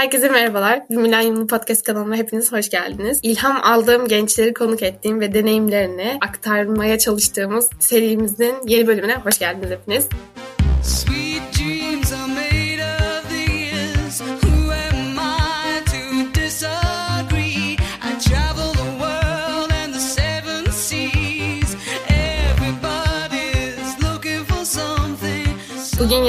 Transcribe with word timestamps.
Herkese 0.00 0.28
merhabalar. 0.28 0.82
Bir 0.90 0.96
Milenyumlu 0.96 1.46
Podcast 1.46 1.82
kanalıma 1.82 2.16
hepiniz 2.16 2.52
hoş 2.52 2.70
geldiniz. 2.70 3.20
İlham 3.22 3.60
aldığım 3.62 4.08
gençleri 4.08 4.54
konuk 4.54 4.82
ettiğim 4.82 5.20
ve 5.20 5.34
deneyimlerini 5.34 6.18
aktarmaya 6.20 6.98
çalıştığımız 6.98 7.70
serimizin 7.78 8.54
yeni 8.66 8.86
bölümüne 8.86 9.14
hoş 9.14 9.38
geldiniz 9.38 9.70
hepiniz. 9.70 10.08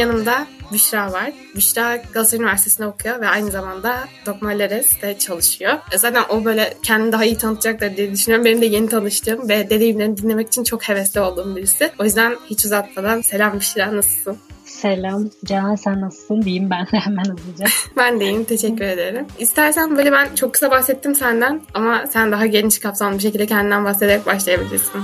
Yanımda 0.01 0.47
Büşra 0.73 1.11
var. 1.11 1.31
Büşra 1.55 1.95
Galatasaray 1.95 2.43
Üniversitesi'nde 2.43 2.87
okuyor 2.87 3.21
ve 3.21 3.27
aynı 3.27 3.51
zamanda 3.51 3.99
Dokma 4.25 4.49
Leres'te 4.49 5.17
çalışıyor. 5.17 5.73
E, 5.91 5.97
zaten 5.97 6.23
o 6.29 6.45
böyle 6.45 6.73
kendini 6.83 7.11
daha 7.11 7.25
iyi 7.25 7.37
tanıtacaktır 7.37 7.97
diye 7.97 8.11
düşünüyorum. 8.11 8.45
Benim 8.45 8.61
de 8.61 8.65
yeni 8.65 8.89
tanıştığım 8.89 9.49
ve 9.49 9.69
deneyimlerini 9.69 10.17
dinlemek 10.17 10.47
için 10.47 10.63
çok 10.63 10.89
hevesli 10.89 11.19
olduğum 11.19 11.55
birisi. 11.55 11.91
O 11.99 12.03
yüzden 12.03 12.35
hiç 12.49 12.65
uzatmadan 12.65 13.21
selam 13.21 13.59
Büşra 13.59 13.95
nasılsın? 13.95 14.37
Selam. 14.65 15.29
Canan 15.45 15.75
sen 15.75 16.01
nasılsın 16.01 16.41
diyeyim 16.41 16.69
ben 16.69 16.85
hemen 16.91 17.25
hızlıca. 17.25 17.65
ben 17.97 18.19
de 18.19 18.25
iyiyim. 18.25 18.43
Teşekkür 18.43 18.85
ederim. 18.85 19.25
İstersen 19.39 19.97
böyle 19.97 20.11
ben 20.11 20.35
çok 20.35 20.53
kısa 20.53 20.71
bahsettim 20.71 21.15
senden 21.15 21.61
ama 21.73 22.03
sen 22.13 22.31
daha 22.31 22.45
geniş 22.45 22.79
kapsamlı 22.79 23.17
bir 23.17 23.23
şekilde 23.23 23.45
kendinden 23.45 23.85
bahsederek 23.85 24.25
başlayabilirsin. 24.25 25.01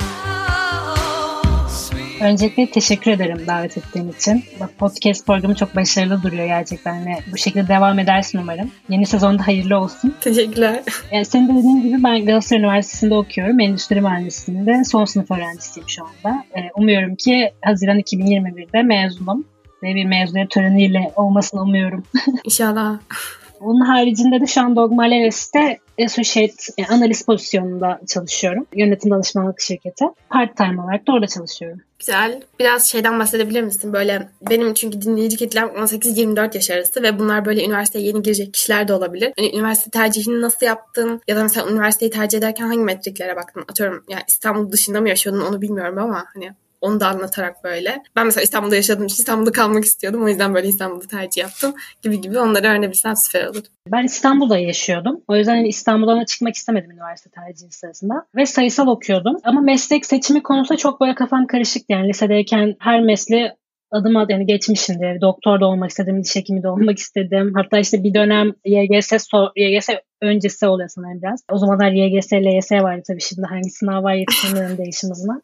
Öncelikle 2.21 2.71
teşekkür 2.71 3.11
ederim 3.11 3.47
davet 3.47 3.77
ettiğin 3.77 4.11
için. 4.11 4.43
Podcast 4.77 5.27
programı 5.27 5.55
çok 5.55 5.75
başarılı 5.75 6.23
duruyor 6.23 6.45
gerçekten 6.45 7.05
ve 7.05 7.17
bu 7.31 7.37
şekilde 7.37 7.67
devam 7.67 7.99
edersin 7.99 8.39
umarım. 8.39 8.71
Yeni 8.89 9.05
sezonda 9.05 9.47
hayırlı 9.47 9.77
olsun. 9.77 10.15
Teşekkürler. 10.21 10.83
Yani 11.11 11.25
senin 11.25 11.49
de 11.49 11.59
dediğin 11.59 11.81
gibi 11.81 12.03
ben 12.03 12.25
Galatasaray 12.25 12.61
Üniversitesi'nde 12.61 13.15
okuyorum. 13.15 13.59
Endüstri 13.59 14.01
Mühendisliği'nde 14.01 14.83
son 14.83 15.05
sınıf 15.05 15.31
öğrencisiyim 15.31 15.89
şu 15.89 16.03
anda. 16.03 16.45
Ee, 16.55 16.59
umuyorum 16.75 17.15
ki 17.15 17.51
Haziran 17.65 17.99
2021'de 17.99 18.83
mezunum 18.83 19.45
ve 19.83 19.95
bir 19.95 20.05
mezuniyet 20.05 20.49
töreniyle 20.49 21.11
olmasını 21.15 21.61
umuyorum. 21.61 22.03
İnşallah. 22.43 22.99
Onun 23.59 23.81
haricinde 23.81 24.41
de 24.41 24.47
şu 24.47 24.61
an 24.61 24.75
Dogma 24.75 25.03
Leves'te 25.03 25.79
Associate 26.05 26.53
yani 26.77 26.87
analist 26.89 27.25
pozisyonunda 27.25 27.99
çalışıyorum. 28.07 28.65
Yönetim 28.75 29.11
danışmanlık 29.11 29.61
şirketi. 29.61 30.05
Part 30.29 30.57
time 30.57 30.81
olarak 30.81 31.07
da 31.07 31.11
orada 31.11 31.27
çalışıyorum. 31.27 31.81
Güzel. 31.99 32.41
Biraz 32.59 32.91
şeyden 32.91 33.19
bahsedebilir 33.19 33.61
misin? 33.61 33.93
Böyle 33.93 34.29
benim 34.49 34.73
çünkü 34.73 35.01
dinleyici 35.01 35.37
kitlem 35.37 35.67
18-24 35.67 36.55
yaş 36.55 36.71
arası 36.71 37.03
ve 37.03 37.19
bunlar 37.19 37.45
böyle 37.45 37.65
üniversiteye 37.65 38.05
yeni 38.05 38.21
girecek 38.21 38.53
kişiler 38.53 38.87
de 38.87 38.93
olabilir. 38.93 39.33
Hani 39.37 39.55
üniversite 39.55 39.89
tercihini 39.89 40.41
nasıl 40.41 40.65
yaptın? 40.65 41.21
Ya 41.27 41.35
da 41.35 41.43
mesela 41.43 41.71
üniversiteyi 41.71 42.11
tercih 42.11 42.37
ederken 42.37 42.65
hangi 42.65 42.79
metriklere 42.79 43.35
baktın? 43.35 43.63
Atıyorum 43.69 44.03
yani 44.09 44.23
İstanbul 44.27 44.71
dışında 44.71 45.01
mı 45.01 45.09
yaşıyordun 45.09 45.41
onu 45.41 45.61
bilmiyorum 45.61 45.97
ama 45.97 46.25
hani 46.33 46.51
onu 46.81 46.99
da 46.99 47.07
anlatarak 47.07 47.63
böyle. 47.63 48.03
Ben 48.15 48.25
mesela 48.25 48.43
İstanbul'da 48.43 48.75
yaşadığım 48.75 49.05
için 49.05 49.15
İstanbul'da 49.15 49.51
kalmak 49.51 49.85
istiyordum. 49.85 50.23
O 50.23 50.27
yüzden 50.27 50.53
böyle 50.53 50.67
İstanbul'da 50.67 51.07
tercih 51.07 51.41
yaptım 51.41 51.73
gibi 52.01 52.21
gibi 52.21 52.39
onları 52.39 52.67
öğrenebilsem 52.67 53.15
süper 53.15 53.47
olur. 53.47 53.63
Ben 53.91 54.03
İstanbul'da 54.03 54.57
yaşıyordum. 54.57 55.21
O 55.27 55.35
yüzden 55.35 55.63
İstanbul'dan 55.63 56.25
çıkmak 56.25 56.55
istemedim 56.55 56.91
üniversite 56.91 57.29
tercihi 57.29 57.71
sırasında. 57.71 58.25
Ve 58.35 58.45
sayısal 58.45 58.87
okuyordum. 58.87 59.37
Ama 59.43 59.61
meslek 59.61 60.05
seçimi 60.05 60.43
konusunda 60.43 60.77
çok 60.77 61.01
böyle 61.01 61.15
kafam 61.15 61.47
karışık. 61.47 61.83
Yani 61.89 62.09
lisedeyken 62.09 62.75
her 62.79 63.01
mesleği 63.01 63.51
adım 63.91 64.17
adım 64.17 64.29
yani 64.29 64.45
geçmişimdir. 64.45 65.21
Doktor 65.21 65.61
da 65.61 65.65
olmak 65.65 65.89
istedim, 65.89 66.23
diş 66.23 66.35
hekimi 66.35 66.63
de 66.63 66.69
olmak 66.69 66.97
istedim. 66.97 67.51
Hatta 67.55 67.79
işte 67.79 68.03
bir 68.03 68.13
dönem 68.13 68.53
YGS, 68.65 69.27
so 69.29 69.51
YGS 69.55 69.89
öncesi 70.21 70.67
oluyor 70.67 70.89
sanırım 70.89 71.21
biraz. 71.21 71.43
O 71.51 71.57
zamanlar 71.57 71.91
YGS, 71.91 72.33
LYS 72.33 72.71
vardı 72.71 73.01
tabii 73.07 73.21
şimdi 73.21 73.47
hangi 73.47 73.69
sınav 73.69 74.03
var 74.03 74.13
yetişemiyorum 74.13 74.77
değişim 74.77 75.09
hızına. 75.09 75.41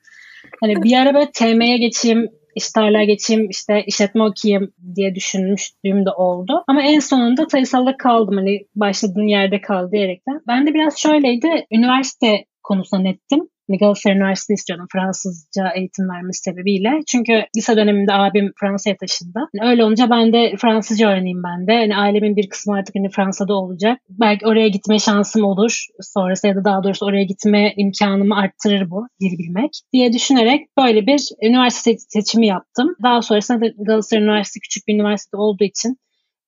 Hani 0.62 0.84
bir 0.84 0.98
ara 0.98 1.14
böyle 1.14 1.32
TM'ye 1.32 1.78
geçeyim, 1.78 2.30
işlerle 2.56 3.06
geçeyim, 3.06 3.50
işte 3.50 3.84
işletme 3.88 4.24
okuyayım 4.24 4.74
diye 4.96 5.16
düşünmüştüğüm 5.16 6.06
de 6.06 6.10
oldu. 6.10 6.64
Ama 6.68 6.82
en 6.82 7.00
sonunda 7.00 7.46
sayısalda 7.50 7.98
kaldım. 7.98 8.38
Hani 8.38 8.60
başladığın 8.76 9.28
yerde 9.28 9.62
kal 9.62 9.92
diyerekten. 9.92 10.42
Ben 10.48 10.68
de 10.68 10.74
biraz 10.74 10.98
şöyleydi. 10.98 11.66
Üniversite 11.72 12.46
konusunda 12.64 13.04
nettim. 13.04 13.48
Hani 13.70 13.78
Galatasaray 13.78 14.18
Üniversitesi 14.18 14.54
istiyordum 14.54 14.88
Fransızca 14.94 15.70
eğitim 15.76 16.10
vermesi 16.10 16.42
sebebiyle. 16.42 16.90
Çünkü 17.08 17.46
lise 17.58 17.78
döneminde 17.78 18.14
abim 18.14 18.52
Fransa'ya 18.60 18.98
taşındı. 18.98 19.40
Yani 19.54 19.70
öyle 19.70 19.84
olunca 19.84 20.10
ben 20.10 20.34
de 20.34 20.54
Fransızca 20.58 21.10
öğreneyim 21.10 21.44
ben 21.44 21.68
de. 21.68 21.74
Hani 21.78 21.98
ailemin 21.98 22.36
bir 22.36 22.50
kısmı 22.50 22.76
artık 22.76 22.96
hani 22.96 23.10
Fransa'da 23.10 23.54
olacak. 23.54 24.00
Belki 24.10 24.48
oraya 24.48 24.68
gitme 24.68 25.00
şansım 25.00 25.44
olur 25.44 25.86
sonrası 26.02 26.48
ya 26.48 26.56
da 26.56 26.66
daha 26.66 26.84
doğrusu 26.84 27.06
oraya 27.06 27.24
gitme 27.24 27.74
imkanımı 27.78 28.36
arttırır 28.36 28.90
bu 28.90 29.08
dil 29.22 29.38
bilmek 29.38 29.72
diye 29.94 30.14
düşünerek 30.14 30.68
böyle 30.78 31.08
bir 31.08 31.30
üniversite 31.44 31.98
seçimi 31.98 32.48
yaptım. 32.48 32.96
Daha 33.04 33.22
sonrasında 33.22 33.62
da 33.62 33.68
Galatasaray 33.78 34.24
Üniversitesi 34.24 34.60
küçük 34.60 34.88
bir 34.88 34.94
üniversite 34.94 35.38
olduğu 35.38 35.64
için 35.64 35.98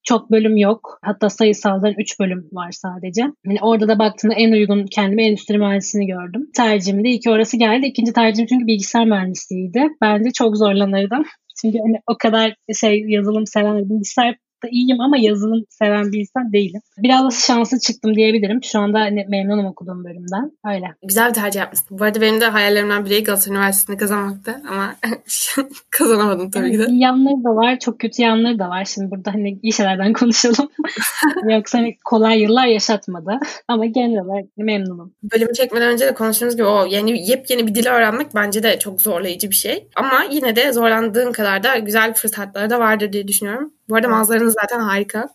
çok 0.06 0.32
bölüm 0.32 0.58
yok. 0.58 1.00
Hatta 1.02 1.30
sayısaldan 1.30 1.94
3 1.98 2.20
bölüm 2.20 2.50
var 2.52 2.72
sadece. 2.72 3.22
Yani 3.22 3.60
orada 3.62 3.88
da 3.88 4.00
baktığımda 4.00 4.36
en 4.36 4.52
uygun 4.52 4.86
kendime 4.86 5.26
endüstri 5.28 5.58
mühendisliğini 5.58 6.08
gördüm. 6.08 6.50
Tercihimde 6.56 7.10
iki 7.10 7.30
orası 7.30 7.58
geldi. 7.58 7.86
İkinci 7.86 8.14
tercihim 8.14 8.48
çünkü 8.48 8.68
bilgisayar 8.68 9.06
mühendisliğiydi. 9.06 9.84
Ben 10.02 10.26
de 10.26 10.32
çok 10.32 10.58
zorlanırdım. 10.58 11.24
Çünkü 11.62 11.78
hani 11.78 11.98
o 12.08 12.18
kadar 12.18 12.56
şey 12.80 13.04
yazılım 13.08 13.46
seven 13.46 13.90
bilgisayar 13.90 14.36
da 14.66 14.70
iyiyim 14.72 15.02
ama 15.02 15.18
yazılım 15.18 15.64
seven 15.70 16.12
bir 16.12 16.20
insan 16.20 16.54
değilim. 16.54 16.82
Biraz 16.98 17.26
da 17.26 17.30
şanslı 17.32 17.80
çıktım 17.80 18.16
diyebilirim. 18.16 18.64
Şu 18.64 18.80
anda 18.80 19.00
hani 19.00 19.26
memnunum 19.30 19.66
okuduğum 19.66 20.04
bölümden. 20.04 20.52
Öyle. 20.68 20.86
Güzel 21.04 21.30
bir 21.30 21.34
tercih 21.34 21.60
yapmışsın. 21.60 22.00
Bu 22.00 22.04
arada 22.04 22.22
benim 22.22 22.42
de 22.42 22.46
hayallerimden 22.46 23.06
biri 23.06 23.24
Galatasaray 23.24 23.58
Üniversitesi'nde 23.58 23.98
kazanmaktı 23.98 24.62
ama 24.70 24.96
kazanamadım 25.90 26.52
tabii 26.52 26.72
ki 26.72 26.80
de. 26.80 26.86
İyi 26.86 27.02
yanları 27.02 27.44
da 27.44 27.56
var, 27.56 27.80
çok 27.80 28.00
kötü 28.00 28.22
yanları 28.22 28.60
da 28.60 28.70
var. 28.70 28.86
Şimdi 28.86 29.12
burada 29.12 29.34
hani 29.34 29.60
iyi 29.62 29.74
şeylerden 29.74 30.14
konuşalım. 30.20 30.70
Yoksa 31.50 31.78
hani 31.78 31.98
kolay 32.06 32.42
yıllar 32.42 32.68
yaşatmadı. 32.68 33.40
Ama 33.68 33.86
genel 33.86 34.26
olarak 34.26 34.46
memnunum. 34.58 35.14
Bölümü 35.24 35.54
çekmeden 35.54 35.94
önce 35.94 36.06
de 36.06 36.14
konuştuğumuz 36.14 36.56
gibi 36.56 36.66
o 36.66 36.86
yeni 36.86 37.30
yepyeni 37.30 37.68
bir 37.68 37.76
dil 37.76 37.88
öğrenmek 37.88 38.36
bence 38.36 38.64
de 38.64 38.80
çok 38.80 39.02
zorlayıcı 39.02 39.50
bir 39.50 39.56
şey. 39.56 39.88
Ama 39.96 40.24
yine 40.32 40.56
de 40.56 40.74
zorlandığın 40.74 41.32
kadar 41.32 41.64
da 41.64 41.78
güzel 41.78 42.14
fırsatları 42.14 42.70
da 42.70 42.80
vardır 42.80 43.14
diye 43.14 43.28
düşünüyorum. 43.28 43.74
Bu 43.90 43.96
arada 43.96 44.08
manzaranız 44.08 44.56
zaten 44.62 44.80
harika. 44.80 45.30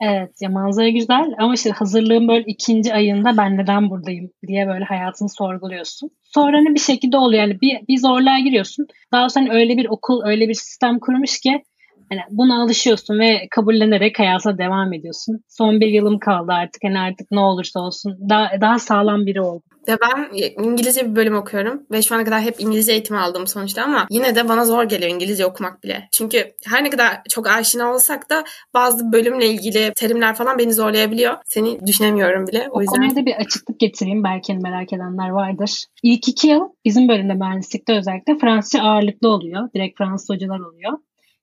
Evet 0.00 0.30
ya 0.40 0.48
manzara 0.48 0.88
güzel 0.88 1.34
ama 1.38 1.54
işte 1.54 1.70
hazırlığın 1.70 2.28
böyle 2.28 2.44
ikinci 2.46 2.94
ayında 2.94 3.36
ben 3.36 3.56
neden 3.56 3.90
buradayım 3.90 4.30
diye 4.46 4.68
böyle 4.68 4.84
hayatını 4.84 5.28
sorguluyorsun. 5.28 6.10
Sonra 6.22 6.60
ne 6.60 6.74
bir 6.74 6.80
şekilde 6.80 7.16
oluyor 7.16 7.42
yani 7.42 7.60
bir, 7.60 7.86
bir 7.88 7.98
zorluğa 7.98 8.38
giriyorsun. 8.38 8.86
Daha 9.12 9.28
sonra 9.28 9.54
öyle 9.54 9.76
bir 9.76 9.86
okul 9.88 10.22
öyle 10.24 10.48
bir 10.48 10.54
sistem 10.54 10.98
kurmuş 10.98 11.40
ki 11.40 11.62
hani 12.10 12.20
buna 12.30 12.62
alışıyorsun 12.62 13.18
ve 13.18 13.48
kabullenerek 13.50 14.18
hayata 14.18 14.58
devam 14.58 14.92
ediyorsun. 14.92 15.40
Son 15.48 15.80
bir 15.80 15.86
yılım 15.86 16.18
kaldı 16.18 16.52
artık 16.52 16.84
hani 16.84 16.98
artık 16.98 17.30
ne 17.30 17.40
olursa 17.40 17.80
olsun 17.80 18.18
daha, 18.28 18.50
daha 18.60 18.78
sağlam 18.78 19.26
biri 19.26 19.40
oldum. 19.40 19.62
Ya 19.86 19.98
ben 20.02 20.28
İngilizce 20.64 21.10
bir 21.10 21.16
bölüm 21.16 21.36
okuyorum 21.36 21.82
ve 21.90 22.02
şu 22.02 22.14
ana 22.14 22.24
kadar 22.24 22.40
hep 22.40 22.60
İngilizce 22.60 22.92
eğitimi 22.92 23.18
aldım 23.18 23.46
sonuçta 23.46 23.82
ama 23.82 24.06
yine 24.10 24.36
de 24.36 24.48
bana 24.48 24.64
zor 24.64 24.84
geliyor 24.84 25.10
İngilizce 25.10 25.46
okumak 25.46 25.84
bile. 25.84 26.08
Çünkü 26.12 26.52
her 26.66 26.84
ne 26.84 26.90
kadar 26.90 27.20
çok 27.28 27.48
aşina 27.48 27.94
olsak 27.94 28.30
da 28.30 28.44
bazı 28.74 29.12
bölümle 29.12 29.46
ilgili 29.46 29.92
terimler 29.96 30.34
falan 30.34 30.58
beni 30.58 30.74
zorlayabiliyor. 30.74 31.34
Seni 31.44 31.86
düşünemiyorum 31.86 32.46
bile. 32.46 32.68
O, 32.70 32.78
o 32.78 32.80
yüzden... 32.80 33.08
konuda 33.08 33.26
bir 33.26 33.34
açıklık 33.34 33.80
getireyim. 33.80 34.24
Belki 34.24 34.54
merak 34.54 34.92
edenler 34.92 35.28
vardır. 35.28 35.84
İlk 36.02 36.28
iki 36.28 36.48
yıl 36.48 36.60
bizim 36.84 37.08
bölümde 37.08 37.34
mühendislikte 37.34 37.98
özellikle 37.98 38.38
Fransızca 38.38 38.82
ağırlıklı 38.82 39.28
oluyor. 39.28 39.68
Direkt 39.74 39.98
Fransız 39.98 40.30
hocalar 40.30 40.60
oluyor. 40.60 40.92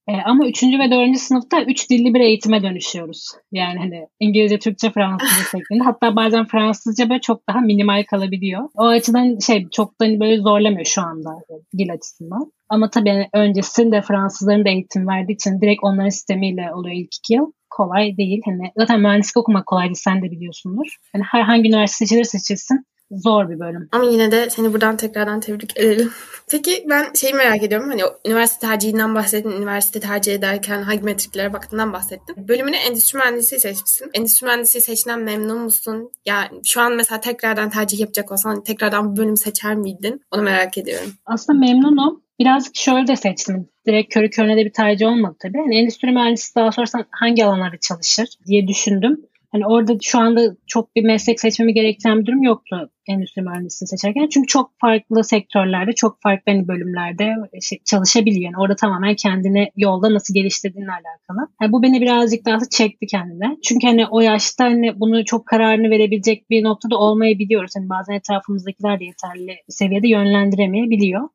E, 0.08 0.14
ama 0.25 0.47
üçüncü 0.47 0.80
ve 0.80 0.91
dördüncü 0.91 1.19
sınıfta 1.19 1.62
üç 1.64 1.90
dilli 1.90 2.14
bir 2.14 2.19
eğitime 2.19 2.64
dönüşüyoruz. 2.64 3.31
Yani 3.52 3.80
hani 3.80 4.08
İngilizce, 4.19 4.59
Türkçe, 4.59 4.91
Fransızca 4.91 5.44
şeklinde. 5.52 5.84
Hatta 5.84 6.16
bazen 6.16 6.46
Fransızca 6.46 7.09
böyle 7.09 7.22
çok 7.22 7.47
daha 7.50 7.59
minimal 7.59 8.03
kalabiliyor. 8.03 8.70
O 8.76 8.85
açıdan 8.85 9.40
şey 9.40 9.70
çok 9.70 10.02
da 10.02 10.05
böyle 10.20 10.38
zorlamıyor 10.41 10.85
şu 10.85 11.02
anda 11.02 11.29
dil 11.78 11.94
açısından. 11.94 12.52
Ama 12.70 12.90
tabii 12.90 13.29
öncesinde 13.34 14.02
Fransızların 14.02 14.66
da 14.66 14.70
eğitim 14.70 15.08
verdiği 15.08 15.34
için 15.34 15.61
direkt 15.61 15.84
onların 15.84 16.09
sistemiyle 16.09 16.73
oluyor 16.73 16.96
ilk 16.96 17.16
iki 17.16 17.34
yıl 17.34 17.52
kolay 17.70 18.17
değil. 18.17 18.41
Hani 18.46 18.72
zaten 18.78 19.02
mühendislik 19.02 19.38
okumak 19.38 19.66
kolay 19.66 19.85
değil 19.85 19.96
sen 19.96 20.22
de 20.22 20.32
biliyorsundur. 20.32 20.97
Yani 21.16 21.26
herhangi 21.32 21.70
üniversite 21.70 22.06
seçilir 22.06 22.23
seçilsin 22.23 22.85
zor 23.23 23.49
bir 23.49 23.59
bölüm. 23.59 23.89
Ama 23.91 24.05
yine 24.05 24.31
de 24.31 24.49
seni 24.49 24.73
buradan 24.73 24.97
tekrardan 24.97 25.39
tebrik 25.39 25.77
edelim. 25.77 26.11
Peki 26.51 26.85
ben 26.89 27.13
şeyi 27.13 27.33
merak 27.33 27.63
ediyorum. 27.63 27.89
Hani 27.89 28.01
üniversite 28.25 28.67
tercihinden 28.67 29.15
bahsettin. 29.15 29.51
Üniversite 29.51 29.99
tercih 29.99 30.33
ederken 30.33 30.81
hangi 30.81 31.01
metriklere 31.01 31.53
baktığından 31.53 31.93
bahsettin. 31.93 32.47
Bölümünü 32.47 32.75
endüstri 32.75 33.17
mühendisliği 33.17 33.59
seçmişsin. 33.59 34.09
Endüstri 34.13 34.45
mühendisliği 34.45 34.81
seçtiğinden 34.81 35.23
memnun 35.23 35.57
musun? 35.57 36.11
Yani 36.25 36.49
şu 36.63 36.81
an 36.81 36.93
mesela 36.95 37.21
tekrardan 37.21 37.69
tercih 37.69 37.99
yapacak 37.99 38.31
olsan 38.31 38.63
tekrardan 38.63 39.11
bu 39.11 39.17
bölüm 39.17 39.37
seçer 39.37 39.75
miydin? 39.75 40.21
Onu 40.31 40.41
merak 40.41 40.77
ediyorum. 40.77 41.13
Aslında 41.25 41.59
memnunum. 41.59 42.23
Birazcık 42.39 42.75
şöyle 42.75 43.07
de 43.07 43.15
seçtim. 43.15 43.69
Direkt 43.87 44.13
körü 44.13 44.29
körüne 44.29 44.57
de 44.57 44.65
bir 44.65 44.73
tercih 44.73 45.07
olmadı 45.07 45.35
tabii. 45.41 45.57
Yani 45.57 45.77
endüstri 45.77 46.11
mühendisi 46.11 46.55
daha 46.55 46.71
sorarsan 46.71 47.05
hangi 47.11 47.45
alanlarda 47.45 47.77
çalışır 47.77 48.27
diye 48.47 48.67
düşündüm. 48.67 49.21
Hani 49.53 49.67
orada 49.67 49.94
şu 50.02 50.20
anda 50.20 50.55
çok 50.67 50.96
bir 50.96 51.03
meslek 51.03 51.40
seçmemi 51.40 51.73
gerektiren 51.73 52.20
bir 52.20 52.26
durum 52.26 52.44
yoktu 52.44 52.90
endüstri 53.08 53.41
mühendisliğini 53.41 53.88
seçerken. 53.88 54.28
Çünkü 54.28 54.47
çok 54.47 54.72
farklı 54.82 55.23
sektörlerde, 55.23 55.91
çok 55.91 56.22
farklı 56.22 56.52
hani 56.52 56.67
bölümlerde 56.67 57.34
şey, 57.61 57.79
çalışabiliyor. 57.85 58.44
Yani 58.44 58.58
orada 58.59 58.76
tamamen 58.76 59.16
kendini 59.16 59.72
yolda 59.76 60.14
nasıl 60.14 60.34
geliştirdiğinle 60.34 60.91
alakalı. 60.91 61.47
Yani 61.61 61.72
bu 61.72 61.84
beni 61.84 62.02
birazcık 62.02 62.46
daha 62.46 62.59
çekti 62.72 63.08
kendine. 63.08 63.58
Çünkü 63.64 63.88
hani 63.88 64.05
o 64.08 64.22
yaşta 64.22 64.66
hani 64.66 65.00
bunu 65.00 65.26
çok 65.26 65.46
kararını 65.46 65.90
verebilecek 65.90 66.49
bir 66.49 66.64
noktada 66.64 66.97
olmayabiliyoruz. 66.97 67.72
Hani 67.76 67.90
bazen 67.90 68.14
etrafımızdakiler 68.14 68.99
de 68.99 69.03
yeterli 69.06 69.56
seviyede 69.70 70.08
yönlendiremeyebiliyor. 70.08 71.29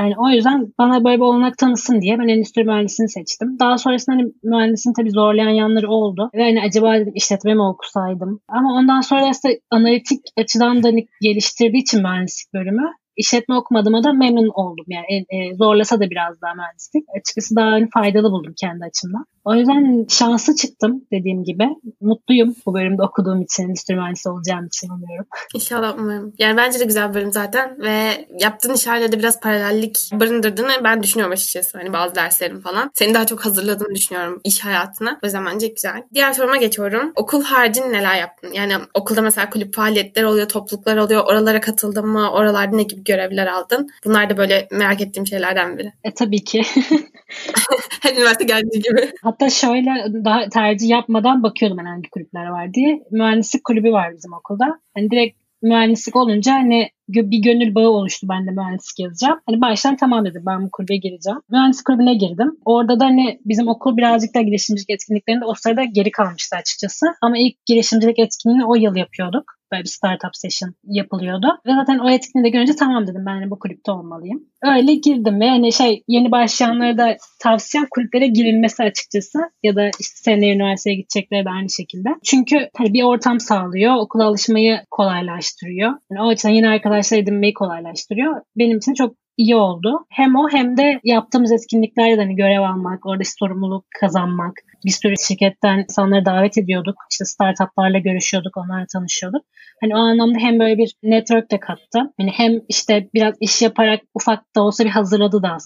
Yani 0.00 0.14
o 0.18 0.28
yüzden 0.28 0.72
bana 0.78 1.04
böyle 1.04 1.16
bir 1.16 1.22
olanak 1.22 1.58
tanısın 1.58 2.00
diye 2.00 2.18
ben 2.18 2.28
endüstri 2.28 2.64
mühendisliğini 2.64 3.10
seçtim. 3.10 3.58
Daha 3.60 3.78
sonrasında 3.78 4.16
hani 4.16 4.32
mühendisliğin 4.42 4.94
tabii 4.94 5.10
zorlayan 5.10 5.50
yanları 5.50 5.90
oldu. 5.90 6.30
Ve 6.34 6.42
hani 6.42 6.60
acaba 6.62 6.96
işletme 7.14 7.54
mi 7.54 7.62
okusaydım. 7.62 8.40
Ama 8.48 8.74
ondan 8.74 9.00
sonra 9.00 9.28
aslında 9.28 9.54
analitik 9.70 10.20
açıdan 10.36 10.82
da 10.82 10.88
hani 10.88 11.06
geliştirdiği 11.20 11.82
için 11.82 12.02
mühendislik 12.02 12.54
bölümü 12.54 12.86
işletme 13.16 13.54
okumadığıma 13.54 14.04
da 14.04 14.12
memnun 14.12 14.50
oldum. 14.54 14.86
Yani 14.88 15.26
e, 15.30 15.54
zorlasa 15.54 16.00
da 16.00 16.10
biraz 16.10 16.42
daha 16.42 16.54
mühendislik. 16.54 17.04
Açıkçası 17.18 17.56
daha 17.56 17.66
hani 17.66 17.88
faydalı 17.94 18.32
buldum 18.32 18.54
kendi 18.60 18.84
açımdan. 18.84 19.24
O 19.44 19.54
yüzden 19.54 20.06
şanslı 20.08 20.56
çıktım 20.56 21.04
dediğim 21.12 21.44
gibi. 21.44 21.68
Mutluyum 22.00 22.54
bu 22.66 22.74
bölümde 22.74 23.02
okuduğum 23.02 23.42
için, 23.42 23.62
endüstri 23.62 23.94
mühendisi 23.94 24.28
olacağım 24.28 24.66
için 24.66 24.88
umuyorum. 24.88 25.26
İnşallah 25.54 25.94
umarım. 25.98 26.32
Yani 26.38 26.56
bence 26.56 26.80
de 26.80 26.84
güzel 26.84 27.08
bir 27.08 27.14
bölüm 27.14 27.32
zaten 27.32 27.76
ve 27.80 28.26
yaptığın 28.40 28.74
işlerle 28.74 29.12
de 29.12 29.18
biraz 29.18 29.40
paralellik 29.40 30.10
barındırdığını 30.12 30.72
ben 30.84 31.02
düşünüyorum 31.02 31.32
açıkçası. 31.32 31.78
Hani 31.78 31.92
bazı 31.92 32.14
derslerim 32.14 32.60
falan. 32.60 32.90
Seni 32.94 33.14
daha 33.14 33.26
çok 33.26 33.46
hazırladığını 33.46 33.94
düşünüyorum 33.94 34.40
iş 34.44 34.64
hayatına. 34.64 35.18
O 35.22 35.26
yüzden 35.26 35.46
bence 35.46 35.66
güzel. 35.66 36.02
Diğer 36.14 36.32
soruma 36.32 36.56
geçiyorum. 36.56 37.12
Okul 37.16 37.42
haricinde 37.42 37.92
neler 37.92 38.16
yaptın? 38.16 38.52
Yani 38.52 38.74
okulda 38.94 39.22
mesela 39.22 39.50
kulüp 39.50 39.74
faaliyetleri 39.74 40.26
oluyor, 40.26 40.48
topluluklar 40.48 40.96
oluyor. 40.96 41.24
Oralara 41.24 41.60
katıldın 41.60 42.06
mı? 42.06 42.30
Oralarda 42.30 42.76
ne 42.76 42.82
gibi 42.82 43.04
görevler 43.04 43.46
aldın? 43.46 43.90
Bunlar 44.04 44.30
da 44.30 44.36
böyle 44.36 44.68
merak 44.70 45.00
ettiğim 45.00 45.26
şeylerden 45.26 45.78
biri. 45.78 45.92
E 46.04 46.14
tabii 46.14 46.44
ki. 46.44 46.62
Her 48.00 48.12
üniversite 48.14 48.44
genci 48.44 48.80
gibi. 48.80 49.12
Hatta 49.30 49.50
şöyle 49.50 49.90
daha 50.24 50.48
tercih 50.48 50.88
yapmadan 50.88 51.42
bakıyordum 51.42 51.78
ben 51.78 51.84
hangi 51.84 52.10
kulüpler 52.10 52.46
var 52.46 52.74
diye. 52.74 53.02
Mühendislik 53.10 53.64
kulübü 53.64 53.92
var 53.92 54.12
bizim 54.16 54.32
okulda. 54.32 54.80
Hani 54.94 55.10
direkt 55.10 55.38
mühendislik 55.62 56.16
olunca 56.16 56.52
hani 56.52 56.90
bir 57.08 57.38
gönül 57.38 57.74
bağı 57.74 57.88
oluştu 57.88 58.26
ben 58.30 58.46
de 58.46 58.50
mühendislik 58.50 58.98
yazacağım. 58.98 59.40
Hani 59.46 59.60
baştan 59.60 59.96
tamam 59.96 60.24
dedim 60.24 60.42
ben 60.46 60.64
bu 60.64 60.70
kulübe 60.70 60.96
gireceğim. 60.96 61.40
Mühendislik 61.50 61.86
kulübüne 61.86 62.14
girdim. 62.14 62.56
Orada 62.64 63.00
da 63.00 63.04
hani 63.04 63.40
bizim 63.44 63.68
okul 63.68 63.96
birazcık 63.96 64.34
da 64.34 64.42
girişimcilik 64.42 64.90
etkinliklerinde 64.90 65.44
o 65.44 65.54
sırada 65.54 65.84
geri 65.84 66.10
kalmıştı 66.10 66.56
açıkçası. 66.56 67.06
Ama 67.22 67.38
ilk 67.38 67.66
girişimcilik 67.66 68.18
etkinliğini 68.18 68.66
o 68.66 68.74
yıl 68.74 68.96
yapıyorduk 68.96 69.59
böyle 69.72 69.82
bir 69.82 69.88
startup 69.88 70.36
session 70.36 70.74
yapılıyordu. 70.84 71.46
Ve 71.66 71.74
zaten 71.74 71.98
o 71.98 72.10
etkinliği 72.10 72.44
de 72.44 72.48
görünce 72.48 72.76
tamam 72.76 73.06
dedim 73.06 73.26
ben 73.26 73.34
hani 73.34 73.50
bu 73.50 73.58
kulüpte 73.58 73.92
olmalıyım. 73.92 74.44
Öyle 74.62 74.94
girdim 74.94 75.40
ve 75.40 75.48
hani 75.48 75.72
şey 75.72 76.04
yeni 76.08 76.30
başlayanlara 76.30 76.98
da 76.98 77.16
tavsiyem 77.38 77.86
kulüplere 77.90 78.26
girilmesi 78.26 78.82
açıkçası 78.82 79.38
ya 79.62 79.76
da 79.76 79.90
işte 80.00 80.16
seneye 80.16 80.54
üniversiteye 80.54 80.96
gidecekleri 80.96 81.44
de 81.44 81.50
aynı 81.50 81.70
şekilde. 81.70 82.08
Çünkü 82.24 82.68
hani 82.76 82.92
bir 82.92 83.02
ortam 83.02 83.40
sağlıyor, 83.40 83.94
okula 83.96 84.24
alışmayı 84.24 84.80
kolaylaştırıyor. 84.90 85.92
Yani 86.10 86.22
o 86.22 86.28
açıdan 86.28 86.52
yeni 86.52 86.68
arkadaşlar 86.68 87.18
edinmeyi 87.18 87.54
kolaylaştırıyor. 87.54 88.40
Benim 88.56 88.78
için 88.78 88.94
çok 88.94 89.14
iyi 89.42 89.56
oldu. 89.56 90.06
Hem 90.10 90.36
o 90.36 90.48
hem 90.52 90.76
de 90.76 91.00
yaptığımız 91.04 91.52
etkinliklerde 91.52 92.20
hani 92.20 92.36
görev 92.36 92.60
almak, 92.60 93.06
orada 93.06 93.22
sorumluluk 93.38 93.84
kazanmak. 94.00 94.54
Bir 94.84 94.90
sürü 94.90 95.14
şirketten 95.28 95.78
insanları 95.78 96.24
davet 96.24 96.58
ediyorduk. 96.58 96.94
İşte 97.10 97.24
startuplarla 97.24 97.98
görüşüyorduk, 97.98 98.56
onlarla 98.56 98.86
tanışıyorduk. 98.92 99.42
Hani 99.80 99.96
o 99.96 99.98
anlamda 99.98 100.38
hem 100.38 100.60
böyle 100.60 100.78
bir 100.78 100.94
network 101.02 101.50
de 101.50 101.60
kattı. 101.60 102.12
Hani 102.20 102.30
hem 102.30 102.52
işte 102.68 103.08
biraz 103.14 103.34
iş 103.40 103.62
yaparak 103.62 104.00
ufak 104.14 104.56
da 104.56 104.62
olsa 104.62 104.84
bir 104.84 104.90
hazırladı 104.90 105.42
daha 105.42 105.58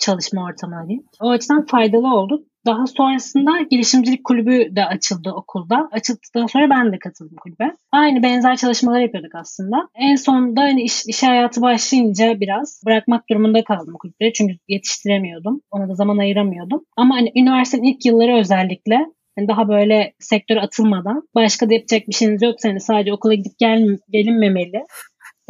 çalışma 0.00 0.44
ortamına 0.44 0.88
diyeyim. 0.88 1.06
O 1.20 1.30
açıdan 1.30 1.66
faydalı 1.66 2.14
oldu. 2.14 2.44
Daha 2.66 2.86
sonrasında 2.86 3.50
girişimcilik 3.70 4.24
kulübü 4.24 4.76
de 4.76 4.86
açıldı 4.86 5.30
okulda. 5.30 5.88
Açıldıktan 5.92 6.46
sonra 6.46 6.70
ben 6.70 6.92
de 6.92 6.98
katıldım 6.98 7.36
kulübe. 7.36 7.76
Aynı 7.92 8.22
benzer 8.22 8.56
çalışmalar 8.56 9.00
yapıyorduk 9.00 9.34
aslında. 9.34 9.88
En 9.94 10.16
sonunda 10.16 10.60
hani 10.60 10.82
iş, 10.82 11.06
iş 11.06 11.22
hayatı 11.22 11.62
başlayınca 11.62 12.40
biraz 12.40 12.82
bırakmak 12.86 13.30
durumunda 13.30 13.64
kaldım 13.64 13.94
kulüpleri. 14.00 14.32
Çünkü 14.32 14.54
yetiştiremiyordum. 14.68 15.60
Ona 15.70 15.88
da 15.88 15.94
zaman 15.94 16.18
ayıramıyordum. 16.18 16.84
Ama 16.96 17.14
hani 17.14 17.32
üniversitenin 17.36 17.82
ilk 17.82 18.06
yılları 18.06 18.36
özellikle 18.36 18.94
yani 19.38 19.48
daha 19.48 19.68
böyle 19.68 20.12
sektöre 20.18 20.60
atılmadan 20.60 21.22
başka 21.34 21.70
da 21.70 21.74
yapacak 21.74 22.08
bir 22.08 22.14
şeyiniz 22.14 22.42
yoksa 22.42 22.68
hani 22.68 22.80
sadece 22.80 23.12
okula 23.12 23.34
gidip 23.34 23.58
gel, 23.58 23.98
gelinmemeli. 24.10 24.84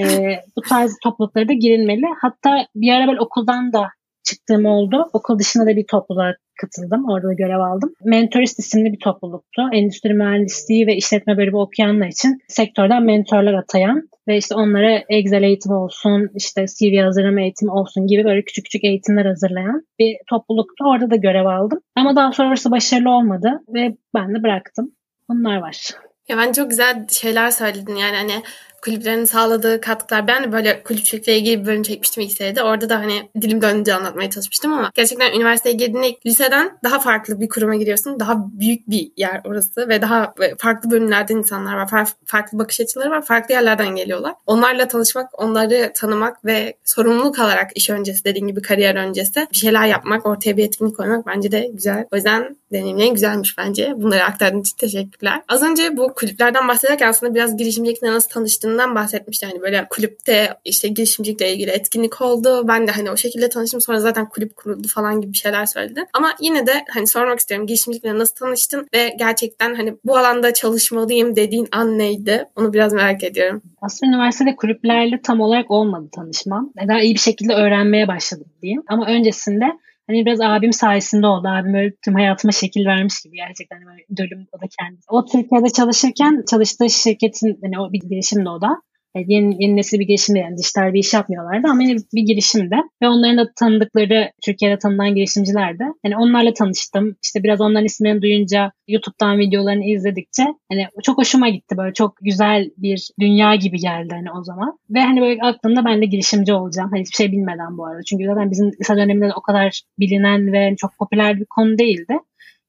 Ee, 0.01 0.41
bu 0.57 0.61
tarz 0.69 0.97
topluluklara 1.05 1.49
da 1.49 1.53
girilmeli. 1.53 2.07
Hatta 2.23 2.67
bir 2.75 2.93
ara 2.93 3.13
ben 3.13 3.17
okuldan 3.17 3.73
da 3.73 3.89
çıktığım 4.31 4.67
oldu. 4.67 5.11
Okul 5.13 5.39
dışında 5.39 5.67
da 5.67 5.77
bir 5.77 5.87
topluluğa 5.87 6.35
katıldım. 6.61 7.05
Orada 7.09 7.29
da 7.29 7.33
görev 7.33 7.61
aldım. 7.61 7.95
Mentorist 8.05 8.59
isimli 8.59 8.93
bir 8.93 8.99
topluluktu. 8.99 9.63
Endüstri 9.73 10.15
mühendisliği 10.15 10.87
ve 10.87 10.97
işletme 10.97 11.37
bölümü 11.37 11.57
okuyanlar 11.57 12.07
için 12.07 12.39
sektörden 12.49 13.03
mentorlar 13.03 13.55
atayan 13.55 14.09
ve 14.29 14.37
işte 14.37 14.55
onlara 14.55 15.03
Excel 15.09 15.43
eğitimi 15.43 15.75
olsun, 15.75 16.31
işte 16.35 16.65
CV 16.67 17.03
hazırlama 17.03 17.41
eğitimi 17.41 17.73
olsun 17.73 18.07
gibi 18.07 18.25
böyle 18.25 18.45
küçük 18.45 18.65
küçük 18.65 18.85
eğitimler 18.85 19.27
hazırlayan 19.27 19.87
bir 19.99 20.17
topluluktu. 20.31 20.85
Orada 20.85 21.11
da 21.11 21.17
görev 21.17 21.47
aldım. 21.47 21.81
Ama 21.97 22.17
daha 22.17 22.33
sonrası 22.33 22.71
başarılı 22.71 23.11
olmadı 23.11 23.61
ve 23.69 23.97
ben 24.15 24.35
de 24.35 24.43
bıraktım. 24.43 24.93
Bunlar 25.29 25.57
var. 25.57 25.91
Ya 26.29 26.37
ben 26.37 26.53
çok 26.53 26.71
güzel 26.71 27.07
şeyler 27.09 27.51
söyledin 27.51 27.97
yani 27.97 28.17
hani 28.17 28.43
kulüplerin 28.83 29.25
sağladığı 29.25 29.81
katkılar. 29.81 30.27
Ben 30.27 30.45
de 30.45 30.53
böyle 30.53 30.83
kulüpçülükle 30.83 31.39
ilgili 31.39 31.61
bir 31.61 31.67
bölüm 31.67 31.83
çekmiştim 31.83 32.23
ilk. 32.23 32.65
Orada 32.65 32.89
da 32.89 32.99
hani 32.99 33.31
dilim 33.41 33.63
dönünce 33.63 33.95
anlatmaya 33.95 34.31
çalışmıştım 34.31 34.73
ama 34.73 34.91
gerçekten 34.95 35.33
üniversiteye 35.33 35.75
girdiğinde 35.75 36.17
liseden 36.27 36.79
daha 36.85 36.99
farklı 36.99 37.41
bir 37.41 37.49
kuruma 37.49 37.77
giriyorsun. 37.77 38.21
Daha 38.21 38.37
büyük 38.53 38.91
bir 38.91 39.13
yer 39.17 39.41
orası 39.45 39.89
ve 39.89 40.03
daha 40.03 40.35
farklı 40.59 40.91
bölümlerden 40.91 41.37
insanlar 41.37 41.77
var. 41.77 42.09
Farklı 42.25 42.59
bakış 42.59 42.81
açıları 42.81 43.11
var. 43.11 43.25
Farklı 43.25 43.55
yerlerden 43.55 43.97
geliyorlar. 43.97 44.35
Onlarla 44.47 44.89
tanışmak, 44.89 45.43
onları 45.43 45.93
tanımak 45.95 46.45
ve 46.45 46.75
sorumluluk 46.85 47.39
alarak 47.39 47.71
iş 47.75 47.91
öncesi 47.91 48.25
dediğin 48.25 48.47
gibi 48.47 48.63
kariyer 48.63 48.95
öncesi 48.95 49.47
bir 49.53 49.57
şeyler 49.57 49.87
yapmak, 49.87 50.27
ortaya 50.27 50.57
bir 50.57 50.65
etkinlik 50.65 50.97
koymak 50.97 51.27
bence 51.27 51.53
de 51.53 51.71
güzel. 51.73 52.07
O 52.13 52.17
yüzden 52.17 52.57
deneyimlerin 52.73 53.15
güzelmiş 53.15 53.59
bence. 53.59 53.93
Bunları 53.97 54.25
aktardığın 54.25 54.61
için 54.61 54.77
teşekkürler. 54.77 55.43
Az 55.49 55.63
önce 55.63 55.97
bu 55.97 56.15
kulüplerden 56.15 56.69
bahsederken 56.69 57.09
aslında 57.09 57.35
biraz 57.35 57.57
girişimcilikle 57.57 58.13
nasıl 58.13 58.29
tanıştığını 58.29 58.70
tanıştığından 58.71 58.95
bahsetmişti. 58.95 59.47
Hani 59.47 59.61
böyle 59.61 59.87
kulüpte 59.91 60.49
işte 60.65 60.89
girişimcilikle 60.89 61.53
ilgili 61.53 61.71
etkinlik 61.71 62.21
oldu. 62.21 62.69
Ben 62.69 62.87
de 62.87 62.91
hani 62.91 63.11
o 63.11 63.17
şekilde 63.17 63.49
tanıştım. 63.49 63.81
Sonra 63.81 64.01
zaten 64.01 64.29
kulüp 64.29 64.57
kuruldu 64.57 64.89
falan 64.89 65.21
gibi 65.21 65.35
şeyler 65.35 65.67
söyledi. 65.67 66.05
Ama 66.13 66.35
yine 66.41 66.67
de 66.67 66.85
hani 66.89 67.07
sormak 67.07 67.39
istiyorum 67.39 67.67
girişimcilikle 67.67 68.19
nasıl 68.19 68.35
tanıştın 68.35 68.89
ve 68.95 69.15
gerçekten 69.19 69.75
hani 69.75 69.95
bu 70.05 70.17
alanda 70.17 70.55
çalışmalıyım 70.55 71.37
dediğin 71.37 71.69
an 71.73 71.99
neydi? 71.99 72.45
Onu 72.57 72.73
biraz 72.73 72.93
merak 72.93 73.25
ediyorum. 73.25 73.63
Aslında 73.83 74.13
üniversitede 74.13 74.57
kulüplerle 74.57 75.21
tam 75.23 75.41
olarak 75.41 75.71
olmadı 75.71 76.09
tanışmam. 76.13 76.73
Daha 76.89 77.01
iyi 77.01 77.15
bir 77.15 77.21
şekilde 77.21 77.55
öğrenmeye 77.55 78.09
başladım 78.09 78.47
diyeyim. 78.63 78.83
Ama 78.89 79.07
öncesinde 79.07 79.65
Hani 80.11 80.27
biraz 80.27 80.41
abim 80.41 80.73
sayesinde 80.73 81.27
oldu. 81.27 81.49
Abim 81.49 81.75
öyle 81.75 81.95
tüm 82.05 82.15
hayatıma 82.15 82.53
şekil 82.53 82.87
vermiş 82.87 83.21
gibi 83.23 83.37
gerçekten 83.37 83.77
hani 83.77 83.87
böyle 83.87 84.05
idolüm 84.09 84.47
o 84.53 84.61
da 84.61 84.67
kendisi. 84.79 85.05
O 85.09 85.25
Türkiye'de 85.25 85.71
çalışırken 85.71 86.45
çalıştığı 86.51 86.91
şirketin 86.91 87.59
hani 87.63 87.81
o 87.81 87.93
bir 87.93 88.01
girişimde 88.01 88.49
o 88.49 88.61
da. 88.61 88.69
Yani 89.15 89.27
yeni, 89.29 89.63
yeni 89.63 89.77
nesil 89.77 89.99
bir 89.99 90.07
girişimde 90.07 90.39
yani 90.39 90.57
dijital 90.57 90.93
bir 90.93 90.99
iş 90.99 91.15
yapmıyorlardı 91.15 91.69
ama 91.71 91.83
yine 91.83 91.97
bir 92.15 92.23
girişimde. 92.23 92.77
Ve 93.03 93.09
onların 93.09 93.39
da 93.39 93.51
tanıdıkları 93.57 94.31
Türkiye'de 94.45 94.79
tanınan 94.79 95.15
girişimcilerdi. 95.15 95.85
Yani 96.05 96.17
onlarla 96.17 96.53
tanıştım. 96.53 97.17
İşte 97.25 97.43
biraz 97.43 97.61
onların 97.61 97.85
isimlerini 97.85 98.23
duyunca 98.23 98.73
YouTube'dan 98.89 99.39
videolarını 99.39 99.85
izledikçe 99.85 100.45
hani 100.73 100.87
çok 101.03 101.19
hoşuma 101.19 101.49
gitti. 101.49 101.77
Böyle 101.77 101.93
çok 101.93 102.17
güzel 102.23 102.71
bir 102.77 103.09
dünya 103.21 103.55
gibi 103.55 103.79
geldi 103.79 104.15
hani 104.15 104.33
o 104.41 104.45
zaman. 104.45 104.79
Ve 104.91 105.01
hani 105.01 105.21
böyle 105.21 105.43
aklımda 105.43 105.85
ben 105.85 106.03
de 106.03 106.07
girişimci 106.07 106.53
olacağım. 106.53 106.91
Hani 106.93 107.01
hiçbir 107.01 107.17
şey 107.17 107.33
bilmeden 107.33 107.79
bu 107.79 107.87
arada. 107.87 108.03
Çünkü 108.03 108.27
zaten 108.27 108.51
bizim 108.51 108.73
lise 108.81 108.97
döneminde 108.97 109.35
o 109.37 109.43
kadar 109.43 109.83
bilinen 109.99 110.53
ve 110.53 110.77
çok 110.77 110.99
popüler 110.99 111.41
bir 111.41 111.47
konu 111.51 111.79
değildi. 111.79 112.15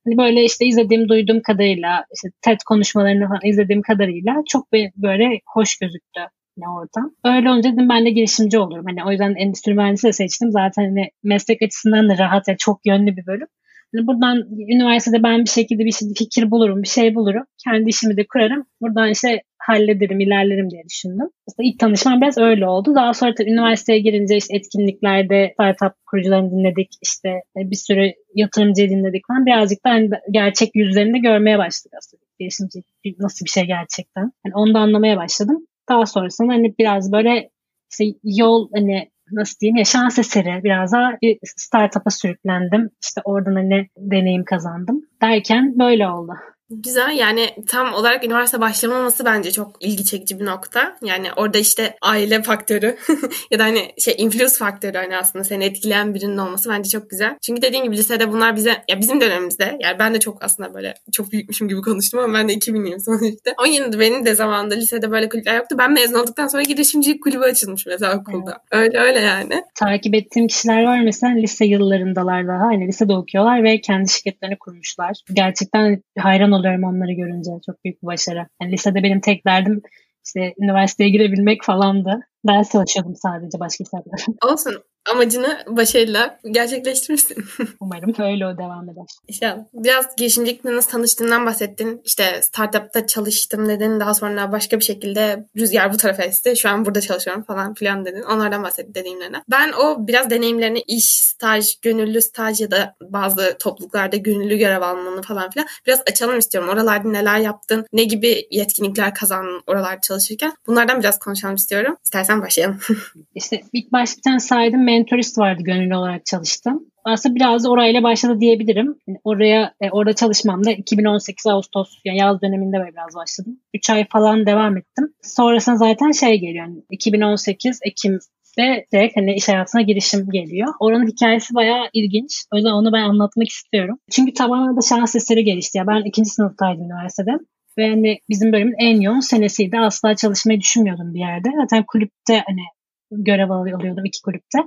Hani 0.05 0.17
böyle 0.17 0.43
işte 0.43 0.65
izlediğim, 0.65 1.09
duyduğum 1.09 1.41
kadarıyla, 1.41 2.05
işte 2.15 2.29
TED 2.41 2.59
konuşmalarını 2.65 3.27
falan 3.27 3.39
izlediğim 3.43 3.81
kadarıyla 3.81 4.35
çok 4.47 4.71
böyle 4.95 5.39
hoş 5.53 5.77
gözüktü 5.77 6.21
ne 6.57 6.69
ortam. 6.69 7.11
Öyle 7.25 7.49
olunca 7.49 7.73
dedim 7.73 7.89
ben 7.89 8.05
de 8.05 8.09
girişimci 8.09 8.59
olurum. 8.59 8.85
Hani 8.85 9.05
o 9.05 9.11
yüzden 9.11 9.35
endüstri 9.35 9.73
mühendisi 9.73 10.13
seçtim. 10.13 10.51
Zaten 10.51 10.83
hani 10.83 11.09
meslek 11.23 11.61
açısından 11.61 12.09
da 12.09 12.17
rahat 12.17 12.49
ve 12.49 12.57
çok 12.57 12.79
yönlü 12.85 13.17
bir 13.17 13.25
bölüm. 13.25 13.47
Yani 13.93 14.07
buradan 14.07 14.37
üniversitede 14.75 15.23
ben 15.23 15.39
bir 15.39 15.49
şekilde 15.49 15.85
bir 15.85 15.91
fikir 16.17 16.51
bulurum, 16.51 16.83
bir 16.83 16.87
şey 16.87 17.15
bulurum. 17.15 17.43
Kendi 17.63 17.89
işimi 17.89 18.17
de 18.17 18.25
kurarım. 18.27 18.65
Buradan 18.81 19.09
işte 19.09 19.41
hallederim, 19.57 20.19
ilerlerim 20.19 20.69
diye 20.69 20.83
düşündüm. 20.89 21.29
Aslında 21.47 21.69
ilk 21.69 21.79
tanışmam 21.79 22.21
biraz 22.21 22.37
öyle 22.37 22.67
oldu. 22.67 22.95
Daha 22.95 23.13
sonra 23.13 23.35
tabii 23.35 23.51
üniversiteye 23.51 23.99
girince 23.99 24.37
işte 24.37 24.55
etkinliklerde 24.55 25.51
startup 25.53 25.93
kurucularını 26.05 26.51
dinledik. 26.51 26.89
İşte 27.01 27.29
e, 27.29 27.71
bir 27.71 27.75
sürü 27.75 28.11
yatırımcı 28.35 28.89
dinledik 28.89 29.27
falan. 29.27 29.45
Birazcık 29.45 29.85
da 29.85 29.89
hani 29.89 30.09
gerçek 30.31 30.75
yüzlerini 30.75 31.13
de 31.13 31.17
görmeye 31.17 31.57
başladık 31.57 31.93
aslında. 31.97 32.23
Girişimci 32.39 32.83
nasıl 33.19 33.45
bir 33.45 33.49
şey 33.49 33.63
gerçekten. 33.63 34.31
Yani 34.45 34.55
onu 34.55 34.73
da 34.73 34.79
anlamaya 34.79 35.17
başladım. 35.17 35.67
Daha 35.89 36.05
sonrasında 36.05 36.53
hani 36.53 36.75
biraz 36.79 37.11
böyle 37.11 37.49
işte 37.91 38.05
yol 38.23 38.69
hani 38.75 39.09
nasıl 39.31 39.59
diyeyim 39.59 39.75
ya 39.75 39.85
şans 39.85 40.19
eseri 40.19 40.63
biraz 40.63 40.91
daha 40.91 41.11
bir 41.21 41.37
startup'a 41.43 42.09
sürüklendim. 42.09 42.89
İşte 43.03 43.21
oradan 43.25 43.55
hani 43.55 43.87
deneyim 43.97 44.43
kazandım. 44.43 45.01
Derken 45.21 45.79
böyle 45.79 46.07
oldu. 46.07 46.33
Güzel 46.71 47.17
yani 47.17 47.55
tam 47.67 47.93
olarak 47.93 48.23
üniversite 48.23 48.61
başlamaması 48.61 49.25
bence 49.25 49.51
çok 49.51 49.75
ilgi 49.79 50.05
çekici 50.05 50.39
bir 50.39 50.45
nokta. 50.45 50.97
Yani 51.03 51.27
orada 51.35 51.57
işte 51.57 51.95
aile 52.01 52.41
faktörü 52.41 52.97
ya 53.51 53.59
da 53.59 53.63
hani 53.63 53.91
şey 53.97 54.15
influence 54.17 54.55
faktörü 54.55 54.97
hani 54.97 55.17
aslında 55.17 55.43
seni 55.43 55.65
etkileyen 55.65 56.13
birinin 56.13 56.37
olması 56.37 56.69
bence 56.69 56.89
çok 56.89 57.09
güzel. 57.09 57.37
Çünkü 57.41 57.61
dediğin 57.61 57.83
gibi 57.83 57.97
lisede 57.97 58.31
bunlar 58.31 58.55
bize 58.55 58.83
ya 58.87 58.99
bizim 58.99 59.21
dönemimizde 59.21 59.77
yani 59.79 59.99
ben 59.99 60.13
de 60.13 60.19
çok 60.19 60.43
aslında 60.43 60.73
böyle 60.73 60.93
çok 61.11 61.31
büyükmüşüm 61.31 61.67
gibi 61.67 61.81
konuştum 61.81 62.19
ama 62.19 62.33
ben 62.33 62.49
de 62.49 62.53
2000'liyim 62.53 62.99
sonuçta. 62.99 63.51
Ama 63.57 63.67
yine 63.67 63.93
de 63.93 63.99
benim 63.99 64.25
de 64.25 64.35
zamanında 64.35 64.75
lisede 64.75 65.11
böyle 65.11 65.29
kulüpler 65.29 65.57
yoktu. 65.57 65.75
Ben 65.79 65.91
mezun 65.93 66.19
olduktan 66.19 66.47
sonra 66.47 66.63
girişimcilik 66.63 67.23
kulübü 67.23 67.43
açılmış 67.43 67.85
mesela 67.85 68.17
okulda. 68.17 68.57
Evet. 68.71 68.95
Öyle 68.95 68.99
öyle 68.99 69.19
yani. 69.19 69.63
Takip 69.75 70.15
ettiğim 70.15 70.47
kişiler 70.47 70.83
var 70.83 71.01
mesela 71.01 71.33
lise 71.33 71.65
yıllarındalar 71.65 72.47
daha. 72.47 72.61
Hani 72.61 72.87
lisede 72.87 73.13
okuyorlar 73.13 73.63
ve 73.63 73.81
kendi 73.81 74.09
şirketlerini 74.09 74.57
kurmuşlar. 74.59 75.17
Gerçekten 75.33 76.03
hayran 76.19 76.51
oluyorum 76.61 76.83
onları 76.83 77.11
görünce. 77.11 77.51
Çok 77.65 77.85
büyük 77.85 78.01
bir 78.03 78.07
başarı. 78.07 78.47
Yani 78.61 78.71
lisede 78.71 79.03
benim 79.03 79.19
tek 79.19 79.45
derdim 79.45 79.81
işte 80.25 80.53
üniversiteye 80.59 81.09
girebilmek 81.09 81.63
falandı. 81.63 82.19
Ders 82.47 82.71
çalışıyordum 82.71 83.15
sadece 83.15 83.59
başka 83.59 83.85
sebepler. 83.85 84.25
Olsun 84.51 84.83
amacını 85.11 85.63
başarıyla 85.67 86.39
gerçekleştirirsin. 86.51 87.45
Umarım 87.79 88.13
öyle 88.19 88.47
o 88.47 88.57
devam 88.57 88.89
eder. 88.89 89.05
İnşallah. 89.27 89.63
Biraz 89.73 90.15
girişimcilikle 90.15 90.75
nasıl 90.75 90.91
tanıştığından 90.91 91.45
bahsettin. 91.45 92.01
İşte 92.05 92.41
startupta 92.41 93.07
çalıştım 93.07 93.69
dedin. 93.69 93.99
Daha 93.99 94.13
sonra 94.13 94.51
başka 94.51 94.79
bir 94.79 94.83
şekilde 94.83 95.45
rüzgar 95.57 95.93
bu 95.93 95.97
tarafa 95.97 96.23
esti. 96.23 96.57
Şu 96.57 96.69
an 96.69 96.85
burada 96.85 97.01
çalışıyorum 97.01 97.43
falan 97.43 97.73
filan 97.73 98.05
dedin. 98.05 98.21
Onlardan 98.21 98.63
bahsettin 98.63 98.93
deneyimlerine. 98.93 99.43
Ben 99.51 99.71
o 99.71 100.07
biraz 100.07 100.29
deneyimlerini 100.29 100.79
iş, 100.87 101.21
staj, 101.23 101.79
gönüllü 101.81 102.21
staj 102.21 102.61
ya 102.61 102.71
da 102.71 102.95
bazı 103.01 103.57
topluluklarda 103.59 104.17
gönüllü 104.17 104.57
görev 104.57 104.81
almanı 104.81 105.21
falan 105.21 105.49
filan 105.49 105.67
biraz 105.87 106.01
açalım 106.09 106.39
istiyorum. 106.39 106.69
Oralarda 106.69 107.09
neler 107.09 107.37
yaptın? 107.37 107.85
Ne 107.93 108.03
gibi 108.03 108.47
yetkinlikler 108.51 109.13
kazandın 109.13 109.63
oralarda 109.67 110.01
çalışırken? 110.01 110.53
Bunlardan 110.67 110.99
biraz 110.99 111.19
konuşalım 111.19 111.55
istiyorum. 111.55 111.97
İstersen 112.05 112.41
başlayalım. 112.41 112.79
İşte 113.35 113.61
ilk 113.73 113.91
başta 113.91 114.17
bir 114.17 114.21
tane 114.21 114.39
saydım 114.39 114.87
mentorist 114.91 115.37
vardı 115.37 115.63
gönüllü 115.63 115.95
olarak 115.95 116.25
çalıştım. 116.25 116.85
Aslında 117.05 117.35
biraz 117.35 117.63
da 117.63 117.69
orayla 117.69 118.03
başladı 118.03 118.39
diyebilirim. 118.39 118.95
Oraya 119.23 119.73
e, 119.81 119.89
orada 119.89 120.13
çalışmam 120.13 120.65
da 120.65 120.71
2018 120.71 121.47
Ağustos 121.47 121.89
yani 122.05 122.17
yaz 122.17 122.41
döneminde 122.41 122.79
böyle 122.79 122.91
biraz 122.91 123.15
başladım. 123.15 123.59
3 123.73 123.89
ay 123.89 124.07
falan 124.11 124.45
devam 124.45 124.77
ettim. 124.77 125.13
Sonrasında 125.21 125.75
zaten 125.75 126.11
şey 126.11 126.39
geliyor 126.39 126.65
yani 126.65 126.83
2018 126.89 127.79
Ekim 127.83 128.19
ve 128.57 128.85
direkt 128.93 129.17
hani 129.17 129.35
iş 129.35 129.49
hayatına 129.49 129.81
girişim 129.81 130.29
geliyor. 130.31 130.73
Oranın 130.79 131.07
hikayesi 131.07 131.55
bayağı 131.55 131.89
ilginç. 131.93 132.31
O 132.53 132.55
yüzden 132.55 132.71
onu 132.71 132.93
ben 132.93 133.03
anlatmak 133.03 133.47
istiyorum. 133.47 133.97
Çünkü 134.11 134.33
tamamen 134.33 134.77
de 134.77 134.81
şans 134.89 135.15
eseri 135.15 135.43
gelişti. 135.43 135.77
Ya 135.77 135.87
ben 135.87 136.03
ikinci 136.05 136.29
sınıftaydım 136.29 136.83
üniversitede. 136.83 137.31
Ve 137.77 137.89
hani 137.89 138.19
bizim 138.29 138.53
bölümün 138.53 138.75
en 138.79 139.01
yoğun 139.01 139.19
senesiydi. 139.19 139.79
Asla 139.79 140.15
çalışmayı 140.15 140.59
düşünmüyordum 140.59 141.13
bir 141.13 141.19
yerde. 141.19 141.49
Zaten 141.61 141.83
kulüpte 141.87 142.43
hani 142.47 142.61
görev 143.11 143.49
alıyordum 143.49 144.05
iki 144.05 144.21
kulüpte. 144.21 144.59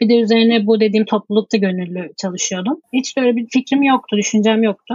Bir 0.00 0.08
de 0.08 0.20
üzerine 0.20 0.66
bu 0.66 0.80
dediğim 0.80 1.04
toplulukta 1.06 1.56
gönüllü 1.56 2.10
çalışıyordum. 2.16 2.80
Hiç 2.92 3.16
öyle 3.16 3.36
bir 3.36 3.46
fikrim 3.52 3.82
yoktu, 3.82 4.16
düşüncem 4.16 4.62
yoktu. 4.62 4.94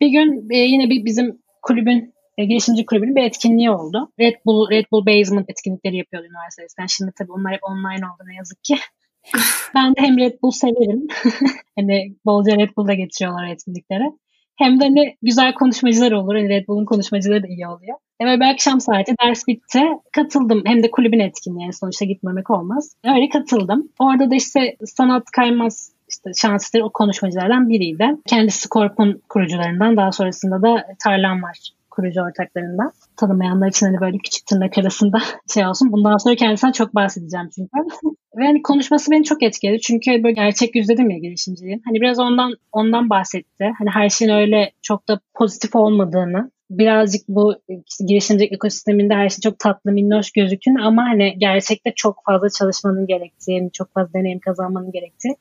Bir 0.00 0.08
gün 0.08 0.50
e, 0.50 0.58
yine 0.58 0.90
bir 0.90 1.04
bizim 1.04 1.38
kulübün 1.62 2.14
e, 2.38 2.44
girişimci 2.44 2.86
kulübünün 2.86 3.16
bir 3.16 3.22
etkinliği 3.22 3.70
oldu. 3.70 4.12
Red 4.20 4.34
Bull 4.46 4.70
Red 4.70 4.84
Bull 4.92 5.06
Basement 5.06 5.50
etkinlikleri 5.50 5.96
yapıyordu 5.96 6.26
üniversiteden. 6.26 6.86
Şimdi 6.86 7.12
tabii 7.18 7.32
onlar 7.32 7.52
hep 7.52 7.64
online 7.64 8.06
oldu 8.06 8.22
ne 8.26 8.36
yazık 8.36 8.64
ki. 8.64 8.76
ben 9.74 9.90
de 9.90 10.00
hem 10.00 10.18
Red 10.18 10.42
Bull 10.42 10.50
severim. 10.50 11.06
hani 11.78 12.16
bolca 12.24 12.56
Red 12.56 12.70
Bull'da 12.76 12.94
getiriyorlar 12.94 13.46
etkinliklere. 13.46 14.12
Hem 14.56 14.80
de 14.80 14.84
hani 14.84 15.16
güzel 15.22 15.54
konuşmacılar 15.54 16.12
olur. 16.12 16.34
Hani 16.34 16.48
Red 16.48 16.68
Bull'un 16.68 16.84
konuşmacıları 16.84 17.42
da 17.42 17.46
iyi 17.46 17.66
oluyor. 17.66 17.98
Ve 18.22 18.40
bir 18.40 18.52
akşam 18.52 18.80
saati 18.80 19.14
ders 19.22 19.46
bitti. 19.48 19.80
Katıldım. 20.12 20.62
Hem 20.66 20.82
de 20.82 20.90
kulübün 20.90 21.18
etkinliği. 21.18 21.72
Sonuçta 21.72 22.04
gitmemek 22.04 22.50
olmaz. 22.50 22.96
Öyle 23.04 23.28
katıldım. 23.28 23.88
Orada 23.98 24.30
da 24.30 24.34
işte 24.34 24.76
Sanat 24.84 25.24
Kaymaz 25.36 25.92
işte 26.08 26.30
şanslıdır 26.36 26.84
o 26.84 26.90
konuşmacılardan 26.92 27.68
biriydi. 27.68 28.16
Kendisi 28.26 28.60
Scorp'un 28.68 29.22
kurucularından 29.28 29.96
daha 29.96 30.12
sonrasında 30.12 30.62
da 30.62 30.86
Tarlan 31.04 31.42
var 31.42 31.58
kurucu 31.96 32.20
ortaklarından. 32.22 32.92
Tanımayanlar 33.16 33.68
için 33.68 33.86
hani 33.86 34.00
böyle 34.00 34.18
küçük 34.18 34.46
tırnak 34.46 34.78
arasında 34.78 35.18
şey 35.54 35.66
olsun. 35.66 35.92
Bundan 35.92 36.16
sonra 36.16 36.34
kendisinden 36.34 36.72
çok 36.72 36.94
bahsedeceğim 36.94 37.48
çünkü. 37.54 37.70
Ve 38.36 38.44
hani 38.44 38.62
konuşması 38.62 39.10
beni 39.10 39.24
çok 39.24 39.42
etkiledi. 39.42 39.80
Çünkü 39.80 40.10
böyle 40.10 40.32
gerçek 40.32 40.76
yüz 40.76 40.88
dedim 40.88 41.10
ya 41.10 41.18
girişimciliğin. 41.18 41.82
Hani 41.84 42.00
biraz 42.00 42.18
ondan 42.18 42.54
ondan 42.72 43.10
bahsetti. 43.10 43.72
Hani 43.78 43.90
her 43.90 44.08
şeyin 44.08 44.32
öyle 44.32 44.72
çok 44.82 45.08
da 45.08 45.20
pozitif 45.34 45.76
olmadığını 45.76 46.50
birazcık 46.70 47.28
bu 47.28 47.54
işte 47.88 48.04
girişimcilik 48.04 48.52
ekosisteminde 48.52 49.14
her 49.14 49.28
şey 49.28 49.40
çok 49.40 49.58
tatlı 49.58 49.92
minnoş 49.92 50.30
gözükün 50.30 50.74
ama 50.74 51.02
hani 51.02 51.34
gerçekte 51.38 51.92
çok 51.96 52.16
fazla 52.26 52.48
çalışmanın 52.58 53.06
gerektiği, 53.06 53.70
çok 53.72 53.94
fazla 53.94 54.12
deneyim 54.12 54.38
kazanmanın 54.38 54.92
gerektiği 54.92 55.36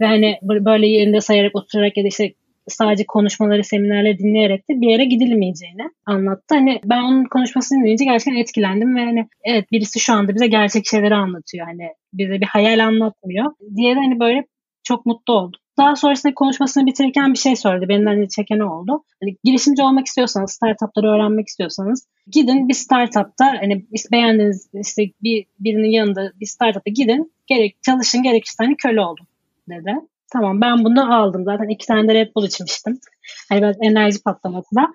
ve 0.00 0.06
hani 0.06 0.38
böyle 0.42 0.86
yerinde 0.86 1.20
sayarak 1.20 1.56
oturarak 1.56 1.96
ya 1.96 2.04
da 2.04 2.08
işte 2.08 2.32
sadece 2.68 3.04
konuşmaları, 3.06 3.64
seminerleri 3.64 4.18
dinleyerek 4.18 4.68
de 4.70 4.80
bir 4.80 4.90
yere 4.90 5.04
gidilmeyeceğini 5.04 5.90
anlattı. 6.06 6.54
Hani 6.54 6.80
ben 6.84 7.02
onun 7.02 7.24
konuşmasını 7.24 7.78
dinleyince 7.78 8.04
gerçekten 8.04 8.40
etkilendim 8.40 8.96
ve 8.96 9.04
hani 9.04 9.28
evet 9.44 9.72
birisi 9.72 10.00
şu 10.00 10.12
anda 10.12 10.34
bize 10.34 10.46
gerçek 10.46 10.86
şeyleri 10.86 11.14
anlatıyor. 11.14 11.66
Hani 11.66 11.88
bize 12.12 12.40
bir 12.40 12.46
hayal 12.46 12.86
anlatmıyor 12.86 13.52
diye 13.76 13.96
de 13.96 14.00
hani 14.00 14.20
böyle 14.20 14.44
çok 14.82 15.06
mutlu 15.06 15.34
oldum. 15.34 15.60
Daha 15.78 15.96
sonrasında 15.96 16.34
konuşmasını 16.34 16.86
bitirirken 16.86 17.32
bir 17.32 17.38
şey 17.38 17.56
söyledi. 17.56 17.88
Benim 17.88 18.06
hani 18.06 18.28
çeken 18.28 18.58
oldu. 18.58 19.04
Hani 19.22 19.36
girişimci 19.44 19.82
olmak 19.82 20.06
istiyorsanız, 20.06 20.50
startupları 20.50 21.10
öğrenmek 21.10 21.48
istiyorsanız 21.48 22.08
gidin 22.30 22.68
bir 22.68 22.74
startupta 22.74 23.46
hani 23.60 23.86
beğendiğiniz 24.12 24.70
işte 24.74 25.02
bir 25.22 25.46
birinin 25.60 25.90
yanında 25.90 26.32
bir 26.40 26.46
startupta 26.46 26.90
gidin. 26.90 27.32
Gerek 27.46 27.76
çalışın 27.82 28.22
gerekirse 28.22 28.64
hani 28.64 28.76
köle 28.76 29.00
olun 29.00 29.26
dedi. 29.68 29.94
Tamam 30.32 30.60
ben 30.60 30.84
bunu 30.84 31.14
aldım. 31.14 31.44
Zaten 31.44 31.68
iki 31.68 31.86
tane 31.86 32.08
de 32.08 32.14
Red 32.14 32.34
Bull 32.36 32.46
içmiştim. 32.46 32.98
Hani 33.48 33.62
biraz 33.62 33.76
enerji 33.82 34.22
patlaması 34.22 34.76
da. 34.76 34.86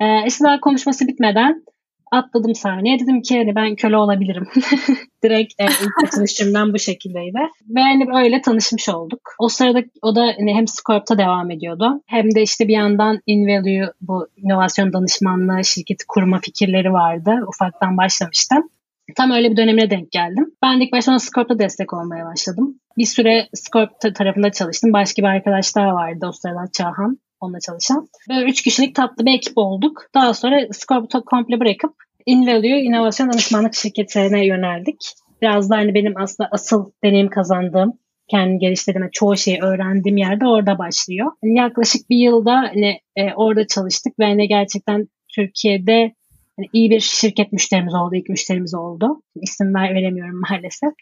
Ee, 0.00 0.26
işte 0.26 0.44
daha 0.44 0.60
konuşması 0.60 1.08
bitmeden 1.08 1.64
atladım 2.10 2.54
sahneye. 2.54 2.98
Dedim 2.98 3.22
ki 3.22 3.38
hani 3.38 3.54
ben 3.54 3.76
köle 3.76 3.96
olabilirim. 3.96 4.46
Direkt 5.24 5.54
e, 5.58 5.64
ilk 5.64 6.12
tanıştığımdan 6.12 6.74
bu 6.74 6.78
şekildeydi. 6.78 7.38
Ve 7.68 7.80
hani 7.80 8.24
öyle 8.24 8.40
tanışmış 8.40 8.88
olduk. 8.88 9.20
O 9.38 9.48
sırada 9.48 9.82
o 10.02 10.16
da 10.16 10.20
hani 10.38 10.54
hem 10.54 10.68
Scorp'ta 10.68 11.18
devam 11.18 11.50
ediyordu. 11.50 12.02
Hem 12.06 12.34
de 12.34 12.42
işte 12.42 12.68
bir 12.68 12.72
yandan 12.72 13.20
InValue 13.26 13.92
bu 14.00 14.28
inovasyon 14.36 14.92
danışmanlığı 14.92 15.64
şirketi 15.64 16.04
kurma 16.08 16.38
fikirleri 16.40 16.92
vardı. 16.92 17.30
Ufaktan 17.48 17.96
başlamıştım. 17.96 18.70
Tam 19.16 19.30
öyle 19.30 19.50
bir 19.50 19.56
dönemine 19.56 19.90
denk 19.90 20.12
geldim. 20.12 20.46
Ben 20.62 20.80
de 20.80 20.84
ilk 20.84 20.92
başta 20.92 21.18
Scorp'ta 21.18 21.58
destek 21.58 21.92
olmaya 21.92 22.24
başladım. 22.26 22.80
Bir 22.98 23.06
süre 23.06 23.48
Scorp 23.54 23.90
tarafında 24.14 24.52
çalıştım. 24.52 24.92
Başka 24.92 25.22
bir 25.22 25.28
arkadaş 25.28 25.76
daha 25.76 25.94
vardı 25.94 26.26
o 26.28 26.32
sırada 26.32 26.64
Çağhan 26.72 27.18
onunla 27.40 27.60
çalışan. 27.60 28.08
Böyle 28.28 28.50
üç 28.50 28.62
kişilik 28.62 28.94
tatlı 28.94 29.26
bir 29.26 29.34
ekip 29.34 29.52
olduk. 29.58 30.02
Daha 30.14 30.34
sonra 30.34 30.66
Scorp'u 30.72 31.24
komple 31.24 31.60
bırakıp 31.60 31.94
InValue 32.26 32.80
inovasyon 32.80 33.32
danışmanlık 33.32 33.74
şirketine 33.74 34.46
yöneldik. 34.46 35.12
Biraz 35.42 35.70
da 35.70 35.76
hani 35.76 35.94
benim 35.94 36.14
aslında 36.16 36.48
asıl 36.52 36.90
deneyim 37.04 37.28
kazandığım, 37.28 37.92
kendi 38.30 38.58
geliştirdiğim, 38.58 39.08
çoğu 39.12 39.36
şeyi 39.36 39.58
öğrendiğim 39.62 40.16
yerde 40.16 40.46
orada 40.46 40.78
başlıyor. 40.78 41.32
Yani 41.42 41.58
yaklaşık 41.58 42.10
bir 42.10 42.16
yılda 42.16 42.56
hani, 42.56 43.00
e, 43.16 43.34
orada 43.34 43.66
çalıştık 43.66 44.18
ve 44.18 44.24
hani 44.24 44.48
gerçekten 44.48 45.08
Türkiye'de 45.34 46.14
hani 46.60 46.68
iyi 46.72 46.90
bir 46.90 47.00
şirket 47.00 47.52
müşterimiz 47.52 47.94
oldu, 47.94 48.14
ilk 48.14 48.28
müşterimiz 48.28 48.74
oldu. 48.74 49.22
İsim 49.42 49.74
ver, 49.74 49.94
veremiyorum 49.94 50.40
maalesef. 50.50 50.92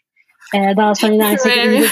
Ee, 0.55 0.77
daha 0.77 0.95
sonra 0.95 1.13
inersek 1.13 1.53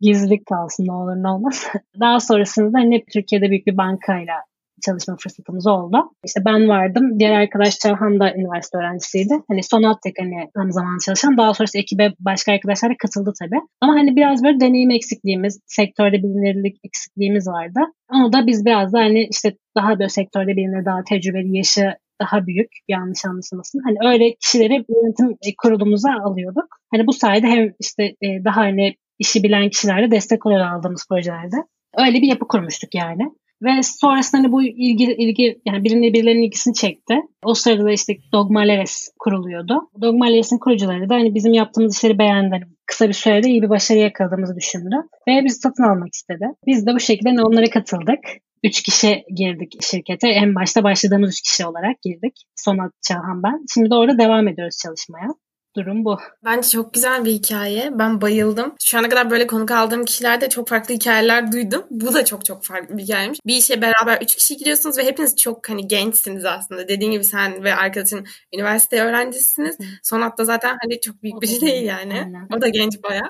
gizlilik 0.00 0.46
kalsın 0.46 0.86
ne 0.86 0.92
olur 0.92 1.16
ne 1.16 1.28
olmaz. 1.28 1.66
Daha 2.00 2.20
sonrasında 2.20 2.78
hani 2.78 3.04
Türkiye'de 3.12 3.50
büyük 3.50 3.66
bir 3.66 3.76
bankayla 3.76 4.34
çalışma 4.82 5.16
fırsatımız 5.16 5.66
oldu. 5.66 5.96
İşte 6.24 6.40
ben 6.44 6.68
vardım. 6.68 7.18
Diğer 7.18 7.32
arkadaş 7.32 7.78
Çağhan 7.78 8.20
da 8.20 8.34
üniversite 8.34 8.78
öğrencisiydi. 8.78 9.34
Hani 9.48 9.62
son 9.62 9.96
tek 10.04 10.14
hani 10.18 10.50
tam 10.54 10.72
zaman 10.72 10.98
çalışan. 11.06 11.36
Daha 11.36 11.54
sonrası 11.54 11.78
ekibe 11.78 12.12
başka 12.20 12.52
arkadaşlar 12.52 12.90
da 12.90 12.94
katıldı 12.98 13.32
tabii. 13.40 13.60
Ama 13.80 13.94
hani 13.94 14.16
biraz 14.16 14.44
böyle 14.44 14.60
deneyim 14.60 14.90
eksikliğimiz, 14.90 15.60
sektörde 15.66 16.16
bilinirlik 16.22 16.76
eksikliğimiz 16.84 17.48
vardı. 17.48 17.80
Onu 18.12 18.32
da 18.32 18.46
biz 18.46 18.64
biraz 18.64 18.92
da 18.92 18.98
hani 18.98 19.28
işte 19.30 19.56
daha 19.76 19.98
böyle 19.98 20.08
sektörde 20.08 20.56
bilinir, 20.56 20.84
daha 20.84 21.04
tecrübeli 21.04 21.56
yaşı 21.56 21.94
daha 22.20 22.46
büyük 22.46 22.70
yanlış 22.88 23.24
anlaşılmasın. 23.24 23.80
Hani 23.84 24.12
öyle 24.12 24.34
kişileri 24.34 24.72
yönetim 24.72 25.36
kurulumuza 25.62 26.10
alıyorduk. 26.24 26.68
Hani 26.90 27.06
bu 27.06 27.12
sayede 27.12 27.46
hem 27.46 27.72
işte 27.80 28.04
e, 28.04 28.44
daha 28.44 28.56
hani 28.56 28.94
işi 29.18 29.42
bilen 29.42 29.68
kişilerle 29.68 30.10
destek 30.10 30.46
olarak 30.46 30.72
aldığımız 30.72 31.06
projelerde 31.08 31.56
öyle 31.96 32.22
bir 32.22 32.28
yapı 32.28 32.48
kurmuştuk 32.48 32.94
yani. 32.94 33.30
Ve 33.64 33.82
sonrasında 33.82 34.42
hani 34.42 34.52
bu 34.52 34.62
ilgi, 34.62 35.04
ilgi 35.04 35.60
yani 35.66 35.84
birinin 35.84 36.12
birilerinin 36.12 36.42
ilgisini 36.42 36.74
çekti. 36.74 37.14
O 37.44 37.54
sırada 37.54 37.84
da 37.84 37.92
işte 37.92 38.16
Dogmaleres 38.32 39.08
kuruluyordu. 39.18 39.90
Dogmaleres'in 40.00 40.58
kurucuları 40.58 41.08
da 41.08 41.14
hani 41.14 41.34
bizim 41.34 41.52
yaptığımız 41.52 41.96
işleri 41.96 42.18
beğendi. 42.18 42.50
Hani 42.50 42.64
kısa 42.86 43.08
bir 43.08 43.14
sürede 43.14 43.48
iyi 43.48 43.62
bir 43.62 43.68
başarı 43.68 43.98
yakaladığımızı 43.98 44.56
düşündü. 44.56 44.96
Ve 45.28 45.44
bizi 45.44 45.58
satın 45.58 45.82
almak 45.82 46.14
istedi. 46.14 46.44
Biz 46.66 46.86
de 46.86 46.94
bu 46.94 47.00
şekilde 47.00 47.28
hani 47.28 47.42
onlara 47.42 47.70
katıldık. 47.70 48.18
Üç 48.64 48.82
kişi 48.82 49.24
girdik 49.36 49.72
şirkete. 49.82 50.28
En 50.28 50.54
başta 50.54 50.84
başladığımız 50.84 51.30
üç 51.30 51.40
kişi 51.40 51.66
olarak 51.66 52.02
girdik. 52.02 52.42
Sonat 52.56 52.92
Çağhan 53.08 53.42
ben. 53.42 53.64
Şimdi 53.74 53.90
de 53.90 53.94
orada 53.94 54.18
devam 54.18 54.48
ediyoruz 54.48 54.76
çalışmaya. 54.82 55.28
Durum 55.76 56.04
bu. 56.04 56.18
Bence 56.44 56.68
çok 56.68 56.94
güzel 56.94 57.24
bir 57.24 57.30
hikaye. 57.32 57.90
Ben 57.98 58.20
bayıldım. 58.20 58.74
Şu 58.80 58.98
ana 58.98 59.08
kadar 59.08 59.30
böyle 59.30 59.46
konuk 59.46 59.70
aldığım 59.70 60.04
kişilerde 60.04 60.48
çok 60.48 60.68
farklı 60.68 60.94
hikayeler 60.94 61.52
duydum. 61.52 61.84
Bu 61.90 62.14
da 62.14 62.24
çok 62.24 62.44
çok 62.44 62.64
farklı 62.64 62.98
bir 62.98 63.02
hikayeymiş. 63.02 63.38
Bir 63.46 63.56
işe 63.56 63.82
beraber 63.82 64.22
üç 64.22 64.34
kişi 64.36 64.56
giriyorsunuz 64.56 64.98
ve 64.98 65.04
hepiniz 65.04 65.36
çok 65.36 65.68
hani 65.70 65.88
gençsiniz 65.88 66.44
aslında. 66.44 66.88
Dediğin 66.88 67.12
gibi 67.12 67.24
sen 67.24 67.64
ve 67.64 67.74
arkadaşın 67.74 68.26
üniversite 68.54 69.02
öğrencisiniz. 69.02 69.78
Sonat 70.02 70.34
zaten 70.38 70.76
hani 70.82 71.00
çok 71.00 71.22
büyük 71.22 71.42
bir 71.42 71.46
şey 71.46 71.60
değil 71.60 71.82
yani. 71.82 72.32
O 72.56 72.60
da 72.60 72.68
genç 72.68 73.02
baya. 73.02 73.22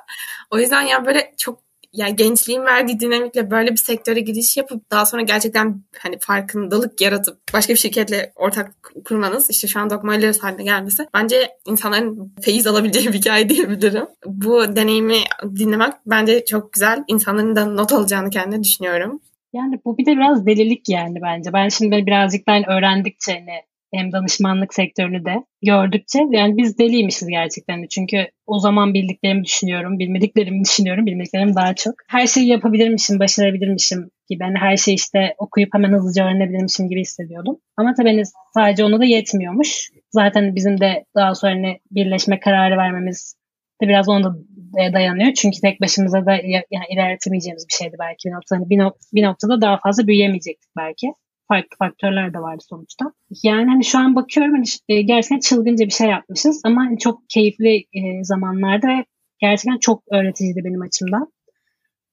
O 0.51 0.59
yüzden 0.59 0.83
ya 0.83 1.07
böyle 1.07 1.35
çok 1.37 1.64
yani 1.95 2.17
gençliğin 2.17 2.63
verdiği 2.63 3.01
dinamikle 3.01 3.51
böyle 3.51 3.71
bir 3.71 3.77
sektöre 3.77 4.21
giriş 4.21 4.57
yapıp 4.57 4.91
daha 4.91 5.07
sonra 5.07 5.23
gerçekten 5.23 5.83
hani 5.99 6.19
farkındalık 6.19 7.01
yaratıp 7.01 7.39
başka 7.53 7.73
bir 7.73 7.79
şirketle 7.79 8.33
ortak 8.37 8.73
kurmanız 9.05 9.51
işte 9.51 9.69
şu 9.69 9.81
an 9.81 9.91
Dogma 9.91 10.13
haline 10.13 10.65
gelmesi 10.65 11.07
bence 11.15 11.49
insanların 11.67 12.35
feyiz 12.43 12.67
alabileceği 12.67 13.07
bir 13.07 13.13
hikaye 13.13 13.49
diyebilirim. 13.49 14.07
Bu 14.27 14.77
deneyimi 14.77 15.17
dinlemek 15.43 15.93
bence 16.07 16.45
çok 16.45 16.73
güzel. 16.73 17.05
İnsanların 17.09 17.57
da 17.57 17.67
not 17.67 17.93
alacağını 17.93 18.31
kendine 18.31 18.65
düşünüyorum. 18.65 19.21
Yani 19.53 19.81
bu 19.85 19.99
bir 19.99 20.07
de 20.07 20.13
biraz 20.13 20.47
delilik 20.47 20.89
yani 20.89 21.19
bence. 21.23 21.53
Ben 21.53 21.69
şimdi 21.69 22.07
birazcık 22.07 22.47
ben 22.47 22.71
öğrendikçe 22.71 23.33
hani 23.33 23.63
hem 23.95 24.13
danışmanlık 24.13 24.75
sektörünü 24.75 25.25
de 25.25 25.35
gördükçe 25.63 26.19
yani 26.31 26.57
biz 26.57 26.79
deliymişiz 26.79 27.29
gerçekten. 27.29 27.87
Çünkü 27.91 28.27
o 28.47 28.59
zaman 28.59 28.95
bildiklerimi 28.95 29.45
düşünüyorum, 29.45 29.99
bilmediklerimi 29.99 30.65
düşünüyorum, 30.65 31.07
bilmediklerim 31.07 31.55
daha 31.55 31.75
çok. 31.75 31.95
Her 32.09 32.27
şeyi 32.27 32.47
yapabilirmişim, 32.47 33.19
başarabilirmişim 33.19 34.11
gibi. 34.29 34.43
Yani 34.43 34.59
her 34.59 34.77
şeyi 34.77 34.95
işte 34.95 35.35
okuyup 35.39 35.75
hemen 35.75 35.93
hızlıca 35.93 36.25
öğrenebilirmişim 36.25 36.89
gibi 36.89 37.01
hissediyordum. 37.01 37.57
Ama 37.77 37.95
tabii 37.95 38.09
hani 38.09 38.23
sadece 38.55 38.85
onu 38.85 39.01
da 39.01 39.05
yetmiyormuş. 39.05 39.91
Zaten 40.11 40.55
bizim 40.55 40.81
de 40.81 41.05
daha 41.17 41.35
sonra 41.35 41.53
hani 41.53 41.79
birleşme 41.91 42.41
kararı 42.41 42.77
vermemiz 42.77 43.35
de 43.83 43.89
biraz 43.89 44.09
onda 44.09 44.35
dayanıyor. 44.77 45.33
Çünkü 45.33 45.61
tek 45.61 45.81
başımıza 45.81 46.27
da 46.27 46.33
yani 46.45 46.85
ilerletemeyeceğimiz 46.91 47.67
bir 47.69 47.75
şeydi 47.75 47.97
belki 48.01 48.29
bir 48.29 48.35
noktada. 48.35 48.61
Hani 48.61 48.71
bir, 48.71 48.79
nok- 48.79 48.99
bir 49.15 49.23
noktada 49.23 49.61
daha 49.61 49.79
fazla 49.79 50.07
büyüyemeyecektik 50.07 50.71
belki 50.77 51.07
farklı 51.49 51.77
faktörler 51.79 52.35
de 52.35 52.39
vardı 52.39 52.63
sonuçta. 52.69 53.13
Yani 53.43 53.71
hani 53.71 53.85
şu 53.85 53.99
an 53.99 54.17
bakıyorum 54.17 54.53
hani 54.53 54.65
e, 54.89 55.03
gerçekten 55.03 55.41
çılgınca 55.41 55.87
bir 55.87 55.91
şey 55.91 56.09
yapmışız 56.09 56.61
ama 56.65 56.81
hani 56.85 56.99
çok 56.99 57.23
keyifli 57.29 57.77
e, 57.77 58.25
zamanlarda 58.25 58.89
ve 58.89 59.05
gerçekten 59.39 59.79
çok 59.79 60.03
öğreticiydi 60.13 60.61
benim 60.65 60.83
açımdan. 60.83 61.33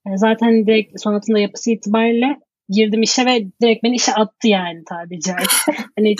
E, 0.07 0.17
zaten 0.17 0.67
direkt 0.67 1.01
sonatında 1.01 1.39
yapısı 1.39 1.71
itibariyle 1.71 2.37
girdim 2.69 3.01
işe 3.01 3.25
ve 3.25 3.45
direkt 3.61 3.83
beni 3.83 3.95
işe 3.95 4.13
attı 4.13 4.47
yani 4.47 4.83
tabiri 4.89 5.19
caizse. 5.19 5.71
hani 5.97 6.15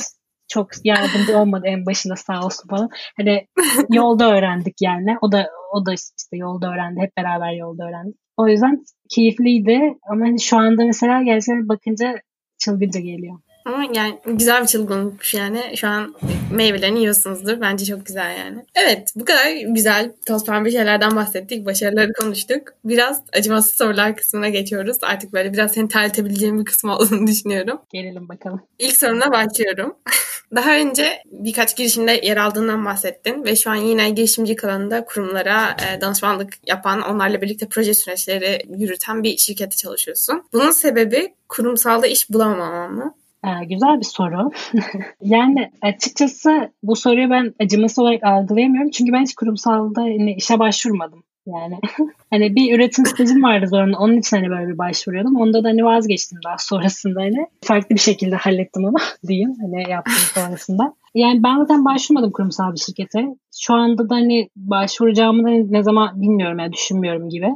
çok 0.48 0.68
yardımcı 0.84 1.38
olmadı 1.38 1.64
en 1.68 1.86
başında 1.86 2.16
sağ 2.16 2.46
olsun 2.46 2.70
falan. 2.70 2.90
Hani 3.18 3.48
yolda 3.90 4.36
öğrendik 4.36 4.76
yani. 4.82 5.18
O 5.22 5.32
da 5.32 5.50
o 5.74 5.86
da 5.86 5.94
işte 5.94 6.38
yolda 6.38 6.72
öğrendi. 6.74 7.00
Hep 7.00 7.18
beraber 7.18 7.54
yolda 7.54 7.84
öğrendik. 7.84 8.16
O 8.38 8.48
yüzden 8.48 8.84
keyifliydi 9.10 9.80
ama 10.10 10.26
hani 10.26 10.42
şu 10.42 10.58
anda 10.58 10.86
mesela 10.86 11.24
gerçekten 11.24 11.70
bakınca 11.70 12.16
çılgınca 12.62 13.00
geliyor. 13.00 13.40
Ama 13.66 13.86
yani 13.94 14.20
güzel 14.26 14.62
bir 14.62 14.68
çılgınlıkmış 14.68 15.34
yani. 15.34 15.78
Şu 15.78 15.88
an 15.88 16.16
meyvelerini 16.52 17.00
yiyorsunuzdur. 17.00 17.62
Bence 17.62 17.86
çok 17.86 18.06
güzel 18.06 18.38
yani. 18.38 18.66
Evet 18.76 19.14
bu 19.16 19.26
kadar 19.26 19.52
güzel 19.52 20.12
toz 20.26 20.46
pembe 20.46 20.72
şeylerden 20.72 21.16
bahsettik. 21.16 21.66
Başarıları 21.66 22.14
konuştuk. 22.14 22.62
Biraz 22.86 23.22
acımasız 23.34 23.76
sorular 23.76 24.16
kısmına 24.16 24.50
geçiyoruz. 24.50 24.98
Artık 25.02 25.34
böyle 25.34 25.54
biraz 25.54 25.72
seni 25.72 25.88
terletebileceğim 25.88 26.60
bir 26.60 26.66
kısmı 26.66 26.96
olduğunu 26.98 27.28
düşünüyorum. 27.28 27.82
Gelelim 27.94 28.30
bakalım. 28.30 28.62
İlk 28.80 28.98
sorumla 28.98 29.32
başlıyorum. 29.32 29.96
Daha 30.56 30.76
önce 30.76 31.24
birkaç 31.32 31.78
girişimde 31.78 32.12
yer 32.24 32.38
aldığından 32.38 32.86
bahsettin 32.86 33.44
ve 33.44 33.56
şu 33.56 33.70
an 33.70 33.76
yine 33.76 34.10
girişimci 34.10 34.56
alanında 34.64 35.06
kurumlara 35.06 35.78
e, 35.88 36.02
danışmanlık 36.02 36.68
yapan, 36.68 37.02
onlarla 37.02 37.42
birlikte 37.42 37.68
proje 37.70 37.94
süreçleri 37.94 38.62
yürüten 38.78 39.24
bir 39.24 39.38
şirkette 39.38 39.76
çalışıyorsun. 39.76 40.44
Bunun 40.54 40.72
sebebi 40.72 41.34
kurumsalda 41.50 42.08
iş 42.08 42.30
bulamamam 42.30 42.96
mı? 42.96 43.16
Ee, 43.46 43.66
güzel 43.66 44.00
bir 44.00 44.06
soru. 44.06 44.52
yani 45.22 45.72
açıkçası 45.82 46.72
bu 46.84 46.96
soruyu 46.96 47.30
ben 47.30 47.54
acıması 47.60 48.02
olarak 48.02 48.24
algılayamıyorum. 48.24 48.90
Çünkü 48.90 49.14
ben 49.14 49.22
hiç 49.22 49.36
kurumsalda 49.36 50.02
hani 50.02 50.34
işe 50.34 50.60
başvurmadım. 50.60 51.24
Yani 51.48 51.80
hani 52.30 52.56
bir 52.56 52.76
üretim 52.76 53.06
stajım 53.06 53.44
vardı 53.44 53.68
zorunlu. 53.68 53.98
Onun 53.98 54.18
için 54.18 54.38
hani 54.38 54.50
böyle 54.50 54.68
bir 54.68 54.78
başvuruyordum. 54.78 55.36
Onda 55.36 55.64
da 55.64 55.68
hani 55.70 55.86
vazgeçtim 55.86 56.40
daha 56.46 56.56
sonrasında 56.60 57.22
hani. 57.22 57.48
Farklı 57.64 57.96
bir 57.96 58.00
şekilde 58.00 58.36
hallettim 58.36 58.86
onu 58.86 58.96
diyeyim. 59.28 59.56
Hani 59.62 59.92
yaptım 59.92 60.14
sonrasında. 60.34 60.94
Yani 61.16 61.44
ben 61.44 61.58
zaten 61.58 61.86
başvurmadım 61.86 62.32
kurumsal 62.32 62.74
bir 62.74 62.80
şirkete. 62.80 63.26
Şu 63.60 63.74
anda 63.74 64.10
da 64.10 64.16
hani 64.16 64.50
başvuracağımı 64.56 65.44
da 65.44 65.50
ne 65.50 65.84
zaman 65.84 66.22
bilmiyorum 66.22 66.60
yani 66.60 66.74
düşünmüyorum 66.74 67.30
gibi. 67.30 67.48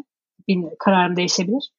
Bir 0.47 0.63
kararım 0.79 1.15
değişebilir. 1.15 1.69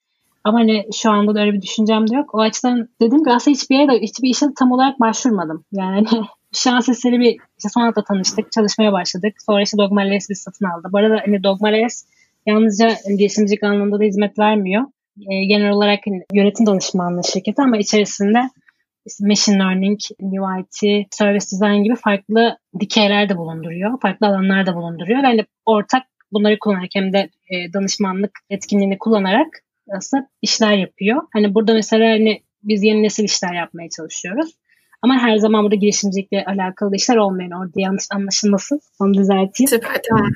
Ama 0.46 0.58
hani 0.58 0.84
şu 0.94 1.10
anda 1.10 1.34
da 1.34 1.40
öyle 1.40 1.52
bir 1.52 1.62
düşüncem 1.62 2.10
de 2.10 2.16
yok. 2.16 2.34
O 2.34 2.40
açıdan 2.40 2.88
dedim 3.00 3.24
ki 3.24 3.30
aslında 3.30 3.54
hiçbir 3.54 3.78
yere 3.78 4.02
hiçbir 4.02 4.28
işe 4.28 4.46
tam 4.58 4.72
olarak 4.72 5.00
başvurmadım. 5.00 5.64
Yani 5.72 6.06
şans 6.52 6.88
eseri 6.88 7.20
bir 7.20 7.36
işte 7.58 7.68
sonradan 7.68 8.04
tanıştık, 8.04 8.52
çalışmaya 8.52 8.92
başladık. 8.92 9.34
Sonra 9.46 9.62
işte 9.62 9.78
Dogmales 9.78 10.30
bizi 10.30 10.42
satın 10.42 10.66
aldı. 10.66 10.88
Bu 10.92 10.98
arada 10.98 11.22
hani 11.26 11.44
Dogmales 11.44 12.06
yalnızca 12.46 12.88
hani 13.04 13.16
girişimcilik 13.16 13.62
anlamında 13.62 14.00
da 14.00 14.04
hizmet 14.04 14.38
vermiyor. 14.38 14.84
E, 15.30 15.44
genel 15.44 15.70
olarak 15.70 16.00
hani, 16.06 16.22
yönetim 16.32 16.66
danışmanlığı 16.66 17.24
şirketi 17.32 17.62
ama 17.62 17.76
içerisinde 17.76 18.38
işte 19.06 19.26
machine 19.26 19.58
learning, 19.58 20.00
UIT, 20.20 21.06
service 21.10 21.46
design 21.52 21.82
gibi 21.82 21.96
farklı 21.96 22.58
dikeyler 22.80 23.28
de 23.28 23.36
bulunduruyor. 23.36 24.00
Farklı 24.00 24.26
alanlar 24.26 24.66
da 24.66 24.74
bulunduruyor. 24.74 25.22
Yani 25.22 25.44
ortak 25.64 26.02
bunları 26.32 26.58
kullanarak 26.58 26.90
hem 26.94 27.12
de 27.12 27.18
e, 27.50 27.72
danışmanlık 27.72 28.38
etkinliğini 28.50 28.98
kullanarak 28.98 29.65
aslında 29.96 30.28
işler 30.42 30.72
yapıyor. 30.72 31.22
Hani 31.32 31.54
burada 31.54 31.74
mesela 31.74 32.10
hani 32.10 32.42
biz 32.62 32.82
yeni 32.82 33.02
nesil 33.02 33.24
işler 33.24 33.54
yapmaya 33.54 33.88
çalışıyoruz. 33.96 34.50
Ama 35.02 35.18
her 35.18 35.36
zaman 35.36 35.62
burada 35.64 35.74
girişimcilikle 35.74 36.44
alakalı 36.44 36.96
işler 36.96 37.16
olmayan 37.16 37.50
orada 37.50 37.72
yanlış 37.80 38.04
anlaşılmasın. 38.14 38.80
Onu 39.00 39.14
düzelteyim. 39.14 39.68
Süper 39.68 40.00
tamam. 40.10 40.30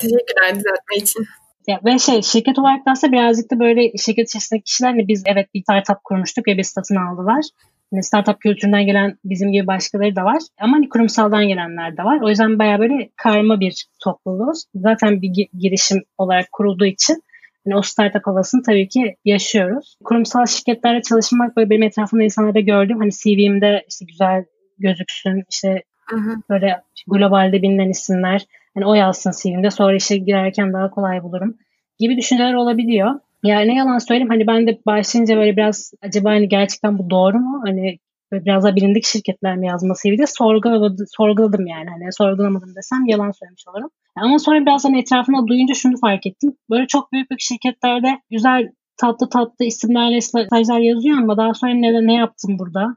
Teşekkürler 0.00 0.54
düzeltme 0.54 0.96
için. 0.96 1.24
Ya, 1.66 1.80
ve 1.84 1.98
şey 1.98 2.22
şirket 2.22 2.58
olarak 2.58 2.86
da 2.86 2.90
aslında 2.90 3.12
birazcık 3.12 3.50
da 3.50 3.60
böyle 3.60 3.92
şirket 3.98 4.28
içerisindeki 4.28 4.64
kişilerle 4.64 5.08
biz 5.08 5.22
evet 5.26 5.54
bir 5.54 5.62
startup 5.62 6.04
kurmuştuk 6.04 6.48
ve 6.48 6.58
biz 6.58 6.66
satın 6.66 6.96
aldılar. 6.96 7.44
Yani 7.92 8.02
startup 8.02 8.40
kültüründen 8.40 8.86
gelen 8.86 9.18
bizim 9.24 9.52
gibi 9.52 9.66
başkaları 9.66 10.16
da 10.16 10.24
var. 10.24 10.42
Ama 10.60 10.76
hani 10.76 10.88
kurumsaldan 10.88 11.48
gelenler 11.48 11.96
de 11.96 12.04
var. 12.04 12.20
O 12.22 12.28
yüzden 12.28 12.58
bayağı 12.58 12.78
böyle 12.78 13.10
karma 13.16 13.60
bir 13.60 13.86
topluluğuz. 14.04 14.64
Zaten 14.74 15.22
bir 15.22 15.48
girişim 15.58 16.02
olarak 16.18 16.52
kurulduğu 16.52 16.86
için 16.86 17.22
yani 17.66 17.78
o 17.78 17.82
startup 17.82 18.26
havasını 18.26 18.62
tabii 18.62 18.88
ki 18.88 19.16
yaşıyoruz. 19.24 19.96
Kurumsal 20.04 20.46
şirketlerde 20.46 21.02
çalışmak 21.02 21.56
böyle 21.56 21.70
benim 21.70 21.82
etrafımda 21.82 22.24
insanlarda 22.24 22.60
gördüm. 22.60 22.98
Hani 22.98 23.10
CV'mde 23.10 23.84
işte 23.88 24.04
güzel 24.04 24.44
gözüksün, 24.78 25.44
işte 25.50 25.82
hı 26.06 26.16
hı. 26.16 26.36
böyle 26.50 26.82
globalde 27.06 27.62
bilinen 27.62 27.88
isimler. 27.88 28.42
Hani 28.74 28.86
o 28.86 28.94
yazsın 28.94 29.32
CV'mde 29.42 29.70
sonra 29.70 29.96
işe 29.96 30.16
girerken 30.16 30.72
daha 30.72 30.90
kolay 30.90 31.22
bulurum 31.22 31.56
gibi 31.98 32.16
düşünceler 32.16 32.54
olabiliyor. 32.54 33.20
Yani 33.42 33.68
ne 33.68 33.74
yalan 33.74 33.98
söyleyeyim 33.98 34.30
hani 34.30 34.46
ben 34.46 34.66
de 34.66 34.78
başlayınca 34.86 35.36
böyle 35.36 35.56
biraz 35.56 35.92
acaba 36.02 36.30
hani 36.30 36.48
gerçekten 36.48 36.98
bu 36.98 37.10
doğru 37.10 37.38
mu? 37.38 37.62
Hani 37.66 37.98
biraz 38.32 38.64
daha 38.64 38.76
bilindik 38.76 39.04
şirketler 39.04 39.56
mi 39.56 39.66
yazmasıydı 39.66 40.22
de 40.22 40.26
sorguladım, 40.26 41.06
sorguladım 41.16 41.66
yani. 41.66 41.90
Hani 41.90 42.12
sorgulamadım 42.12 42.74
desem 42.76 43.06
yalan 43.06 43.30
söylemiş 43.30 43.64
olurum. 43.68 43.90
Ama 44.16 44.38
sonra 44.38 44.60
biraz 44.60 44.84
hani 44.84 45.00
etrafında 45.00 45.46
duyunca 45.46 45.74
şunu 45.74 45.96
fark 46.00 46.26
ettim. 46.26 46.56
Böyle 46.70 46.86
çok 46.86 47.12
büyük 47.12 47.30
büyük 47.30 47.40
şirketlerde 47.40 48.20
güzel 48.30 48.68
tatlı 48.96 49.28
tatlı 49.28 49.64
isimlerle 49.64 50.20
stajlar 50.20 50.78
yazıyor 50.78 51.18
ama 51.18 51.36
daha 51.36 51.54
sonra 51.54 51.74
ne, 51.74 52.06
ne 52.06 52.14
yaptım 52.14 52.58
burada? 52.58 52.96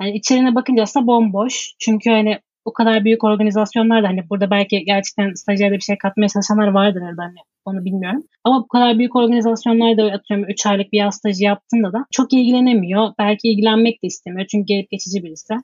Yani 0.00 0.16
içerine 0.16 0.54
bakınca 0.54 0.82
aslında 0.82 1.06
bomboş. 1.06 1.74
Çünkü 1.78 2.10
hani 2.10 2.38
o 2.64 2.72
kadar 2.72 3.04
büyük 3.04 3.24
organizasyonlar 3.24 4.02
da 4.02 4.08
hani 4.08 4.30
burada 4.30 4.50
belki 4.50 4.84
gerçekten 4.84 5.34
stajyerde 5.34 5.74
bir 5.74 5.80
şey 5.80 5.98
katmaya 5.98 6.28
çalışanlar 6.28 6.68
vardır 6.68 7.00
herhalde 7.00 7.22
hani 7.22 7.38
onu 7.68 7.84
bilmiyorum. 7.84 8.22
Ama 8.44 8.62
bu 8.62 8.68
kadar 8.68 8.98
büyük 8.98 9.16
organizasyonlar 9.16 9.96
da 9.96 10.04
atıyorum 10.04 10.46
3 10.48 10.66
aylık 10.66 10.92
bir 10.92 10.98
yaz 10.98 11.14
stajı 11.14 11.44
yaptığında 11.44 11.92
da 11.92 12.06
çok 12.10 12.32
ilgilenemiyor. 12.32 13.12
Belki 13.18 13.48
ilgilenmek 13.48 14.02
de 14.02 14.06
istemiyor 14.06 14.46
çünkü 14.50 14.66
gelip 14.66 14.90
geçici 14.90 15.24
birisi. 15.24 15.54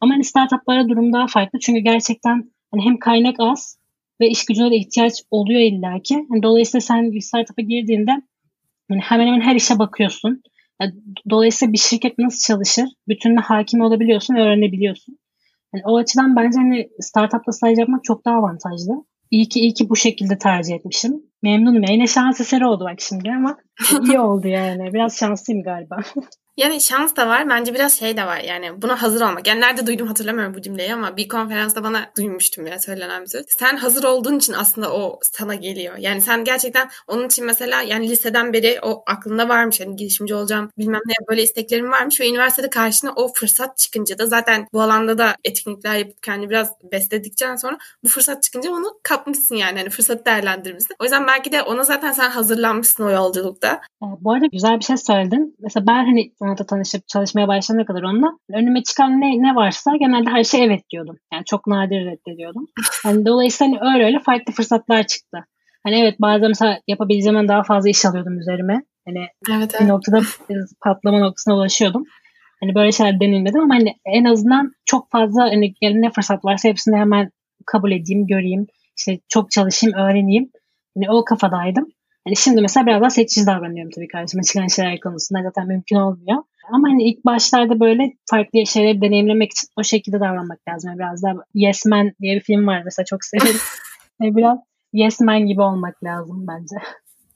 Ama 0.00 0.14
hani 0.14 0.24
startuplara 0.24 0.88
durum 0.88 1.12
daha 1.12 1.26
farklı. 1.26 1.58
Çünkü 1.58 1.80
gerçekten 1.80 2.52
hani 2.70 2.84
hem 2.84 2.98
kaynak 2.98 3.36
az 3.38 3.78
ve 4.20 4.28
iş 4.28 4.44
gücüne 4.44 4.70
de 4.70 4.76
ihtiyaç 4.76 5.12
oluyor 5.30 5.60
illaki. 5.60 6.14
Yani 6.14 6.42
dolayısıyla 6.42 6.80
sen 6.80 7.12
bir 7.12 7.20
startup'a 7.20 7.62
girdiğinde 7.62 8.10
yani 8.90 9.00
hemen 9.00 9.26
hemen 9.26 9.40
her 9.40 9.54
işe 9.54 9.78
bakıyorsun. 9.78 10.42
Yani 10.80 10.92
dolayısıyla 11.30 11.72
bir 11.72 11.78
şirket 11.78 12.18
nasıl 12.18 12.54
çalışır? 12.54 12.88
Bütününe 13.08 13.40
hakim 13.40 13.80
olabiliyorsun 13.80 14.34
ve 14.34 14.42
öğrenebiliyorsun. 14.42 15.18
Yani 15.74 15.82
o 15.86 15.96
açıdan 15.96 16.36
bence 16.36 16.58
hani 16.58 16.88
startup'ta 17.00 17.52
staj 17.52 17.78
yapmak 17.78 18.04
çok 18.04 18.24
daha 18.24 18.36
avantajlı. 18.36 19.04
İyi 19.30 19.48
ki 19.48 19.60
iyi 19.60 19.74
ki 19.74 19.88
bu 19.88 19.96
şekilde 19.96 20.38
tercih 20.38 20.74
etmişim. 20.74 21.22
Memnunum. 21.42 21.82
Yine 21.90 22.06
şans 22.06 22.40
eseri 22.40 22.66
oldu 22.66 22.84
bak 22.84 23.00
şimdi 23.00 23.30
ama 23.30 23.56
iyi 24.08 24.18
oldu 24.20 24.48
yani. 24.48 24.92
Biraz 24.92 25.18
şanslıyım 25.18 25.62
galiba. 25.62 25.96
Yani 26.58 26.80
şans 26.80 27.16
da 27.16 27.28
var. 27.28 27.48
Bence 27.48 27.74
biraz 27.74 27.98
şey 27.98 28.16
de 28.16 28.26
var. 28.26 28.38
Yani 28.38 28.82
buna 28.82 29.02
hazır 29.02 29.20
olmak. 29.20 29.46
Yani 29.46 29.60
nerede 29.60 29.86
duydum 29.86 30.06
hatırlamıyorum 30.06 30.54
bu 30.54 30.62
cümleyi 30.62 30.94
ama 30.94 31.16
bir 31.16 31.28
konferansta 31.28 31.84
bana 31.84 32.10
duymuştum 32.16 32.66
ya 32.66 32.78
söylenen 32.78 33.22
bir 33.22 33.26
söz. 33.26 33.46
Sen 33.48 33.76
hazır 33.76 34.04
olduğun 34.04 34.38
için 34.38 34.52
aslında 34.52 34.92
o 34.92 35.18
sana 35.22 35.54
geliyor. 35.54 35.96
Yani 35.98 36.20
sen 36.20 36.44
gerçekten 36.44 36.90
onun 37.08 37.26
için 37.26 37.46
mesela 37.46 37.82
yani 37.82 38.08
liseden 38.08 38.52
beri 38.52 38.78
o 38.82 39.02
aklında 39.06 39.48
varmış. 39.48 39.80
Hani 39.80 39.96
girişimci 39.96 40.34
olacağım 40.34 40.70
bilmem 40.78 41.00
ne 41.06 41.14
böyle 41.28 41.42
isteklerim 41.42 41.90
varmış 41.90 42.20
ve 42.20 42.28
üniversitede 42.28 42.70
karşına 42.70 43.12
o 43.16 43.32
fırsat 43.32 43.78
çıkınca 43.78 44.18
da 44.18 44.26
zaten 44.26 44.66
bu 44.72 44.82
alanda 44.82 45.18
da 45.18 45.34
etkinlikler 45.44 45.96
yapıp 45.96 46.22
kendi 46.22 46.50
biraz 46.50 46.70
besledikten 46.92 47.56
sonra 47.56 47.78
bu 48.04 48.08
fırsat 48.08 48.42
çıkınca 48.42 48.70
onu 48.70 48.86
kapmışsın 49.02 49.56
yani. 49.56 49.78
Hani 49.78 49.90
fırsatı 49.90 50.24
değerlendirmişsin. 50.24 50.96
O 51.00 51.04
yüzden 51.04 51.26
belki 51.26 51.52
de 51.52 51.62
ona 51.62 51.84
zaten 51.84 52.12
sen 52.12 52.30
hazırlanmışsın 52.30 53.04
o 53.04 53.10
yolculukta. 53.10 53.80
Bu 54.00 54.32
arada 54.32 54.46
güzel 54.52 54.78
bir 54.78 54.84
şey 54.84 54.96
söyledin. 54.96 55.56
Mesela 55.58 55.86
ben 55.86 56.04
hani 56.04 56.32
sanata 56.48 56.66
tanışıp 56.66 57.08
çalışmaya 57.08 57.48
başlayana 57.48 57.86
kadar 57.86 58.02
onunla 58.02 58.38
önüme 58.52 58.82
çıkan 58.82 59.20
ne, 59.20 59.42
ne 59.42 59.54
varsa 59.54 59.96
genelde 59.96 60.30
her 60.30 60.44
şey 60.44 60.64
evet 60.64 60.82
diyordum. 60.90 61.16
Yani 61.32 61.44
çok 61.44 61.66
nadir 61.66 62.06
reddediyordum. 62.06 62.66
Yani 63.04 63.26
dolayısıyla 63.26 63.80
hani 63.80 63.94
öyle 63.94 64.04
öyle 64.04 64.18
farklı 64.18 64.52
fırsatlar 64.52 65.06
çıktı. 65.06 65.38
Hani 65.84 66.00
evet 66.00 66.20
bazen 66.20 66.48
mesela 66.48 66.80
yapabileceğimden 66.86 67.48
daha 67.48 67.62
fazla 67.62 67.88
iş 67.88 68.04
alıyordum 68.04 68.38
üzerime. 68.38 68.82
Hani 69.06 69.26
evet, 69.50 69.70
evet. 69.74 69.80
bir 69.80 69.88
noktada 69.88 70.20
patlama 70.84 71.18
noktasına 71.18 71.54
ulaşıyordum. 71.54 72.04
Hani 72.60 72.74
böyle 72.74 72.92
şeyler 72.92 73.20
deneyimledim 73.20 73.60
ama 73.60 73.74
hani 73.74 73.94
en 74.06 74.24
azından 74.24 74.72
çok 74.84 75.10
fazla 75.10 75.42
hani 75.42 75.74
ne 75.82 76.10
fırsat 76.10 76.44
varsa 76.44 76.68
hepsini 76.68 76.96
hemen 76.96 77.30
kabul 77.66 77.92
edeyim, 77.92 78.26
göreyim. 78.26 78.66
İşte 78.98 79.18
çok 79.28 79.50
çalışayım, 79.50 79.96
öğreneyim. 79.96 80.50
Hani 80.96 81.10
o 81.10 81.24
kafadaydım. 81.24 81.86
Hani 82.28 82.36
şimdi 82.36 82.60
mesela 82.60 82.86
biraz 82.86 83.00
daha 83.00 83.10
seçici 83.10 83.46
davranıyorum 83.46 83.90
tabii 83.90 84.08
karşıma 84.08 84.42
çıkan 84.42 84.66
şeyler 84.66 85.00
konusunda 85.00 85.42
zaten 85.42 85.66
mümkün 85.66 85.96
olmuyor. 85.96 86.42
Ama 86.72 86.88
hani 86.88 87.02
ilk 87.02 87.24
başlarda 87.24 87.80
böyle 87.80 88.12
farklı 88.30 88.66
şeyleri 88.66 89.00
deneyimlemek 89.00 89.52
için 89.52 89.68
o 89.76 89.82
şekilde 89.82 90.20
davranmak 90.20 90.68
lazım. 90.68 90.90
Yani 90.90 90.98
biraz 90.98 91.22
daha 91.22 91.34
Yes 91.54 91.84
Man 91.86 92.12
diye 92.20 92.36
bir 92.36 92.40
film 92.40 92.66
var 92.66 92.82
mesela 92.84 93.04
çok 93.04 93.24
severim. 93.24 93.60
yani 94.20 94.36
biraz 94.36 94.58
Yes 94.92 95.20
Man 95.20 95.46
gibi 95.46 95.62
olmak 95.62 96.04
lazım 96.04 96.46
bence. 96.48 96.76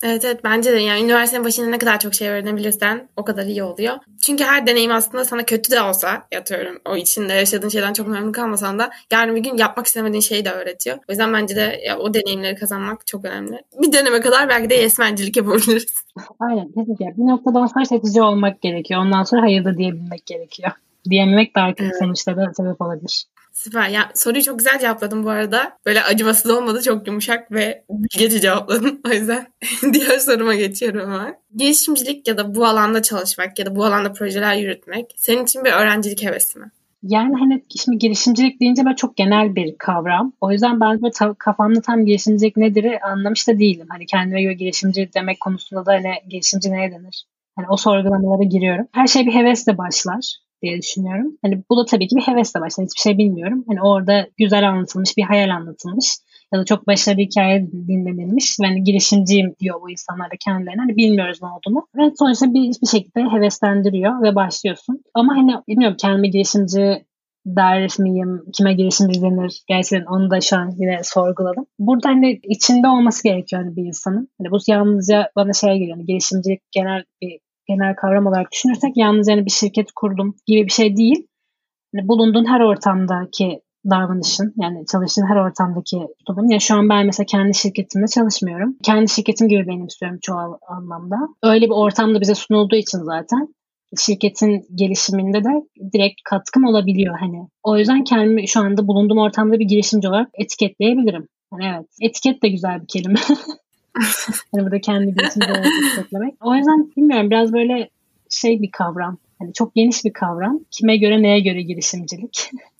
Evet 0.02 0.24
evet 0.24 0.44
bence 0.44 0.72
de 0.72 0.78
yani 0.78 1.04
üniversitenin 1.04 1.44
başında 1.44 1.66
ne 1.66 1.78
kadar 1.78 1.98
çok 1.98 2.14
şey 2.14 2.28
öğrenebilirsen 2.28 3.08
o 3.16 3.24
kadar 3.24 3.46
iyi 3.46 3.62
oluyor. 3.62 3.98
Çünkü 4.22 4.44
her 4.44 4.66
deneyim 4.66 4.92
aslında 4.92 5.24
sana 5.24 5.44
kötü 5.44 5.72
de 5.72 5.82
olsa 5.82 6.26
yatıyorum 6.32 6.78
o 6.88 6.96
içinde 6.96 7.32
yaşadığın 7.32 7.68
şeyden 7.68 7.92
çok 7.92 8.08
memnun 8.08 8.32
kalmasan 8.32 8.78
da 8.78 8.90
yarın 9.12 9.36
bir 9.36 9.40
gün 9.40 9.56
yapmak 9.56 9.86
istemediğin 9.86 10.20
şeyi 10.20 10.44
de 10.44 10.50
öğretiyor. 10.50 10.96
O 10.96 11.12
yüzden 11.12 11.32
bence 11.32 11.56
de 11.56 11.80
ya, 11.86 11.98
o 11.98 12.14
deneyimleri 12.14 12.54
kazanmak 12.54 13.06
çok 13.06 13.24
önemli. 13.24 13.62
Bir 13.82 13.92
döneme 13.92 14.20
kadar 14.20 14.48
belki 14.48 14.70
de 14.70 14.74
yesmencilik 14.74 15.36
yapabiliriz. 15.36 16.04
Aynen 16.40 16.72
kesinlikle. 16.72 17.06
Bir 17.16 17.26
noktadan 17.30 17.66
sonra 17.66 17.84
seçici 17.84 18.22
olmak 18.22 18.62
gerekiyor. 18.62 19.00
Ondan 19.00 19.24
sonra 19.24 19.42
hayır 19.42 19.64
da 19.64 19.78
diyebilmek 19.78 20.26
gerekiyor. 20.26 20.70
Diyememek 21.10 21.54
kötü 21.54 21.84
evet. 21.84 21.98
sonuçlara 21.98 22.54
sebep 22.54 22.80
olabilir. 22.80 23.24
Süper. 23.52 23.88
Ya 23.88 24.10
soruyu 24.14 24.42
çok 24.42 24.58
güzel 24.58 24.78
cevapladım 24.78 25.24
bu 25.24 25.30
arada. 25.30 25.78
Böyle 25.86 26.02
acımasız 26.02 26.50
olmadı. 26.50 26.82
Çok 26.82 27.06
yumuşak 27.06 27.52
ve 27.52 27.84
bilgece 27.90 28.40
cevapladın. 28.40 29.00
O 29.06 29.12
yüzden 29.12 29.46
diğer 29.92 30.18
soruma 30.18 30.54
geçiyorum 30.54 31.12
hemen. 31.12 31.36
Girişimcilik 31.56 32.28
ya 32.28 32.38
da 32.38 32.54
bu 32.54 32.66
alanda 32.66 33.02
çalışmak 33.02 33.58
ya 33.58 33.66
da 33.66 33.76
bu 33.76 33.84
alanda 33.84 34.12
projeler 34.12 34.54
yürütmek 34.54 35.14
senin 35.16 35.44
için 35.44 35.64
bir 35.64 35.72
öğrencilik 35.72 36.22
hevesi 36.22 36.58
mi? 36.58 36.70
Yani 37.02 37.34
hani 37.38 37.62
şimdi 37.82 37.98
girişimcilik 37.98 38.60
deyince 38.60 38.84
böyle 38.84 38.96
çok 38.96 39.16
genel 39.16 39.54
bir 39.56 39.74
kavram. 39.78 40.32
O 40.40 40.52
yüzden 40.52 40.80
ben 40.80 41.02
böyle 41.02 41.12
ta- 41.12 41.34
kafamda 41.34 41.80
tam 41.80 42.06
girişimcilik 42.06 42.56
nedir 42.56 43.10
anlamış 43.10 43.48
da 43.48 43.58
değilim. 43.58 43.86
Hani 43.90 44.06
kendime 44.06 44.42
göre 44.42 44.54
girişimci 44.54 45.10
demek 45.14 45.40
konusunda 45.40 45.86
da 45.86 45.92
hani 45.92 46.14
girişimci 46.28 46.70
neye 46.72 46.92
denir? 46.92 47.24
Hani 47.56 47.66
o 47.70 47.76
sorgulamalara 47.76 48.44
giriyorum. 48.44 48.86
Her 48.92 49.06
şey 49.06 49.26
bir 49.26 49.34
hevesle 49.34 49.78
başlar 49.78 50.36
diye 50.62 50.79
düşünüyorum. 50.79 51.37
Hani 51.42 51.62
bu 51.70 51.77
da 51.77 51.85
tabii 51.85 52.09
ki 52.09 52.16
bir 52.16 52.22
hevesle 52.22 52.61
başlayan 52.61 52.87
hiçbir 52.87 53.01
şey 53.01 53.18
bilmiyorum. 53.18 53.64
Hani 53.68 53.83
orada 53.83 54.29
güzel 54.38 54.68
anlatılmış 54.68 55.16
bir 55.16 55.22
hayal 55.22 55.51
anlatılmış 55.51 56.18
ya 56.53 56.61
da 56.61 56.64
çok 56.64 56.87
başarılı 56.87 57.20
hikaye 57.20 57.66
dinlenilmiş 57.72 58.61
ve 58.61 58.66
hani 58.66 58.85
girişimciyim 58.85 59.55
diyor 59.61 59.81
bu 59.83 59.90
insanlar 59.90 60.27
da 60.27 60.35
kendilerine. 60.44 60.81
Hani 60.81 60.96
bilmiyoruz 60.96 61.38
ne 61.42 61.48
olduğunu. 61.48 61.87
Ve 61.96 62.12
sonuçta 62.18 62.55
bir, 62.55 62.77
bir 62.83 62.87
şekilde 62.87 63.20
heveslendiriyor 63.20 64.22
ve 64.22 64.35
başlıyorsun. 64.35 65.03
Ama 65.14 65.37
hani 65.37 65.53
bilmiyorum 65.68 65.96
kendimi 66.01 66.31
girişimci 66.31 67.05
der 67.46 67.90
miyim, 67.98 68.42
kime 68.53 68.75
girişimci 68.75 69.22
denir 69.22 69.62
gerçekten 69.68 70.07
onu 70.07 70.31
da 70.31 70.40
şu 70.40 70.57
an 70.57 70.75
yine 70.79 71.01
sorguladım. 71.05 71.66
Burada 71.79 72.09
hani 72.09 72.40
içinde 72.42 72.88
olması 72.88 73.22
gerekiyor 73.22 73.62
hani 73.62 73.77
bir 73.77 73.85
insanın. 73.85 74.29
Hani 74.38 74.51
bu 74.51 74.59
yalnızca 74.66 75.31
bana 75.37 75.53
şey 75.53 75.79
geliyor. 75.79 75.96
Hani 75.96 76.07
girişimcilik 76.07 76.61
genel 76.72 77.05
bir 77.22 77.38
genel 77.68 77.94
kavram 77.94 78.27
olarak 78.27 78.53
düşünürsek 78.53 78.96
yalnız 78.96 79.29
yani 79.29 79.46
bir 79.46 79.51
şirket 79.51 79.92
kurdum 79.96 80.35
gibi 80.46 80.66
bir 80.66 80.72
şey 80.72 80.96
değil. 80.96 81.27
Yani 81.94 82.09
bulunduğun 82.09 82.44
her 82.44 82.61
ortamdaki 82.61 83.61
davranışın 83.90 84.55
yani 84.57 84.85
çalıştığın 84.92 85.27
her 85.27 85.37
ortamdaki 85.37 85.96
tutumun. 86.18 86.48
Ya 86.48 86.59
şu 86.59 86.75
an 86.75 86.88
ben 86.88 87.07
mesela 87.07 87.27
kendi 87.27 87.55
şirketimde 87.55 88.07
çalışmıyorum. 88.07 88.77
Kendi 88.83 89.11
şirketim 89.11 89.48
gibi 89.48 89.66
benim 89.66 89.87
istiyorum 89.87 90.18
çoğu 90.22 90.59
anlamda. 90.68 91.16
Öyle 91.42 91.66
bir 91.66 91.75
ortamda 91.75 92.20
bize 92.20 92.35
sunulduğu 92.35 92.77
için 92.77 92.98
zaten 92.98 93.55
şirketin 93.98 94.66
gelişiminde 94.75 95.44
de 95.44 95.51
direkt 95.92 96.20
katkım 96.25 96.64
olabiliyor 96.64 97.18
hani. 97.20 97.48
O 97.62 97.79
yüzden 97.79 98.05
kendimi 98.05 98.48
şu 98.48 98.61
anda 98.61 98.88
bulunduğum 98.88 99.18
ortamda 99.18 99.59
bir 99.59 99.64
girişimci 99.64 100.09
olarak 100.09 100.29
etiketleyebilirim. 100.35 101.29
Yani 101.53 101.75
evet. 101.77 101.87
Etiket 102.01 102.42
de 102.42 102.48
güzel 102.48 102.81
bir 102.83 102.87
kelime. 102.87 103.20
hani 104.52 104.64
burada 104.64 104.81
kendi 104.81 105.16
olarak 105.50 105.66
etiketlemek. 105.66 106.35
O 106.40 106.55
yüzden 106.55 106.92
bilmiyorum 106.96 107.31
biraz 107.31 107.52
böyle 107.52 107.90
şey 108.31 108.62
bir 108.62 108.70
kavram. 108.70 109.18
Hani 109.38 109.52
çok 109.52 109.74
geniş 109.74 110.05
bir 110.05 110.12
kavram. 110.12 110.61
Kime 110.70 110.96
göre 110.96 111.22
neye 111.22 111.40
göre 111.40 111.62
girişimcilik. 111.62 112.50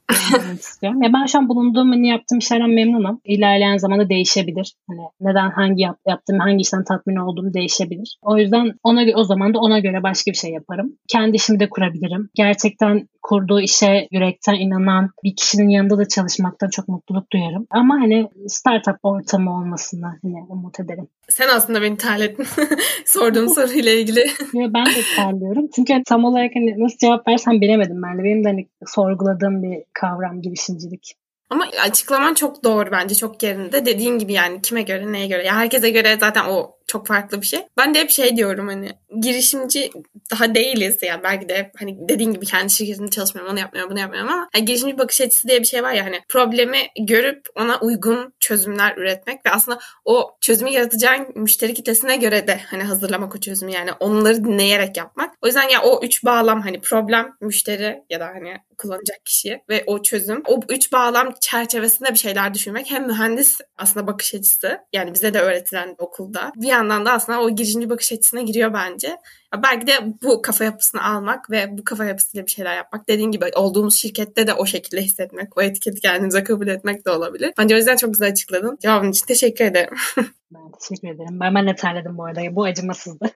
istiyorum. 0.61 1.03
Ya 1.03 1.13
ben 1.13 1.27
şu 1.27 1.39
an 1.39 1.49
bulunduğum 1.49 1.91
hani 1.91 2.09
yaptığım 2.09 2.39
işlerden 2.39 2.71
memnunum. 2.71 3.21
İlerleyen 3.25 3.77
zamanda 3.77 4.09
değişebilir. 4.09 4.75
Hani 4.89 5.01
neden 5.21 5.51
hangi 5.51 5.83
yap, 5.83 5.99
yaptığım, 6.09 6.39
hangi 6.39 6.63
işten 6.63 6.85
tatmin 6.85 7.17
olduğum 7.17 7.55
değişebilir. 7.55 8.19
O 8.23 8.39
yüzden 8.39 8.73
ona 8.83 9.05
o 9.15 9.25
zaman 9.25 9.55
da 9.55 9.59
ona 9.59 9.79
göre 9.79 10.03
başka 10.03 10.31
bir 10.31 10.37
şey 10.37 10.51
yaparım. 10.51 10.93
Kendi 11.09 11.37
işimi 11.37 11.61
de 11.61 11.69
kurabilirim. 11.69 12.31
Gerçekten 12.35 13.09
kurduğu 13.23 13.61
işe 13.61 14.09
yürekten 14.11 14.55
inanan 14.55 15.11
bir 15.25 15.37
kişinin 15.37 15.69
yanında 15.69 15.99
da 15.99 16.09
çalışmaktan 16.09 16.69
çok 16.69 16.89
mutluluk 16.89 17.33
duyarım. 17.33 17.67
Ama 17.71 17.95
hani 17.95 18.29
startup 18.49 18.97
ortamı 19.03 19.57
olmasını 19.57 20.07
hani 20.07 20.37
umut 20.49 20.81
ederim. 20.81 21.09
Sen 21.29 21.49
aslında 21.49 21.83
beni 21.83 21.97
terlettin 21.97 22.47
sorduğum 23.07 23.49
soruyla 23.49 23.93
ilgili. 23.93 24.25
ben 24.55 24.87
de 24.87 25.01
terliyorum. 25.17 25.69
Çünkü 25.75 26.03
tam 26.07 26.25
olarak 26.25 26.51
hani 26.55 26.75
nasıl 26.79 26.99
cevap 26.99 27.29
versem 27.29 27.61
bilemedim 27.61 28.03
ben 28.03 28.19
de. 28.19 28.25
Benim 28.25 28.45
de 28.45 28.49
hani 28.49 28.69
sorguladığım 28.87 29.63
bir 29.63 29.85
kavram 29.95 30.43
girişimcilik. 30.43 31.17
Ama 31.53 31.67
açıklaman 31.83 32.35
çok 32.35 32.65
doğru 32.65 32.91
bence 32.91 33.15
çok 33.15 33.43
yerinde. 33.43 33.87
Dediğin 33.87 34.19
gibi 34.19 34.33
yani 34.33 34.63
kime 34.63 34.83
göre 34.83 35.13
neye 35.13 35.27
göre. 35.27 35.45
Ya 35.45 35.57
herkese 35.57 35.91
göre 35.91 36.17
zaten 36.21 36.45
o 36.45 36.77
çok 36.87 37.07
farklı 37.07 37.41
bir 37.41 37.47
şey. 37.47 37.61
Ben 37.79 37.95
de 37.95 38.01
hep 38.01 38.11
şey 38.11 38.37
diyorum 38.37 38.69
hani 38.69 38.89
girişimci 39.21 39.91
daha 40.31 40.55
değiliz. 40.55 40.99
Yani 41.03 41.23
belki 41.23 41.49
de 41.49 41.71
hani 41.79 42.09
dediğin 42.09 42.33
gibi 42.33 42.47
kendi 42.47 42.73
şirketimde 42.73 43.11
çalışmıyorum, 43.11 43.53
onu 43.53 43.61
yapmıyorum, 43.61 43.91
bunu 43.91 44.01
yapmıyorum 44.01 44.33
ama 44.33 44.49
yani 44.55 44.65
girişimci 44.65 44.99
bakış 44.99 45.21
açısı 45.21 45.49
diye 45.49 45.61
bir 45.61 45.67
şey 45.67 45.83
var 45.83 45.93
ya 45.93 46.05
hani 46.05 46.21
problemi 46.29 46.79
görüp 47.01 47.47
ona 47.55 47.81
uygun 47.81 48.35
çözümler 48.41 48.97
üretmek 48.97 49.47
ve 49.47 49.51
aslında 49.51 49.79
o 50.05 50.37
çözümü 50.41 50.71
yaratacağın 50.71 51.27
müşteri 51.35 51.75
kitlesine 51.75 52.17
göre 52.17 52.47
de 52.47 52.61
hani 52.67 52.83
hazırlamak 52.83 53.35
o 53.37 53.41
çözümü 53.41 53.73
yani 53.73 53.93
onları 54.01 54.45
dinleyerek 54.45 54.97
yapmak. 54.97 55.35
O 55.43 55.47
yüzden 55.47 55.69
ya 55.69 55.83
o 55.83 56.05
üç 56.05 56.25
bağlam 56.25 56.61
hani 56.63 56.81
problem, 56.81 57.33
müşteri 57.41 58.03
ya 58.11 58.21
da 58.21 58.27
hani 58.27 58.57
kullanacak 58.83 59.27
kişiye 59.27 59.65
ve 59.69 59.85
o 59.87 60.03
çözüm. 60.03 60.43
O 60.47 60.61
üç 60.69 60.93
bağlam 60.93 61.35
çerçevesinde 61.41 62.11
bir 62.11 62.19
şeyler 62.19 62.55
düşünmek 62.55 62.91
hem 62.91 63.07
mühendis 63.07 63.59
aslında 63.79 64.07
bakış 64.07 64.35
açısı 64.35 64.79
yani 64.93 65.15
bize 65.15 65.35
de 65.35 65.41
öğretilen 65.41 65.95
okulda 65.99 66.53
bir 66.57 66.69
yandan 66.69 67.07
da 67.07 67.13
aslında 67.13 67.41
o 67.41 67.51
girişimci 67.51 67.91
bakış 67.91 68.13
açısına 68.13 68.43
giriyor 68.43 68.73
bence. 68.75 69.09
Ya 69.55 69.63
belki 69.63 69.87
de 69.87 69.93
bu 70.23 70.43
kafa 70.43 70.65
yapısını 70.65 71.05
almak 71.05 71.51
ve 71.51 71.79
bu 71.79 71.85
kafa 71.85 72.05
yapısıyla 72.05 72.47
bir 72.47 72.51
şeyler 72.51 72.77
yapmak. 72.77 73.09
Dediğin 73.09 73.31
gibi 73.31 73.45
olduğumuz 73.57 73.97
şirkette 73.97 74.47
de 74.47 74.55
o 74.55 74.67
şekilde 74.67 75.03
hissetmek, 75.03 75.59
o 75.59 75.63
etiketi 75.63 76.01
kendimize 76.01 76.45
kabul 76.45 76.69
etmek 76.69 77.07
de 77.07 77.11
olabilir. 77.11 77.53
Bence 77.59 77.75
o 77.75 77.79
yüzden 77.79 77.97
çok 77.97 78.13
güzel 78.13 78.29
açıkladın. 78.29 78.79
Cevabın 78.83 79.11
için 79.11 79.27
teşekkür 79.27 79.65
ederim. 79.65 79.95
ben 80.51 80.73
teşekkür 80.81 81.09
ederim. 81.09 81.41
Ben, 81.41 81.55
ben 81.55 81.67
de 81.67 81.75
terledim 81.75 82.19
bu 82.19 82.25
arada. 82.25 82.57
Bu 82.57 82.65
acımasızdı. 82.65 83.31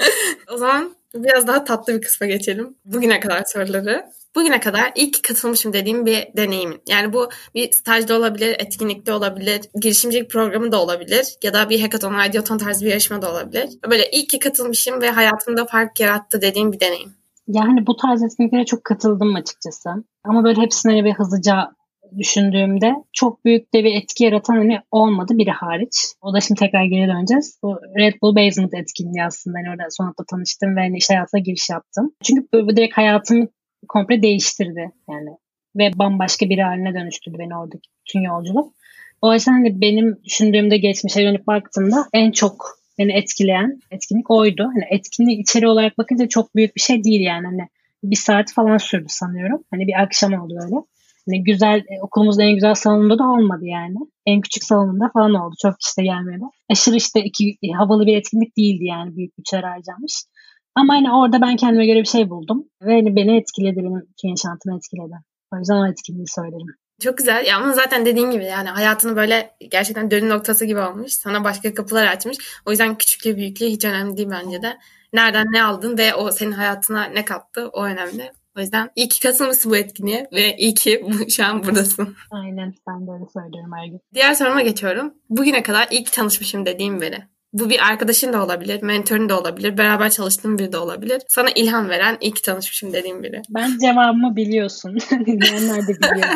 o 0.52 0.56
zaman 0.56 0.96
biraz 1.14 1.46
daha 1.46 1.64
tatlı 1.64 1.94
bir 1.94 2.00
kısma 2.00 2.26
geçelim. 2.26 2.74
Bugüne 2.84 3.20
kadar 3.20 3.44
soruları. 3.46 4.04
Bugüne 4.36 4.60
kadar 4.60 4.92
ilk 4.94 5.22
katılmışım 5.22 5.72
dediğim 5.72 6.06
bir 6.06 6.28
deneyimin. 6.36 6.80
Yani 6.88 7.12
bu 7.12 7.28
bir 7.54 7.72
stajda 7.72 8.16
olabilir, 8.16 8.56
etkinlikte 8.58 9.12
olabilir, 9.12 9.60
girişimcilik 9.80 10.30
programı 10.30 10.72
da 10.72 10.82
olabilir 10.82 11.26
ya 11.42 11.54
da 11.54 11.70
bir 11.70 11.80
hackathon, 11.80 12.14
radyoton 12.14 12.58
tarzı 12.58 12.84
bir 12.84 12.90
yarışma 12.90 13.22
da 13.22 13.32
olabilir. 13.32 13.68
Böyle 13.90 14.10
ilk 14.10 14.42
katılmışım 14.42 15.00
ve 15.02 15.10
hayatımda 15.10 15.66
fark 15.66 16.00
yarattı 16.00 16.42
dediğim 16.42 16.72
bir 16.72 16.80
deneyim. 16.80 17.14
Yani 17.48 17.86
bu 17.86 17.96
tarz 17.96 18.22
etkinliklere 18.22 18.64
çok 18.64 18.84
katıldım 18.84 19.34
açıkçası. 19.34 19.90
Ama 20.24 20.44
böyle 20.44 20.60
hepsine 20.60 21.04
bir 21.04 21.12
hızlıca 21.12 21.70
düşündüğümde 22.18 22.94
çok 23.12 23.44
büyük 23.44 23.74
de 23.74 23.84
bir 23.84 23.94
etki 23.94 24.24
yaratan 24.24 24.54
hani 24.54 24.80
olmadı 24.90 25.38
biri 25.38 25.50
hariç. 25.50 25.96
O 26.22 26.34
da 26.34 26.40
şimdi 26.40 26.60
tekrar 26.60 26.84
geri 26.84 27.08
döneceğiz. 27.08 27.58
Bu 27.62 27.76
Red 27.98 28.14
Bull 28.22 28.36
Basement 28.36 28.74
etkinliği 28.74 29.24
aslında. 29.24 29.58
Hani 29.58 29.70
orada 29.70 29.90
sonunda 29.90 30.24
tanıştım 30.30 30.76
ve 30.76 30.80
hani 30.80 30.96
iş 30.96 31.10
hayatına 31.10 31.40
giriş 31.40 31.70
yaptım. 31.70 32.12
Çünkü 32.22 32.48
bu 32.52 32.76
direkt 32.76 32.96
hayatımı 32.96 33.46
komple 33.88 34.22
değiştirdi 34.22 34.92
yani. 35.10 35.30
Ve 35.76 35.90
bambaşka 35.98 36.48
biri 36.48 36.62
haline 36.62 36.94
dönüştürdü 36.94 37.38
beni 37.38 37.56
oradaki 37.56 37.88
bütün 38.06 38.20
yolculuk. 38.20 38.74
O 39.22 39.34
yüzden 39.34 39.52
hani 39.52 39.80
benim 39.80 40.18
düşündüğümde 40.24 40.76
geçmişe 40.76 41.22
dönüp 41.22 41.46
baktığımda 41.46 42.08
en 42.12 42.30
çok 42.30 42.78
beni 42.98 43.12
etkileyen 43.12 43.80
etkinlik 43.90 44.30
oydu. 44.30 44.70
Hani 44.74 44.84
etkinlik 44.90 45.40
içeri 45.40 45.68
olarak 45.68 45.98
bakınca 45.98 46.28
çok 46.28 46.56
büyük 46.56 46.76
bir 46.76 46.80
şey 46.80 47.04
değil 47.04 47.20
yani. 47.20 47.46
Hani 47.46 47.68
bir 48.04 48.16
saat 48.16 48.52
falan 48.52 48.76
sürdü 48.76 49.06
sanıyorum. 49.08 49.64
Hani 49.70 49.86
bir 49.86 50.02
akşam 50.02 50.32
oldu 50.32 50.54
öyle. 50.64 50.76
Hani 51.26 51.44
güzel 51.44 51.78
e, 51.78 52.02
okulumuzda 52.02 52.42
en 52.42 52.54
güzel 52.54 52.74
salonunda 52.74 53.18
da 53.18 53.24
olmadı 53.24 53.64
yani. 53.64 53.96
En 54.26 54.40
küçük 54.40 54.64
salonunda 54.64 55.10
falan 55.12 55.34
oldu. 55.34 55.54
Çok 55.62 55.80
kişi 55.80 55.96
de 55.98 56.02
gelmedi. 56.02 56.44
Aşırı 56.70 56.96
işte 56.96 57.24
iki, 57.24 57.58
e, 57.62 57.68
havalı 57.72 58.06
bir 58.06 58.16
etkinlik 58.16 58.56
değildi 58.56 58.84
yani. 58.84 59.16
Büyük 59.16 59.38
bütçeler 59.38 59.62
harcanmış. 59.62 60.12
Ama 60.78 60.94
hani 60.94 61.12
orada 61.12 61.40
ben 61.40 61.56
kendime 61.56 61.86
göre 61.86 61.98
bir 61.98 62.08
şey 62.08 62.30
buldum. 62.30 62.64
Ve 62.82 62.92
hani 62.92 63.16
beni 63.16 63.36
etkiledi. 63.36 63.76
Benim 63.76 64.06
yaşantımı 64.22 64.76
etkiledi. 64.76 65.14
O 65.54 65.58
yüzden 65.58 65.74
o 65.74 65.88
etkinliği 65.88 66.26
söylerim. 66.28 66.66
Çok 67.00 67.18
güzel. 67.18 67.46
Ya 67.46 67.56
ama 67.56 67.72
zaten 67.72 68.06
dediğin 68.06 68.30
gibi 68.30 68.44
yani 68.44 68.68
hayatını 68.68 69.16
böyle 69.16 69.50
gerçekten 69.70 70.10
dönüm 70.10 70.28
noktası 70.28 70.64
gibi 70.64 70.80
olmuş. 70.80 71.12
Sana 71.12 71.44
başka 71.44 71.74
kapılar 71.74 72.06
açmış. 72.06 72.38
O 72.66 72.70
yüzden 72.70 72.98
küçüklüğü 72.98 73.36
büyüklüğü 73.36 73.66
hiç 73.66 73.84
önemli 73.84 74.16
değil 74.16 74.28
bence 74.30 74.62
de. 74.62 74.78
Nereden 75.12 75.46
ne 75.52 75.62
aldın 75.62 75.98
ve 75.98 76.14
o 76.14 76.30
senin 76.30 76.52
hayatına 76.52 77.04
ne 77.04 77.24
kattı 77.24 77.68
o 77.68 77.84
önemli. 77.84 78.32
O 78.58 78.60
yüzden 78.60 78.90
iyi 78.96 79.08
ki 79.08 79.20
katılmışsın 79.20 79.72
bu 79.72 79.76
etkinliğe 79.76 80.28
ve 80.32 80.56
iyi 80.56 80.74
ki 80.74 81.06
şu 81.28 81.44
an 81.44 81.64
buradasın. 81.64 82.16
Aynen 82.30 82.74
ben 82.88 83.06
de 83.06 83.10
öyle 83.10 83.24
söylüyorum 83.32 83.70
her 83.76 83.86
gün. 83.86 84.00
Diğer 84.14 84.34
soruma 84.34 84.62
geçiyorum. 84.62 85.14
Bugüne 85.30 85.62
kadar 85.62 85.88
ilk 85.90 86.12
tanışmışım 86.12 86.66
dediğim 86.66 87.00
biri. 87.00 87.22
Bu 87.52 87.70
bir 87.70 87.88
arkadaşın 87.90 88.32
da 88.32 88.44
olabilir, 88.44 88.82
mentorun 88.82 89.28
da 89.28 89.40
olabilir, 89.40 89.78
beraber 89.78 90.10
çalıştığın 90.10 90.58
biri 90.58 90.72
de 90.72 90.78
olabilir. 90.78 91.22
Sana 91.28 91.48
ilham 91.54 91.88
veren 91.88 92.16
ilk 92.20 92.44
tanışmışım 92.44 92.92
dediğim 92.92 93.22
biri. 93.22 93.42
Ben 93.50 93.78
cevabımı 93.78 94.36
biliyorsun. 94.36 94.98
Dinleyenler 95.10 95.86
de 95.86 95.94
biliyor. 95.96 96.28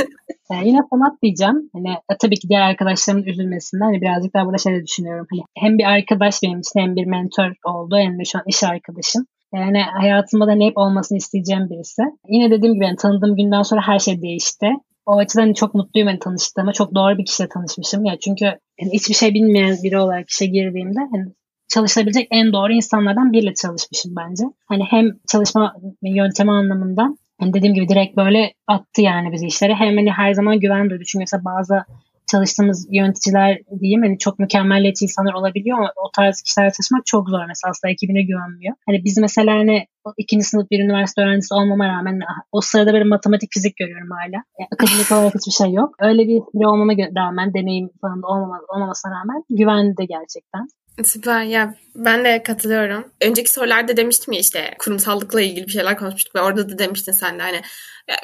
Yani 0.52 0.68
yine 0.68 0.78
sanat 0.90 1.22
diyeceğim. 1.22 1.70
Hani 1.72 1.90
e, 1.90 2.16
tabii 2.20 2.36
ki 2.36 2.48
diğer 2.48 2.60
arkadaşlarımın 2.60 3.24
üzülmesinden 3.24 3.84
hani 3.84 4.00
birazcık 4.00 4.34
daha 4.34 4.46
burada 4.46 4.58
şey 4.58 4.74
de 4.74 4.86
düşünüyorum. 4.86 5.26
Hani 5.30 5.42
hem 5.58 5.78
bir 5.78 5.84
arkadaş 5.84 6.42
benim 6.42 6.60
için 6.60 6.80
hem 6.80 6.96
bir 6.96 7.06
mentor 7.06 7.52
oldu 7.64 7.96
hem 7.98 8.18
de 8.18 8.24
şu 8.24 8.38
an 8.38 8.44
iş 8.46 8.64
arkadaşım. 8.64 9.26
Yani 9.54 9.82
hayatımda 9.82 10.46
da 10.46 10.52
hep 10.52 10.78
olmasını 10.78 11.18
isteyeceğim 11.18 11.70
birisi. 11.70 12.02
Yine 12.28 12.50
dediğim 12.50 12.74
gibi 12.74 12.84
yani 12.84 12.96
tanıdığım 12.96 13.36
günden 13.36 13.62
sonra 13.62 13.80
her 13.86 13.98
şey 13.98 14.22
değişti. 14.22 14.66
O 15.10 15.18
açıdan 15.18 15.42
hani 15.42 15.54
çok 15.54 15.74
mutluyum 15.74 16.08
hani 16.08 16.18
tanıştığıma. 16.18 16.72
Çok 16.72 16.94
doğru 16.94 17.18
bir 17.18 17.24
kişiyle 17.24 17.48
tanışmışım. 17.48 18.04
Ya 18.04 18.18
çünkü 18.18 18.44
yani 18.44 18.92
hiçbir 18.92 19.14
şey 19.14 19.34
bilmeyen 19.34 19.76
biri 19.82 19.98
olarak 19.98 20.30
işe 20.30 20.46
girdiğimde 20.46 21.00
hani 21.12 21.24
çalışabilecek 21.68 22.28
en 22.30 22.52
doğru 22.52 22.72
insanlardan 22.72 23.32
biriyle 23.32 23.54
çalışmışım 23.54 24.12
bence. 24.16 24.44
Hani 24.68 24.84
hem 24.84 25.10
çalışma 25.32 25.74
yöntemi 26.02 26.52
anlamında 26.52 27.02
yani 27.40 27.54
dediğim 27.54 27.74
gibi 27.74 27.88
direkt 27.88 28.16
böyle 28.16 28.52
attı 28.66 29.02
yani 29.02 29.32
bizi 29.32 29.46
işlere. 29.46 29.74
Hem 29.74 29.96
hani 29.96 30.10
her 30.10 30.34
zaman 30.34 30.60
güven 30.60 30.90
duydu. 30.90 31.04
Çünkü 31.06 31.22
mesela 31.22 31.44
bazı 31.44 31.84
çalıştığımız 32.32 32.88
yöneticiler 32.90 33.58
diyeyim 33.80 34.02
hani 34.02 34.18
çok 34.18 34.38
mükemmelliyetçi 34.38 35.04
insanlar 35.04 35.34
olabiliyor 35.34 35.78
ama 35.78 35.92
o 35.96 36.10
tarz 36.16 36.42
kişilerle 36.42 36.72
çalışmak 36.76 37.06
çok 37.06 37.28
zor 37.28 37.44
mesela 37.48 37.70
asla 37.70 37.90
ekibine 37.90 38.22
güvenmiyor. 38.22 38.74
Hani 38.86 39.04
biz 39.04 39.18
mesela 39.18 39.52
hani 39.52 39.86
ikinci 40.16 40.44
sınıf 40.44 40.70
bir 40.70 40.84
üniversite 40.84 41.22
öğrencisi 41.22 41.54
olmama 41.54 41.88
rağmen 41.88 42.20
o 42.52 42.60
sırada 42.60 42.92
böyle 42.92 43.04
matematik 43.04 43.50
fizik 43.52 43.76
görüyorum 43.76 44.10
hala. 44.10 44.38
Yani 44.58 44.68
akademik 44.74 45.12
olarak 45.12 45.34
hiçbir 45.34 45.64
şey 45.64 45.72
yok. 45.72 45.90
Öyle 46.00 46.22
bir 46.28 46.40
biri 46.54 46.66
olmama 46.68 46.92
rağmen 46.92 47.54
deneyim 47.54 47.90
falan 48.00 48.22
da 48.22 48.26
olmama, 48.26 48.60
olmamasına 48.68 49.12
rağmen 49.12 49.44
güvendi 49.50 50.06
gerçekten. 50.14 50.64
Süper 51.04 51.42
ya 51.42 51.74
ben 51.94 52.24
de 52.24 52.42
katılıyorum. 52.42 53.12
Önceki 53.20 53.52
sorularda 53.52 53.96
demiştim 53.96 54.32
ya 54.32 54.40
işte 54.40 54.74
kurumsallıkla 54.78 55.40
ilgili 55.40 55.66
bir 55.66 55.72
şeyler 55.72 55.96
konuşmuştuk 55.96 56.34
ve 56.34 56.40
orada 56.40 56.68
da 56.68 56.78
demiştin 56.78 57.12
sen 57.12 57.38
de 57.38 57.42
hani 57.42 57.62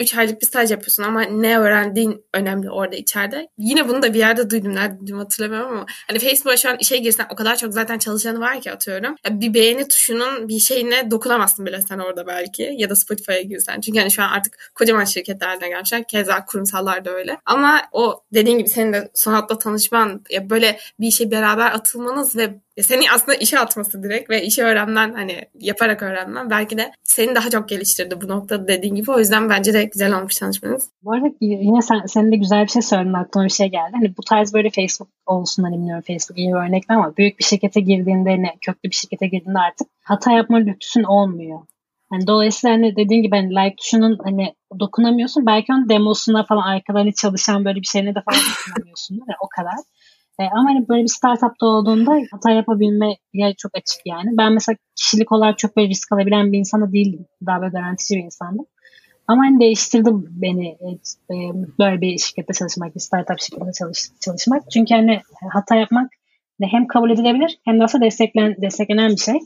3 0.01 0.15
aylık 0.15 0.41
bir 0.41 0.47
staj 0.47 0.71
yapıyorsun 0.71 1.03
ama 1.03 1.23
ne 1.23 1.59
öğrendiğin 1.59 2.25
önemli 2.35 2.71
orada 2.71 2.97
içeride. 2.97 3.49
Yine 3.59 3.89
bunu 3.89 4.03
da 4.03 4.15
bir 4.15 4.19
yerde 4.19 4.51
duydum. 4.51 4.75
Nerede 4.75 5.01
duydum 5.01 5.19
hatırlamıyorum 5.19 5.73
ama 5.73 5.87
hani 6.09 6.19
Facebook'a 6.19 6.57
şu 6.57 6.69
an 6.69 6.77
işe 6.81 6.97
girsen 6.97 7.27
o 7.31 7.35
kadar 7.35 7.57
çok 7.57 7.73
zaten 7.73 7.99
çalışanı 7.99 8.41
var 8.41 8.61
ki 8.61 8.73
atıyorum. 8.73 9.17
Ya 9.25 9.41
bir 9.41 9.55
beğeni 9.55 9.89
tuşunun 9.89 10.49
bir 10.49 10.59
şeyine 10.59 11.11
dokunamazsın 11.11 11.67
bile 11.67 11.83
sen 11.83 11.99
orada 11.99 12.27
belki. 12.27 12.75
Ya 12.77 12.91
da 12.91 12.97
Spotify'a 12.97 13.41
girsen. 13.41 13.81
Çünkü 13.81 13.99
hani 13.99 14.11
şu 14.11 14.23
an 14.23 14.29
artık 14.29 14.73
kocaman 14.75 15.05
şirketlerden 15.05 15.71
gelmişler. 15.71 16.05
Keza 16.09 16.45
kurumsallar 16.45 17.05
da 17.05 17.11
öyle. 17.11 17.39
Ama 17.47 17.83
o 17.93 18.23
dediğin 18.35 18.59
gibi 18.59 18.69
senin 18.69 18.93
de 18.93 19.11
sanatla 19.15 19.59
tanışman 19.59 20.25
ya 20.31 20.51
böyle 20.51 20.79
bir 21.01 21.07
işe 21.07 21.31
beraber 21.31 21.71
atılmanız 21.71 22.37
ve 22.37 22.56
seni 22.83 23.11
aslında 23.11 23.35
işe 23.35 23.59
atması 23.59 24.03
direkt 24.03 24.31
ve 24.31 24.42
işe 24.42 24.62
öğrenmen 24.62 25.14
hani 25.14 25.45
yaparak 25.55 26.03
öğrenmen 26.03 26.51
belki 26.51 26.79
de 26.79 26.92
seni 27.05 27.35
daha 27.35 27.51
çok 27.51 27.69
geliştirdi 27.69 28.21
bu 28.21 28.29
noktada 28.29 28.69
dediğin 28.69 28.95
gibi. 28.95 29.11
O 29.11 29.19
yüzden 29.19 29.51
bence 29.51 29.73
de 29.73 29.85
güzel 29.85 30.19
olmuş 30.19 30.35
tanışmanız. 30.35 30.90
Bu 31.03 31.12
arada 31.12 31.27
yine 31.40 31.83
sen, 31.83 32.07
senin 32.07 32.33
de 32.33 32.37
güzel 32.37 32.64
bir 32.64 32.71
şey 32.71 32.83
söyledin 32.83 33.12
aklıma 33.12 33.45
bir 33.45 33.51
şey 33.51 33.66
geldi. 33.66 33.92
Hani 33.92 34.16
bu 34.16 34.23
tarz 34.23 34.55
böyle 34.55 34.71
Facebook 34.71 35.09
olsun 35.27 35.62
hani 35.62 35.77
bilmiyorum 35.77 36.05
Facebook 36.07 36.38
iyi 36.38 36.49
bir 36.49 36.69
örnek 36.69 36.85
ama 36.88 37.16
büyük 37.16 37.38
bir 37.38 37.45
şirkete 37.45 37.81
girdiğinde 37.81 38.31
hani 38.31 38.51
köklü 38.61 38.90
bir 38.90 38.97
şirkete 38.97 39.27
girdiğinde 39.27 39.59
artık 39.59 39.88
hata 40.03 40.33
yapma 40.33 40.57
lüksün 40.57 41.03
olmuyor. 41.03 41.59
Yani 42.12 42.27
dolayısıyla 42.27 42.77
hani 42.77 42.97
dediğin 42.97 43.23
gibi 43.23 43.37
hani 43.37 43.51
like 43.51 43.77
tuşunun 43.77 44.19
hani 44.25 44.55
dokunamıyorsun. 44.81 45.47
Belki 45.47 45.73
onun 45.73 45.88
demosuna 45.88 46.45
falan 46.45 46.62
arkadan 46.62 47.11
çalışan 47.11 47.64
böyle 47.64 47.81
bir 47.81 47.87
şeyine 47.87 48.14
de 48.14 48.23
falan 48.31 48.40
dokunamıyorsun. 48.69 49.14
Yani 49.14 49.37
o 49.40 49.49
kadar. 49.49 49.75
E, 50.38 50.44
ama 50.44 50.70
hani 50.70 50.88
böyle 50.88 51.03
bir 51.03 51.09
startupta 51.09 51.66
olduğunda 51.66 52.20
hata 52.31 52.51
yapabilme 52.51 53.16
yer 53.35 53.55
çok 53.55 53.77
açık 53.77 54.01
yani. 54.07 54.31
Ben 54.38 54.53
mesela 54.53 54.77
kişilik 54.96 55.33
olarak 55.33 55.59
çok 55.59 55.77
böyle 55.77 55.88
risk 55.88 56.12
alabilen 56.12 56.53
bir 56.53 56.59
insan 56.59 56.81
da 56.81 56.92
değildim. 56.92 57.27
Daha 57.46 57.61
böyle 57.61 57.72
garantici 57.72 58.18
bir 58.18 58.25
insandım. 58.25 58.66
Ama 59.29 59.42
hani 59.42 59.61
değiştirdi 59.61 60.11
beni 60.12 60.68
e, 61.31 61.37
böyle 61.79 62.01
bir 62.01 62.18
şirkette 62.18 62.53
çalışmak, 62.53 62.94
bir 62.94 63.01
startup 63.01 63.40
şirketinde 63.40 63.72
çalış, 63.72 64.09
çalışmak. 64.20 64.70
Çünkü 64.70 64.94
hani 64.94 65.20
hata 65.53 65.75
yapmak 65.75 66.11
hem 66.62 66.87
kabul 66.87 67.11
edilebilir 67.11 67.59
hem 67.64 67.81
de 67.81 67.85
aslında 67.85 68.05
desteklen, 68.05 68.57
desteklenen 68.62 69.11
bir 69.11 69.16
şey. 69.16 69.38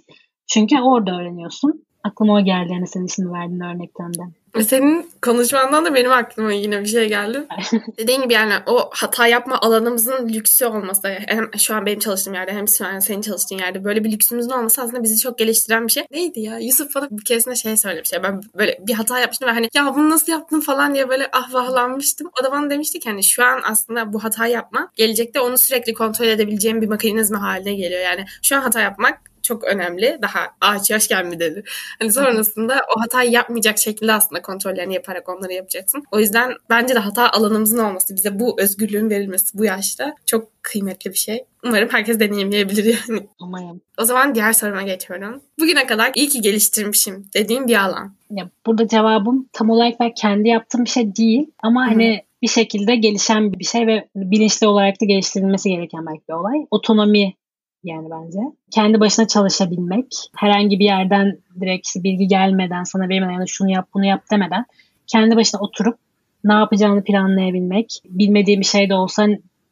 Çünkü 0.46 0.80
orada 0.80 1.20
öğreniyorsun. 1.20 1.84
Aklıma 2.04 2.34
o 2.34 2.44
geldi 2.44 2.72
yani 2.72 2.86
senin 2.86 3.06
ismini 3.06 3.32
verdiğin 3.32 3.60
örnekten 3.60 4.14
de. 4.14 4.22
Senin 4.62 5.10
konuşmandan 5.22 5.84
da 5.84 5.94
benim 5.94 6.12
aklıma 6.12 6.52
yine 6.52 6.80
bir 6.80 6.86
şey 6.86 7.08
geldi. 7.08 7.46
Dediğin 7.98 8.22
gibi 8.22 8.32
yani 8.32 8.54
o 8.66 8.90
hata 8.92 9.26
yapma 9.26 9.58
alanımızın 9.60 10.28
lüksü 10.28 10.66
olması 10.66 11.08
hem 11.08 11.50
şu 11.58 11.74
an 11.74 11.86
benim 11.86 11.98
çalıştığım 11.98 12.34
yerde 12.34 12.52
hem 12.52 12.68
şu 12.68 12.86
an 12.86 12.98
senin 12.98 13.20
çalıştığın 13.20 13.58
yerde 13.58 13.84
böyle 13.84 14.04
bir 14.04 14.12
lüksümüzün 14.12 14.50
olması 14.50 14.82
aslında 14.82 15.02
bizi 15.02 15.18
çok 15.18 15.38
geliştiren 15.38 15.86
bir 15.86 15.92
şey. 15.92 16.04
Neydi 16.10 16.40
ya? 16.40 16.58
Yusuf 16.58 16.94
bana 16.94 17.08
bir 17.10 17.24
keresinde 17.24 17.54
şey 17.54 17.76
söylemiş 17.76 18.12
ya 18.12 18.22
ben 18.22 18.40
böyle 18.58 18.78
bir 18.86 18.94
hata 18.94 19.18
yapmıştım 19.18 19.48
ve 19.48 19.52
hani 19.52 19.68
ya 19.74 19.94
bunu 19.94 20.10
nasıl 20.10 20.32
yaptın 20.32 20.60
falan 20.60 20.94
diye 20.94 21.08
böyle 21.08 21.28
ahvahlanmıştım. 21.32 22.30
O 22.40 22.44
da 22.44 22.52
bana 22.52 22.70
demişti 22.70 23.00
ki 23.00 23.10
hani 23.10 23.24
şu 23.24 23.44
an 23.44 23.60
aslında 23.64 24.12
bu 24.12 24.24
hata 24.24 24.46
yapma 24.46 24.90
gelecekte 24.96 25.40
onu 25.40 25.58
sürekli 25.58 25.94
kontrol 25.94 26.26
edebileceğim 26.26 26.82
bir 26.82 26.88
mekanizma 26.88 27.42
haline 27.42 27.74
geliyor. 27.74 28.00
Yani 28.00 28.24
şu 28.42 28.56
an 28.56 28.60
hata 28.60 28.80
yapmak 28.80 29.29
çok 29.42 29.64
önemli. 29.64 30.18
Daha 30.22 30.40
ağaç 30.60 30.90
yaşken 30.90 31.26
mi 31.26 31.40
dedi. 31.40 31.62
Hani 31.98 32.12
sonrasında 32.12 32.80
o 32.96 33.00
hatayı 33.00 33.30
yapmayacak 33.30 33.78
şekilde 33.78 34.12
aslında 34.12 34.42
kontrollerini 34.42 34.94
yaparak 34.94 35.28
onları 35.28 35.52
yapacaksın. 35.52 36.02
O 36.12 36.20
yüzden 36.20 36.52
bence 36.70 36.94
de 36.94 36.98
hata 36.98 37.30
alanımızın 37.30 37.78
olması, 37.78 38.16
bize 38.16 38.40
bu 38.40 38.60
özgürlüğün 38.60 39.10
verilmesi 39.10 39.58
bu 39.58 39.64
yaşta 39.64 40.14
çok 40.26 40.62
kıymetli 40.62 41.10
bir 41.10 41.18
şey. 41.18 41.44
Umarım 41.64 41.88
herkes 41.92 42.20
deneyimleyebilir 42.20 42.84
yani. 43.08 43.26
Umarım. 43.40 43.80
O 43.98 44.04
zaman 44.04 44.34
diğer 44.34 44.52
soruma 44.52 44.82
geçiyorum. 44.82 45.40
Bugüne 45.58 45.86
kadar 45.86 46.12
iyi 46.14 46.28
ki 46.28 46.40
geliştirmişim 46.40 47.26
dediğim 47.34 47.68
bir 47.68 47.84
alan. 47.84 48.14
Ya 48.30 48.50
burada 48.66 48.88
cevabım 48.88 49.48
tam 49.52 49.70
olarak 49.70 50.00
ben 50.00 50.14
kendi 50.14 50.48
yaptığım 50.48 50.84
bir 50.84 50.90
şey 50.90 51.16
değil 51.16 51.50
ama 51.62 51.82
Hı-hı. 51.82 51.90
hani 51.90 52.22
bir 52.42 52.48
şekilde 52.48 52.96
gelişen 52.96 53.52
bir 53.52 53.64
şey 53.64 53.86
ve 53.86 54.08
bilinçli 54.16 54.66
olarak 54.66 55.00
da 55.00 55.04
geliştirilmesi 55.04 55.70
gereken 55.70 56.06
belki 56.06 56.22
bir 56.28 56.34
olay. 56.34 56.66
Otonomi 56.70 57.34
yani 57.84 58.08
bence. 58.10 58.38
Kendi 58.70 59.00
başına 59.00 59.26
çalışabilmek, 59.26 60.06
herhangi 60.36 60.78
bir 60.78 60.84
yerden 60.84 61.38
direkt 61.60 61.88
bilgi 61.96 62.26
gelmeden, 62.28 62.84
sana 62.84 63.08
vermeden 63.08 63.32
ya 63.32 63.40
da 63.40 63.46
şunu 63.46 63.70
yap 63.70 63.88
bunu 63.94 64.04
yap 64.04 64.22
demeden 64.30 64.64
kendi 65.12 65.36
başına 65.36 65.60
oturup 65.60 65.98
ne 66.44 66.52
yapacağını 66.52 67.04
planlayabilmek, 67.04 68.00
bilmediği 68.04 68.58
bir 68.58 68.64
şey 68.64 68.88
de 68.88 68.94
olsa 68.94 69.26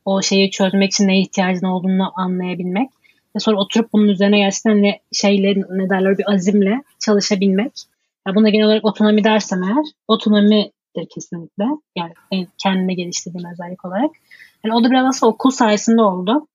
o 0.05 0.23
şeyi 0.23 0.51
çözmek 0.51 0.93
için 0.93 1.09
neye 1.09 1.21
ihtiyacın 1.21 1.67
olduğunu 1.67 2.13
anlayabilmek. 2.17 2.91
ve 3.37 3.41
sonra 3.41 3.61
oturup 3.61 3.93
bunun 3.93 4.09
üzerine 4.09 4.39
gerçekten 4.39 4.83
ne 4.83 5.01
şeyle 5.13 5.55
ne 5.71 5.91
derler 5.91 6.19
bir 6.19 6.33
azimle 6.33 6.83
çalışabilmek. 6.99 7.73
Ya 8.27 8.35
buna 8.35 8.49
genel 8.49 8.67
olarak 8.67 8.85
otonomi 8.85 9.25
dersem 9.25 9.63
eğer 9.63 9.85
otonomidir 10.09 11.07
kesinlikle. 11.15 11.65
Yani 11.97 12.47
kendime 12.63 12.95
geliştirdiğim 12.95 13.49
özellik 13.53 13.85
olarak. 13.85 14.11
Yani 14.65 14.75
o 14.75 14.85
da 14.85 14.91
biraz 14.91 15.07
aslında 15.07 15.33
okul 15.33 15.51
sayesinde 15.51 16.03
oldu. 16.03 16.47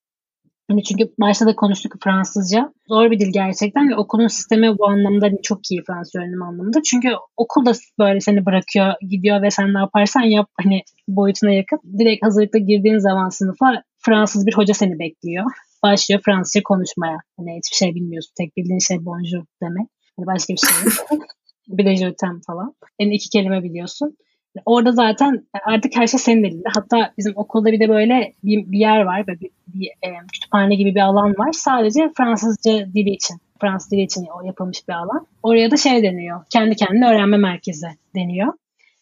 Hani 0.74 0.84
çünkü 0.84 1.14
başta 1.20 1.46
da 1.46 1.56
konuştuk 1.56 1.94
Fransızca. 2.04 2.74
Zor 2.88 3.12
bir 3.12 3.20
dil 3.20 3.34
gerçekten 3.34 3.90
ve 3.90 3.96
okulun 3.96 4.28
sistemi 4.28 4.78
bu 4.78 4.88
anlamda 4.88 5.26
hani 5.26 5.42
çok 5.42 5.72
iyi 5.72 5.84
Fransız 5.88 6.16
öğrenim 6.16 6.42
anlamında. 6.42 6.82
Çünkü 6.86 7.10
okul 7.38 7.66
da 7.66 7.72
böyle 8.00 8.20
seni 8.20 8.46
bırakıyor, 8.46 8.94
gidiyor 9.10 9.42
ve 9.42 9.52
sen 9.52 9.74
ne 9.74 9.80
yaparsan 9.80 10.22
yap 10.22 10.50
hani 10.62 10.82
boyutuna 11.08 11.52
yakın. 11.52 11.80
Direkt 12.00 12.26
hazırlıkta 12.26 12.58
girdiğin 12.58 12.98
zaman 12.98 13.30
sınıfa 13.30 13.84
Fransız 13.98 14.48
bir 14.48 14.54
hoca 14.54 14.74
seni 14.74 15.00
bekliyor. 15.00 15.46
Başlıyor 15.84 16.22
Fransızca 16.26 16.64
konuşmaya. 16.64 17.18
Hani 17.38 17.58
hiçbir 17.58 17.78
şey 17.78 17.96
bilmiyorsun. 17.96 18.34
Tek 18.38 18.58
bildiğin 18.58 18.80
şey 18.80 19.06
bonjour 19.06 19.46
demek. 19.64 19.88
Hani 20.18 20.28
başka 20.28 20.54
bir 20.54 20.60
şey 20.60 20.70
yok. 20.86 21.22
bir 21.68 21.86
de 21.86 22.16
falan. 22.48 22.74
Yani 23.00 23.16
iki 23.16 23.30
kelime 23.30 23.64
biliyorsun. 23.64 24.18
Orada 24.66 24.92
zaten 24.92 25.48
artık 25.66 25.96
her 25.96 26.08
şey 26.08 26.20
senin 26.20 26.44
elinde. 26.44 26.70
Hatta 26.76 27.13
bizim 27.18 27.34
okulda 27.36 27.72
bir 27.72 27.80
de 27.80 27.89
böyle 27.89 28.34
bir, 28.44 28.72
bir 28.72 28.80
yer 28.80 29.02
var. 29.02 29.28
Böyle 29.28 29.39
bir, 29.39 29.50
bir 29.68 29.88
e, 29.88 30.10
kütüphane 30.34 30.76
gibi 30.76 30.96
bir 30.96 31.00
alan 31.00 31.30
var. 31.38 31.52
Sadece 31.52 32.12
Fransızca 32.18 32.94
dili 32.94 33.10
için. 33.10 33.38
Fransız 33.62 33.92
dili 33.92 34.02
için 34.02 34.28
yapılmış 34.46 34.88
bir 34.88 34.94
alan. 34.94 35.28
Oraya 35.44 35.72
da 35.72 35.78
şey 35.78 36.04
deniyor. 36.04 36.42
Kendi 36.50 36.76
kendine 36.76 37.10
öğrenme 37.10 37.38
merkezi 37.38 37.88
deniyor. 38.16 38.54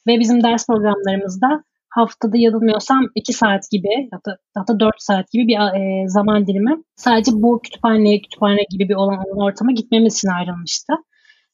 Ve 0.07 0.19
bizim 0.19 0.43
ders 0.43 0.67
programlarımızda 0.67 1.63
haftada 1.89 2.37
yanılmıyorsam 2.37 3.07
2 3.15 3.33
saat 3.33 3.71
gibi 3.71 4.09
hatta, 4.11 4.37
hatta 4.55 4.79
4 4.79 4.95
saat 4.97 5.31
gibi 5.31 5.47
bir 5.47 5.55
e, 5.55 6.07
zaman 6.07 6.47
dilimi 6.47 6.83
sadece 6.95 7.31
bu 7.33 7.61
kütüphane, 7.63 8.21
kütüphane 8.21 8.65
gibi 8.69 8.89
bir 8.89 8.95
olan 8.95 9.25
ortama 9.35 9.71
gitmemiz 9.71 10.17
için 10.17 10.27
ayrılmıştı. 10.27 10.93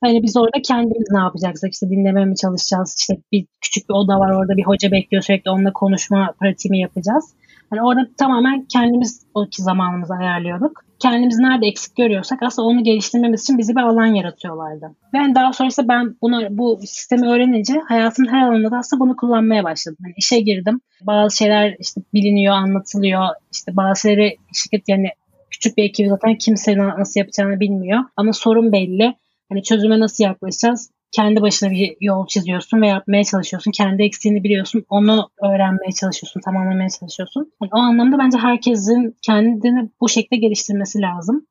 Hani 0.02 0.24
biz 0.24 0.38
orada 0.38 0.62
kendimiz 0.64 1.08
ne 1.12 1.20
yapacaksak 1.20 1.74
işte 1.74 1.90
dinlemeye 1.90 2.26
mi 2.26 2.36
çalışacağız? 2.36 2.96
İşte 3.00 3.22
bir 3.32 3.46
küçük 3.62 3.90
bir 3.90 3.94
oda 3.94 4.20
var 4.20 4.32
orada 4.32 4.58
bir 4.58 4.64
hoca 4.64 4.92
bekliyor 4.92 5.24
sürekli 5.24 5.52
onunla 5.52 5.74
konuşma 5.74 6.34
pratiğimi 6.40 6.80
yapacağız. 6.80 7.34
Hani 7.70 7.82
orada 7.82 8.08
tamamen 8.18 8.66
kendimiz 8.74 9.26
o 9.34 9.46
iki 9.46 9.62
zamanımızı 9.62 10.14
ayarlıyorduk. 10.14 10.84
Kendimizi 11.00 11.42
nerede 11.42 11.66
eksik 11.68 11.96
görüyorsak 11.96 12.44
aslında 12.44 12.68
onu 12.68 12.84
geliştirmemiz 12.84 13.44
için 13.44 13.58
bizi 13.58 13.76
bir 13.76 13.82
alan 13.82 14.06
yaratıyorlardı. 14.06 14.96
Ben 15.14 15.36
daha 15.36 15.54
sonrasında 15.54 15.88
ben 15.88 16.16
bunu 16.22 16.48
bu 16.50 16.80
sistemi 16.82 17.30
öğrenince 17.30 17.74
hayatımın 17.88 18.30
her 18.30 18.42
alanında 18.42 18.72
da 18.72 18.78
aslında 18.78 19.04
bunu 19.04 19.16
kullanmaya 19.16 19.64
başladım. 19.64 19.98
Yani 20.04 20.14
işe 20.18 20.40
girdim. 20.40 20.82
Bazı 21.02 21.38
şeyler 21.38 21.76
işte 21.80 22.02
biliniyor, 22.14 22.54
anlatılıyor. 22.54 23.26
İşte 23.54 23.76
bazı 23.78 24.02
şeyleri 24.02 24.38
şirket 24.54 24.90
yani 24.90 25.08
küçük 25.52 25.78
bir 25.78 25.84
ekip 25.84 26.08
zaten 26.10 26.36
kimse 26.36 26.78
nasıl 26.78 27.20
yapacağını 27.20 27.60
bilmiyor. 27.60 28.00
Ama 28.18 28.34
sorun 28.34 28.72
belli. 28.72 29.16
Hani 29.50 29.64
çözüme 29.64 30.00
nasıl 30.00 30.24
yaklaşacağız? 30.24 30.92
Kendi 31.12 31.42
başına 31.42 31.72
bir 31.72 31.98
yol 32.02 32.28
çiziyorsun 32.28 32.82
ve 32.82 32.88
yapmaya 32.88 33.24
çalışıyorsun. 33.24 33.72
Kendi 33.72 34.04
eksiğini 34.04 34.44
biliyorsun. 34.44 34.86
Onu 34.90 35.30
öğrenmeye 35.44 35.92
çalışıyorsun, 36.00 36.42
tamamlamaya 36.42 36.90
çalışıyorsun. 36.90 37.52
Yani 37.62 37.72
o 37.74 37.78
anlamda 37.78 38.18
bence 38.18 38.38
herkesin 38.38 39.16
kendini 39.22 39.90
bu 40.02 40.10
şekilde 40.10 40.40
geliştirmesi 40.40 41.02
lazım. 41.02 41.48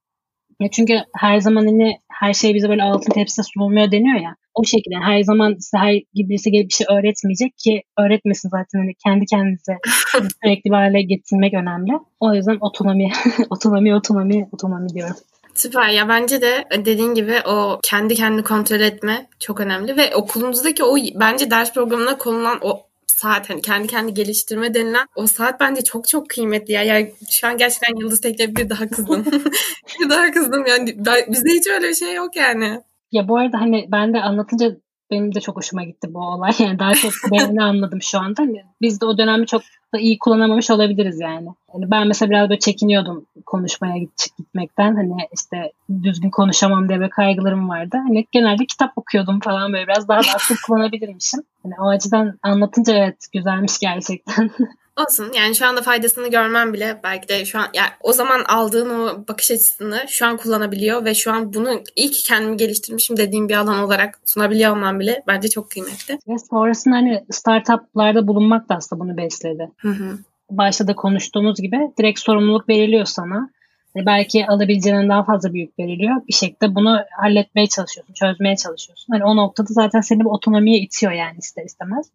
Ya 0.60 0.68
çünkü 0.70 0.98
her 1.16 1.40
zaman 1.40 1.66
hani 1.66 1.98
her 2.12 2.34
şey 2.34 2.54
bize 2.54 2.68
böyle 2.68 2.82
altın 2.82 3.12
tepside 3.12 3.46
sunulmuyor 3.54 3.90
deniyor 3.90 4.20
ya. 4.20 4.36
O 4.54 4.64
şekilde 4.64 4.94
her 4.96 5.22
zaman 5.22 5.56
size 5.58 5.78
her 5.78 5.94
birisi 6.14 6.50
gelip 6.50 6.68
bir 6.68 6.74
şey 6.74 6.86
öğretmeyecek 6.90 7.58
ki 7.58 7.82
öğretmesin 7.98 8.48
zaten 8.48 8.78
hani 8.78 8.94
kendi 9.04 9.26
kendinize 9.26 9.78
sürekli 10.42 10.70
bir 10.70 10.74
hale 10.74 11.02
getirmek 11.02 11.54
önemli. 11.54 11.92
O 12.20 12.34
yüzden 12.34 12.58
otonomi, 12.60 13.10
otonomi, 13.50 13.94
otonomi, 13.94 14.48
otonomi 14.52 14.88
diyorum. 14.88 15.16
Süper 15.56 15.88
ya 15.88 16.08
bence 16.08 16.40
de 16.40 16.64
dediğin 16.70 17.14
gibi 17.14 17.40
o 17.46 17.80
kendi 17.82 18.14
kendini 18.14 18.44
kontrol 18.44 18.80
etme 18.80 19.26
çok 19.40 19.60
önemli 19.60 19.96
ve 19.96 20.16
okulumuzdaki 20.16 20.84
o 20.84 20.96
bence 21.14 21.50
ders 21.50 21.74
programına 21.74 22.18
konulan 22.18 22.58
o 22.62 22.86
saat 23.06 23.50
hani 23.50 23.62
kendi 23.62 23.88
kendi 23.88 24.14
geliştirme 24.14 24.74
denilen 24.74 25.06
o 25.14 25.26
saat 25.26 25.60
bence 25.60 25.84
çok 25.84 26.08
çok 26.08 26.30
kıymetli 26.30 26.72
ya. 26.72 26.82
Yani 26.82 27.12
şu 27.30 27.46
an 27.46 27.56
gerçekten 27.56 28.00
Yıldız 28.00 28.20
Tekne 28.20 28.56
bir 28.56 28.70
daha 28.70 28.88
kızdım. 28.88 29.24
bir 30.00 30.10
daha 30.10 30.30
kızdım 30.30 30.66
yani 30.66 30.94
ben, 30.96 31.32
bizde 31.32 31.50
hiç 31.50 31.66
öyle 31.66 31.88
bir 31.88 31.94
şey 31.94 32.14
yok 32.14 32.36
yani. 32.36 32.82
Ya 33.12 33.28
bu 33.28 33.38
arada 33.38 33.60
hani 33.60 33.88
ben 33.92 34.14
de 34.14 34.20
anlatınca 34.20 34.76
benim 35.10 35.34
de 35.34 35.40
çok 35.40 35.56
hoşuma 35.56 35.84
gitti 35.84 36.14
bu 36.14 36.18
olay. 36.18 36.52
Yani 36.58 36.78
daha 36.78 36.94
çok 36.94 37.12
beğeni 37.32 37.62
anladım 37.62 38.02
şu 38.02 38.18
anda. 38.18 38.42
Hani 38.42 38.64
biz 38.80 39.00
de 39.00 39.06
o 39.06 39.18
dönemi 39.18 39.46
çok 39.46 39.62
da 39.94 39.98
iyi 39.98 40.18
kullanamamış 40.18 40.70
olabiliriz 40.70 41.20
yani. 41.20 41.48
yani. 41.74 41.90
Ben 41.90 42.06
mesela 42.08 42.30
biraz 42.30 42.48
böyle 42.48 42.58
çekiniyordum 42.58 43.26
konuşmaya 43.46 43.98
gitmekten. 44.38 44.94
Hani 44.94 45.16
işte 45.34 45.72
düzgün 46.02 46.30
konuşamam 46.30 46.88
diye 46.88 47.00
bir 47.00 47.10
kaygılarım 47.10 47.68
vardı. 47.68 47.96
Hani 48.06 48.26
genelde 48.32 48.66
kitap 48.66 48.92
okuyordum 48.96 49.40
falan 49.40 49.72
böyle 49.72 49.86
biraz 49.86 50.08
daha 50.08 50.18
aktif 50.18 50.62
kullanabilirmişim. 50.66 51.40
Hani 51.62 51.74
o 51.80 51.88
açıdan 51.88 52.38
anlatınca 52.42 52.94
evet 52.94 53.26
güzelmiş 53.32 53.78
gerçekten. 53.78 54.50
Olsun 55.00 55.32
yani 55.32 55.54
şu 55.54 55.66
anda 55.66 55.82
faydasını 55.82 56.30
görmem 56.30 56.72
bile 56.72 57.00
belki 57.04 57.28
de 57.28 57.44
şu 57.44 57.58
an 57.58 57.66
yani 57.74 57.88
o 58.00 58.12
zaman 58.12 58.44
aldığın 58.44 58.90
o 58.90 59.28
bakış 59.28 59.50
açısını 59.50 60.04
şu 60.08 60.26
an 60.26 60.36
kullanabiliyor 60.36 61.04
ve 61.04 61.14
şu 61.14 61.32
an 61.32 61.54
bunu 61.54 61.82
iyi 61.96 62.10
ki 62.10 62.22
kendimi 62.22 62.56
geliştirmişim 62.56 63.16
dediğim 63.16 63.48
bir 63.48 63.54
alan 63.54 63.78
olarak 63.78 64.20
sunabiliyor 64.24 64.76
olmam 64.76 65.00
bile 65.00 65.22
bence 65.26 65.48
çok 65.48 65.70
kıymetli. 65.70 66.18
Ve 66.28 66.38
sonrasında 66.50 66.94
hani 66.94 67.24
startuplarda 67.30 68.28
bulunmak 68.28 68.68
da 68.68 68.74
aslında 68.74 69.02
bunu 69.02 69.16
besledi. 69.16 69.70
Hı 69.76 69.88
hı. 69.88 70.18
Başta 70.50 70.88
da 70.88 70.96
konuştuğumuz 70.96 71.60
gibi 71.60 71.78
direkt 71.98 72.20
sorumluluk 72.20 72.68
veriliyor 72.68 73.04
sana. 73.04 73.50
E, 73.96 74.06
belki 74.06 74.46
alabileceğinden 74.46 75.08
daha 75.08 75.24
fazla 75.24 75.52
büyük 75.52 75.78
veriliyor. 75.78 76.16
Bir 76.28 76.34
şekilde 76.34 76.74
bunu 76.74 76.98
halletmeye 77.20 77.66
çalışıyorsun, 77.66 78.14
çözmeye 78.14 78.56
çalışıyorsun. 78.56 79.12
Hani 79.12 79.24
o 79.24 79.36
noktada 79.36 79.68
zaten 79.70 80.00
seni 80.00 80.20
bir 80.20 80.24
otonomiye 80.24 80.78
itiyor 80.78 81.12
yani 81.12 81.38
ister 81.38 81.64
istemez. 81.64 82.06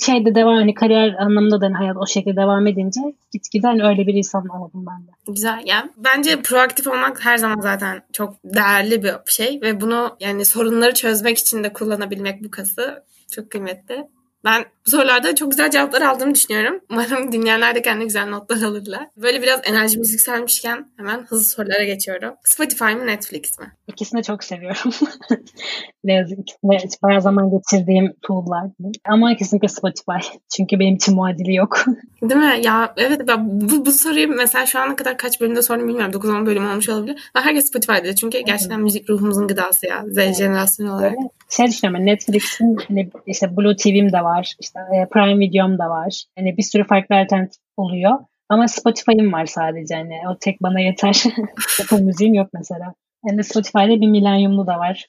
Şeyde 0.00 0.34
devam 0.34 0.54
hani 0.54 0.74
kariyer 0.74 1.14
anlamında 1.14 1.60
da 1.60 1.66
hani 1.66 1.74
hayat 1.74 1.96
o 1.96 2.06
şekilde 2.06 2.36
devam 2.36 2.66
edince 2.66 3.00
gitgide 3.32 3.66
hani 3.66 3.84
öyle 3.84 4.06
bir 4.06 4.14
insan 4.14 4.48
oldum 4.48 4.86
ben 4.86 5.06
de. 5.06 5.32
Güzel. 5.32 5.62
Yani 5.64 5.90
bence 5.96 6.42
proaktif 6.42 6.86
olmak 6.86 7.24
her 7.24 7.36
zaman 7.36 7.60
zaten 7.60 8.02
çok 8.12 8.34
değerli 8.44 9.02
bir 9.02 9.14
şey 9.26 9.60
ve 9.62 9.80
bunu 9.80 10.16
yani 10.20 10.44
sorunları 10.44 10.94
çözmek 10.94 11.38
için 11.38 11.64
de 11.64 11.72
kullanabilmek 11.72 12.44
bu 12.44 12.50
kası 12.50 13.04
çok 13.30 13.50
kıymetli. 13.50 14.08
Ben 14.44 14.64
bu 14.86 14.90
sorularda 14.90 15.34
çok 15.34 15.50
güzel 15.50 15.70
cevaplar 15.70 16.02
aldığımı 16.02 16.34
düşünüyorum. 16.34 16.80
Umarım 16.90 17.32
dinleyenler 17.32 17.74
de 17.74 17.82
kendi 17.82 18.04
güzel 18.04 18.28
notlar 18.28 18.62
alırlar. 18.62 19.08
Böyle 19.16 19.42
biraz 19.42 19.60
enerjimiz 19.64 20.12
yükselmişken 20.12 20.88
hemen 20.96 21.26
hızlı 21.26 21.44
sorulara 21.44 21.84
geçiyorum. 21.84 22.34
Spotify 22.44 22.84
mı 22.84 23.06
Netflix 23.06 23.58
mi? 23.58 23.72
İkisini 23.88 24.22
çok 24.22 24.44
seviyorum. 24.44 24.92
ne 26.04 26.12
yazık 26.12 26.38
ikisine 26.38 26.78
bayağı 27.02 27.22
zaman 27.22 27.50
geçirdiğim 27.50 28.14
tool'lar. 28.22 28.64
Ama 29.08 29.36
kesinlikle 29.36 29.68
Spotify. 29.68 30.36
Çünkü 30.56 30.78
benim 30.78 30.94
için 30.94 31.14
muadili 31.14 31.54
yok. 31.54 31.84
Değil 32.22 32.40
mi? 32.40 32.60
Ya 32.62 32.94
evet 32.96 33.20
ben 33.28 33.60
bu, 33.60 33.86
bu 33.86 33.92
soruyu 33.92 34.28
mesela 34.28 34.66
şu 34.66 34.78
ana 34.80 34.96
kadar 34.96 35.18
kaç 35.18 35.40
bölümde 35.40 35.62
sordum 35.62 35.88
bilmiyorum. 35.88 36.12
9-10 36.12 36.46
bölüm 36.46 36.70
olmuş 36.70 36.88
olabilir. 36.88 37.30
Ve 37.36 37.40
herkes 37.40 37.68
Spotify'da 37.68 38.14
çünkü 38.14 38.38
gerçekten 38.38 38.80
müzik 38.80 39.10
ruhumuzun 39.10 39.48
gıdası 39.48 39.86
ya. 39.86 40.04
Z 40.06 40.18
evet. 40.18 40.36
jenerasyonu 40.36 40.94
olarak. 40.94 41.14
Evet. 41.20 41.30
Şey 41.48 41.66
düşünüyorum 41.66 42.06
Netflix'in 42.06 42.76
hani 42.88 43.10
işte 43.26 43.56
Blue 43.56 43.76
TV'm 43.76 44.12
de 44.12 44.20
var. 44.24 44.33
İşte 44.60 44.80
e, 44.80 45.08
Prime 45.08 45.38
Video'm 45.38 45.78
da 45.78 45.90
var. 45.90 46.24
Hani 46.38 46.56
bir 46.56 46.62
sürü 46.62 46.86
farklı 46.86 47.16
alternatif 47.16 47.62
oluyor. 47.76 48.18
Ama 48.48 48.68
Spotify'ım 48.68 49.32
var 49.32 49.46
sadece 49.46 49.94
hani 49.94 50.20
o 50.30 50.38
tek 50.38 50.62
bana 50.62 50.80
yeter. 50.80 51.22
Apple 51.82 52.00
müziğim 52.00 52.34
yok 52.34 52.48
mesela. 52.52 52.94
Yani 53.26 53.44
Spotify'da 53.44 54.00
bir 54.00 54.08
milenyumlu 54.08 54.66
da 54.66 54.78
var. 54.78 55.06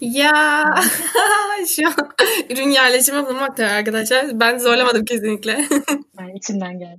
ya 0.00 0.32
şu 1.76 1.86
an 1.86 2.10
ürün 2.50 2.68
yerleşimi 2.68 3.26
bulmak 3.26 3.58
da 3.58 3.66
arkadaşlar. 3.66 4.40
Ben 4.40 4.58
zorlamadım 4.58 5.04
kesinlikle. 5.04 5.52
yani 6.18 6.32
içimden 6.36 6.78
geldi. 6.78 6.98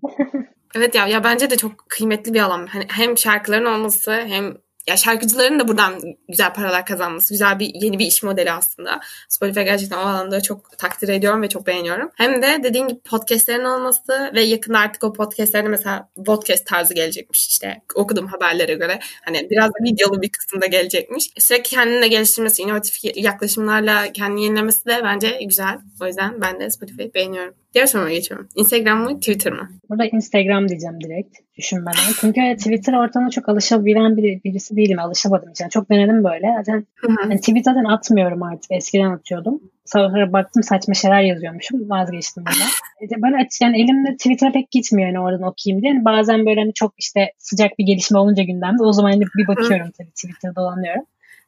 evet 0.76 0.96
ya 0.96 1.08
ya 1.08 1.24
bence 1.24 1.50
de 1.50 1.58
çok 1.58 1.90
kıymetli 1.90 2.34
bir 2.34 2.42
alan. 2.42 2.68
Hani 2.68 2.86
hem 2.90 3.18
şarkıların 3.18 3.66
olması 3.66 4.12
hem 4.12 4.58
ya 4.88 4.98
şarkıcıların 4.98 5.60
da 5.60 5.68
buradan 5.68 6.02
güzel 6.30 6.54
paralar 6.54 6.86
kazanması, 6.86 7.34
güzel 7.34 7.60
bir 7.60 7.72
yeni 7.74 8.00
bir 8.00 8.06
iş 8.06 8.24
modeli 8.24 8.52
aslında. 8.52 9.00
Spotify 9.30 9.62
gerçekten 9.62 9.98
o 9.98 10.00
alanda 10.00 10.42
çok 10.42 10.78
takdir 10.78 11.10
ediyorum 11.10 11.42
ve 11.42 11.50
çok 11.50 11.68
beğeniyorum. 11.68 12.10
Hem 12.16 12.42
de 12.42 12.60
dediğin 12.64 12.88
gibi 12.88 13.00
podcastlerin 13.00 13.66
olması 13.66 14.32
ve 14.36 14.42
yakında 14.42 14.80
artık 14.80 15.04
o 15.04 15.14
podcastlerde 15.14 15.70
mesela 15.70 16.10
podcast 16.26 16.66
tarzı 16.66 16.94
gelecekmiş 16.94 17.48
işte 17.48 17.82
okuduğum 17.96 18.28
haberlere 18.28 18.74
göre. 18.74 19.00
Hani 19.26 19.48
biraz 19.50 19.70
da 19.70 19.84
videolu 19.84 20.22
bir 20.22 20.30
kısımda 20.30 20.66
gelecekmiş. 20.66 21.30
Sürekli 21.38 21.70
kendini 21.70 22.10
geliştirmesi, 22.10 22.62
inovatif 22.62 23.16
yaklaşımlarla 23.16 24.14
kendini 24.14 24.44
yenilemesi 24.44 24.86
de 24.86 25.02
bence 25.04 25.40
güzel. 25.46 25.78
O 26.02 26.08
yüzden 26.08 26.42
ben 26.42 26.60
de 26.60 26.70
Spotify'ı 26.70 27.14
beğeniyorum. 27.14 27.54
Diğer 27.76 27.86
soruma 27.86 28.12
geçiyorum. 28.12 28.48
Instagram 28.56 29.00
mı, 29.04 29.20
Twitter 29.20 29.54
mı? 29.54 29.70
Burada 29.90 30.06
Instagram 30.06 30.70
diyeceğim 30.70 31.02
direkt 31.02 31.38
düşünmeden. 31.58 32.14
Çünkü 32.22 32.42
Twitter 32.58 32.94
ortamına 32.94 33.30
çok 33.30 33.50
alışabilen 33.50 34.18
bir, 34.18 34.44
birisi 34.44 34.76
değilim. 34.76 35.00
Alışamadım. 35.00 35.54
Yani 35.60 35.70
çok 35.70 35.90
denedim 35.90 36.24
böyle. 36.24 36.48
Zaten 36.58 36.88
yani 37.24 37.40
tweet 37.40 37.66
zaten 37.66 37.84
atmıyorum 37.84 38.44
artık. 38.44 38.72
Eskiden 38.72 39.12
atıyordum. 39.12 39.62
Sonra 39.86 40.34
baktım 40.34 40.64
saçma 40.64 40.94
şeyler 40.94 41.22
yazıyormuşum. 41.22 41.90
Vazgeçtim 41.90 42.44
bundan. 42.46 42.68
E, 43.02 43.22
böyle 43.22 43.36
aç, 43.36 43.62
yani 43.62 43.82
elimde 43.82 44.18
Twitter'a 44.18 44.52
pek 44.52 44.72
gitmiyor 44.72 45.08
yani 45.08 45.20
oradan 45.20 45.42
okuyayım 45.42 45.82
diye. 45.82 45.94
Yani 45.94 46.06
bazen 46.06 46.46
böyle 46.46 46.60
hani 46.60 46.74
çok 46.74 46.94
işte 46.98 47.32
sıcak 47.38 47.80
bir 47.80 47.86
gelişme 47.86 48.20
olunca 48.20 48.44
gündemde 48.44 48.84
o 48.84 48.94
zaman 48.94 49.12
hani 49.12 49.22
bir 49.22 49.48
bakıyorum 49.48 49.92
tabii 49.98 50.12
Twitter'da 50.12 50.56
dolanıyorum. 50.56 51.06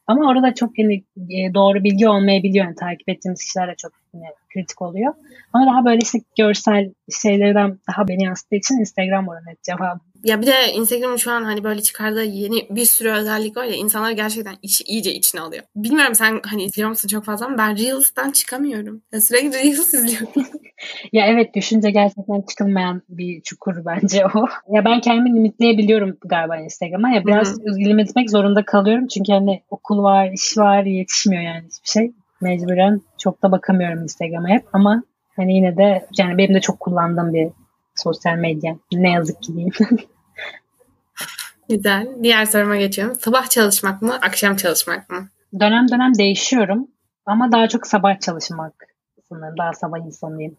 Ama 0.08 0.30
orada 0.30 0.54
çok 0.54 0.78
yani 0.78 1.04
e, 1.16 1.54
doğru 1.54 1.84
bilgi 1.84 2.08
olmayabiliyor. 2.08 2.64
Yani 2.64 2.74
takip 2.74 3.08
ettiğimiz 3.08 3.44
kişiler 3.44 3.68
de 3.68 3.74
çok 3.76 3.92
yani, 4.14 4.34
kritik 4.54 4.82
oluyor. 4.82 5.14
Ama 5.52 5.66
daha 5.66 5.84
böyle 5.84 5.98
işte 6.02 6.18
görsel 6.38 6.92
şeylerden 7.22 7.78
daha 7.88 8.08
beni 8.08 8.24
yansıttığı 8.24 8.56
için 8.56 8.80
Instagram 8.80 9.28
oranı 9.28 9.56
cevabım. 9.62 10.00
Ya 10.24 10.42
bir 10.42 10.46
de 10.46 10.72
Instagram'ın 10.74 11.16
şu 11.16 11.30
an 11.30 11.44
hani 11.44 11.64
böyle 11.64 11.82
çıkardığı 11.82 12.24
yeni 12.24 12.66
bir 12.70 12.84
sürü 12.84 13.10
özellik 13.10 13.56
var 13.56 13.64
ya 13.64 13.74
insanlar 13.74 14.10
gerçekten 14.10 14.54
içi, 14.62 14.84
iyice 14.84 15.12
içine 15.14 15.40
alıyor. 15.40 15.62
Bilmiyorum 15.76 16.14
sen 16.14 16.40
hani 16.44 16.64
izliyor 16.64 16.88
musun 16.88 17.08
çok 17.08 17.24
fazla 17.24 17.46
ama 17.46 17.58
ben 17.58 17.78
Reels'tan 17.78 18.30
çıkamıyorum. 18.30 19.02
Ya 19.12 19.20
sürekli 19.20 19.52
Reels 19.52 19.94
izliyorum. 19.94 20.28
ya 21.12 21.26
evet 21.26 21.54
düşünce 21.54 21.90
gerçekten 21.90 22.42
çıkılmayan 22.48 23.02
bir 23.08 23.40
çukur 23.40 23.84
bence 23.84 24.26
o. 24.26 24.46
Ya 24.74 24.84
ben 24.84 25.00
kendimi 25.00 25.38
limitleyebiliyorum 25.38 26.16
galiba 26.24 26.56
Instagram'a. 26.56 27.10
Ya 27.10 27.26
biraz 27.26 27.48
Hı-hı. 27.48 28.28
zorunda 28.28 28.64
kalıyorum. 28.64 29.06
Çünkü 29.06 29.32
hani 29.32 29.62
okul 29.70 30.02
var, 30.02 30.30
iş 30.32 30.58
var, 30.58 30.84
yetişmiyor 30.84 31.42
yani 31.42 31.64
hiçbir 31.66 31.88
şey. 31.88 32.12
Mecburen 32.40 33.00
çok 33.18 33.42
da 33.42 33.52
bakamıyorum 33.52 34.02
Instagram'a 34.02 34.48
hep 34.48 34.64
ama 34.72 35.02
hani 35.36 35.54
yine 35.54 35.76
de 35.76 36.06
yani 36.18 36.38
benim 36.38 36.54
de 36.54 36.60
çok 36.60 36.80
kullandığım 36.80 37.34
bir 37.34 37.48
sosyal 38.02 38.34
medya. 38.34 38.76
Ne 38.92 39.10
yazık 39.10 39.42
ki 39.42 39.54
diyeyim. 39.54 39.72
Güzel. 41.68 42.08
Diğer 42.22 42.44
soruma 42.44 42.76
geçiyorum. 42.76 43.16
Sabah 43.20 43.50
çalışmak 43.50 44.02
mı, 44.02 44.14
akşam 44.14 44.56
çalışmak 44.56 45.10
mı? 45.10 45.28
Dönem 45.60 45.88
dönem 45.88 46.18
değişiyorum. 46.18 46.88
Ama 47.26 47.52
daha 47.52 47.68
çok 47.68 47.86
sabah 47.86 48.20
çalışmak 48.20 48.74
sanırım. 49.28 49.58
Daha 49.58 49.72
sabah 49.72 49.98
insanıyım. 49.98 50.56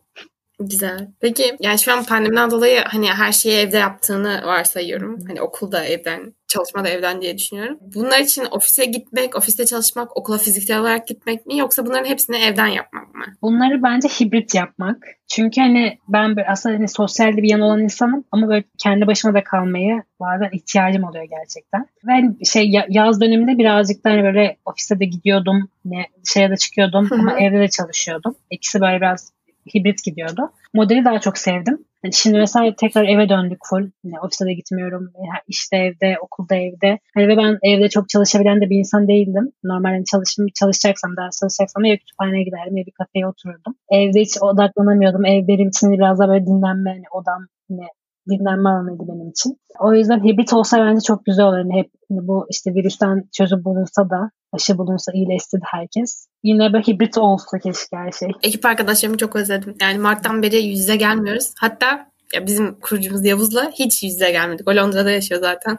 Güzel. 0.60 1.08
Peki 1.22 1.56
yani 1.60 1.80
şu 1.80 1.94
an 1.94 2.04
pandemiden 2.04 2.52
dolayı 2.52 2.80
hani 2.86 3.08
her 3.08 3.32
şeyi 3.32 3.58
evde 3.58 3.78
yaptığını 3.78 4.42
varsayıyorum. 4.46 5.20
Hani 5.28 5.42
okulda 5.42 5.86
evden, 5.86 6.34
çalışma 6.48 6.84
da 6.84 6.90
evden 6.90 7.22
diye 7.22 7.38
düşünüyorum. 7.38 7.78
Bunlar 7.96 8.20
için 8.20 8.46
ofise 8.52 8.86
gitmek, 8.86 9.36
ofiste 9.36 9.66
çalışmak, 9.66 10.18
okula 10.18 10.38
fiziksel 10.38 10.80
olarak 10.80 11.08
gitmek 11.08 11.46
mi 11.46 11.58
yoksa 11.58 11.86
bunların 11.86 12.10
hepsini 12.10 12.38
evden 12.38 12.68
yapmak 12.68 13.16
mı? 13.16 13.26
Bunları 13.42 13.84
bence 13.84 14.08
hibrit 14.08 14.56
yapmak. 14.56 14.98
Çünkü 15.28 15.62
hani 15.62 15.98
ben 16.08 16.36
böyle 16.36 16.48
aslında 16.48 16.76
hani 16.76 16.88
sosyal 16.88 17.38
bir 17.38 17.44
yan 17.44 17.62
olan 17.62 17.80
insanım 17.80 18.24
ama 18.32 18.48
böyle 18.48 18.64
kendi 18.78 19.08
başıma 19.08 19.34
da 19.34 19.44
kalmayı 19.44 20.04
bazen 20.20 20.50
ihtiyacım 20.54 21.04
oluyor 21.04 21.24
gerçekten. 21.24 21.86
Ve 22.08 22.46
şey 22.46 22.72
yaz 22.90 23.22
döneminde 23.22 23.58
birazcık 23.58 24.06
da 24.06 24.10
hani 24.10 24.24
böyle 24.24 24.58
ofiste 24.66 25.00
de 25.00 25.06
gidiyordum, 25.06 25.70
ne 25.86 26.06
şeye 26.34 26.50
de 26.50 26.58
çıkıyordum 26.58 27.08
ama 27.12 27.40
evde 27.40 27.60
de 27.60 27.68
çalışıyordum. 27.68 28.36
İkisi 28.52 28.82
böyle 28.82 28.98
biraz 28.98 29.32
hibrit 29.76 30.04
gidiyordu. 30.04 30.52
Modeli 30.74 31.06
daha 31.06 31.20
çok 31.20 31.38
sevdim. 31.38 31.86
Yani 32.04 32.14
şimdi 32.14 32.38
mesela 32.38 32.76
tekrar 32.76 33.04
eve 33.04 33.30
döndük 33.30 33.60
full. 33.70 33.90
Yani 34.04 34.20
ofise 34.20 34.46
de 34.46 34.54
gitmiyorum. 34.54 35.14
İşte 35.48 35.78
evde, 35.78 36.18
okulda 36.22 36.56
evde. 36.56 37.00
Hani 37.16 37.28
ve 37.28 37.38
ben 37.38 37.58
evde 37.64 37.90
çok 37.90 38.10
çalışabilen 38.10 38.62
de 38.62 38.70
bir 38.70 38.78
insan 38.78 39.08
değildim. 39.08 39.52
Normalde 39.64 39.94
hani 39.94 40.06
çalışım, 40.06 40.48
çalışacaksam, 40.60 41.18
ders 41.18 41.40
çalışacaksam 41.40 41.86
ya 41.86 41.98
kütüphaneye 41.98 42.44
giderdim 42.44 42.78
ya 42.78 42.86
bir 42.86 42.92
kafeye 42.92 43.28
otururdum. 43.28 43.76
Evde 43.92 44.22
hiç 44.22 44.38
odaklanamıyordum. 44.42 45.26
Ev 45.26 45.48
benim 45.48 45.68
için 45.68 45.92
biraz 45.92 46.20
daha 46.20 46.30
böyle 46.30 46.46
dinlenme, 46.46 46.90
hani 46.90 47.04
odam, 47.12 47.48
hani 47.70 47.88
dinlenme 48.30 48.70
alanıydı 48.70 49.04
benim 49.08 49.30
için. 49.30 49.58
O 49.80 49.94
yüzden 49.94 50.24
hibrit 50.24 50.54
olsa 50.54 50.78
bence 50.80 51.02
çok 51.02 51.26
güzel 51.26 51.46
olur. 51.46 51.58
Yani 51.58 51.74
hep 51.74 51.92
hani 52.10 52.28
bu 52.28 52.46
işte 52.50 52.74
virüsten 52.74 53.24
çözüm 53.38 53.64
bulunsa 53.66 54.10
da 54.10 54.32
aşı 54.54 54.78
bulunsa 54.78 55.12
iyileşti 55.14 55.58
herkes. 55.64 56.28
Yine 56.44 56.74
böyle 56.74 56.84
hibrit 56.88 57.18
olsa 57.18 57.60
keşke 57.60 57.98
her 57.98 58.12
şey. 58.12 58.30
Ekip 58.44 58.66
arkadaşlarımı 58.66 59.18
çok 59.18 59.36
özledim. 59.36 59.76
Yani 59.82 59.98
Mart'tan 60.00 60.44
beri 60.44 60.64
yüz 60.64 60.80
yüze 60.80 60.96
gelmiyoruz. 60.96 61.54
Hatta 61.60 62.10
ya 62.34 62.46
bizim 62.46 62.80
kurucumuz 62.80 63.26
Yavuz'la 63.26 63.72
hiç 63.72 64.04
yüz 64.04 64.14
yüze 64.14 64.32
gelmedik. 64.32 64.68
O 64.68 64.76
Londra'da 64.76 65.12
yaşıyor 65.12 65.42
zaten. 65.42 65.78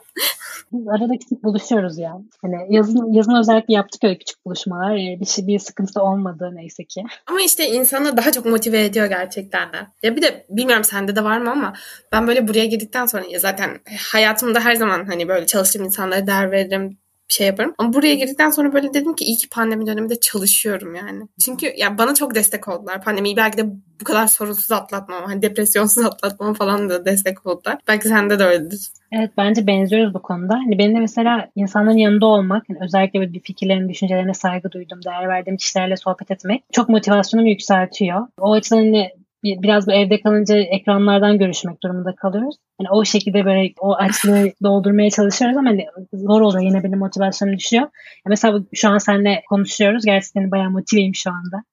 Biz 0.72 0.88
arada 0.88 1.12
küçük 1.12 1.44
buluşuyoruz 1.44 1.98
ya. 1.98 2.12
Hani 2.42 2.56
yazın, 2.76 3.12
yazın 3.12 3.40
özellikle 3.40 3.74
yaptık 3.74 4.04
öyle 4.04 4.18
küçük 4.18 4.46
buluşmalar. 4.46 4.94
Yani 4.94 5.20
bir 5.20 5.26
şey 5.26 5.46
bir 5.46 5.58
sıkıntı 5.58 6.02
olmadı 6.02 6.50
neyse 6.52 6.84
ki. 6.84 7.04
Ama 7.26 7.40
işte 7.40 7.68
insanı 7.68 8.16
daha 8.16 8.32
çok 8.32 8.46
motive 8.46 8.84
ediyor 8.84 9.06
gerçekten 9.06 9.72
de. 9.72 9.76
Ya 10.02 10.16
bir 10.16 10.22
de 10.22 10.46
bilmiyorum 10.50 10.84
sende 10.84 11.16
de 11.16 11.24
var 11.24 11.38
mı 11.38 11.50
ama 11.50 11.72
ben 12.12 12.26
böyle 12.26 12.48
buraya 12.48 12.66
girdikten 12.66 13.06
sonra 13.06 13.24
ya 13.30 13.38
zaten 13.38 13.80
hayatımda 14.12 14.60
her 14.60 14.74
zaman 14.74 15.04
hani 15.04 15.28
böyle 15.28 15.46
çalıştığım 15.46 15.84
insanlara 15.84 16.26
değer 16.26 16.50
veririm 16.50 16.98
şey 17.32 17.46
yaparım. 17.46 17.74
Ama 17.78 17.92
buraya 17.92 18.14
girdikten 18.14 18.50
sonra 18.50 18.72
böyle 18.72 18.94
dedim 18.94 19.14
ki 19.14 19.24
iyi 19.24 19.36
ki 19.36 19.48
pandemi 19.48 19.86
döneminde 19.86 20.20
çalışıyorum 20.20 20.94
yani. 20.94 21.22
Çünkü 21.44 21.72
ya 21.76 21.98
bana 21.98 22.14
çok 22.14 22.34
destek 22.34 22.68
oldular. 22.68 23.02
Pandemiyi 23.02 23.36
belki 23.36 23.58
de 23.58 23.64
bu 24.00 24.04
kadar 24.04 24.26
sorunsuz 24.26 24.72
atlatmam, 24.72 25.24
hani 25.24 25.42
depresyonsuz 25.42 26.04
atlatmam 26.06 26.54
falan 26.54 26.90
da 26.90 27.04
destek 27.04 27.46
oldular. 27.46 27.78
Belki 27.88 28.08
sende 28.08 28.38
de 28.38 28.44
öyledir. 28.44 28.88
Evet 29.12 29.30
bence 29.36 29.66
benziyoruz 29.66 30.14
bu 30.14 30.22
konuda. 30.22 30.54
Hani 30.54 30.78
benim 30.78 30.94
de 30.94 31.00
mesela 31.00 31.48
insanların 31.56 31.96
yanında 31.96 32.26
olmak, 32.26 32.70
yani 32.70 32.78
özellikle 32.82 33.32
bir 33.32 33.40
fikirlerin, 33.40 33.88
düşüncelerine 33.88 34.34
saygı 34.34 34.72
duydum, 34.72 35.00
değer 35.04 35.28
verdiğim 35.28 35.56
kişilerle 35.56 35.96
sohbet 35.96 36.30
etmek 36.30 36.64
çok 36.72 36.88
motivasyonumu 36.88 37.48
yükseltiyor. 37.48 38.26
O 38.38 38.52
açıdan 38.52 38.76
hani 38.76 39.10
biraz 39.44 39.86
bu 39.86 39.92
evde 39.92 40.20
kalınca 40.20 40.56
ekranlardan 40.56 41.38
görüşmek 41.38 41.82
durumunda 41.82 42.14
kalıyoruz. 42.14 42.56
Yani 42.80 42.90
o 42.90 43.04
şekilde 43.04 43.44
böyle 43.44 43.72
o 43.80 43.94
açlığı 43.94 44.52
doldurmaya 44.62 45.10
çalışıyoruz 45.10 45.56
ama 45.56 45.70
hani 45.70 45.86
zor 46.12 46.40
oluyor. 46.40 46.64
Yine 46.64 46.84
benim 46.84 46.98
motivasyonum 46.98 47.56
düşüyor. 47.56 47.82
Yani 47.82 48.28
mesela 48.28 48.60
şu 48.74 48.88
an 48.88 48.98
seninle 48.98 49.42
konuşuyoruz. 49.48 50.04
Gerçekten 50.04 50.50
bayağı 50.50 50.70
motiveyim 50.70 51.14
şu 51.14 51.30
anda. 51.30 51.64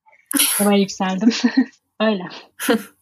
Bayağı 0.59 0.79
yükseldim. 0.79 1.29
Öyle. 1.99 2.23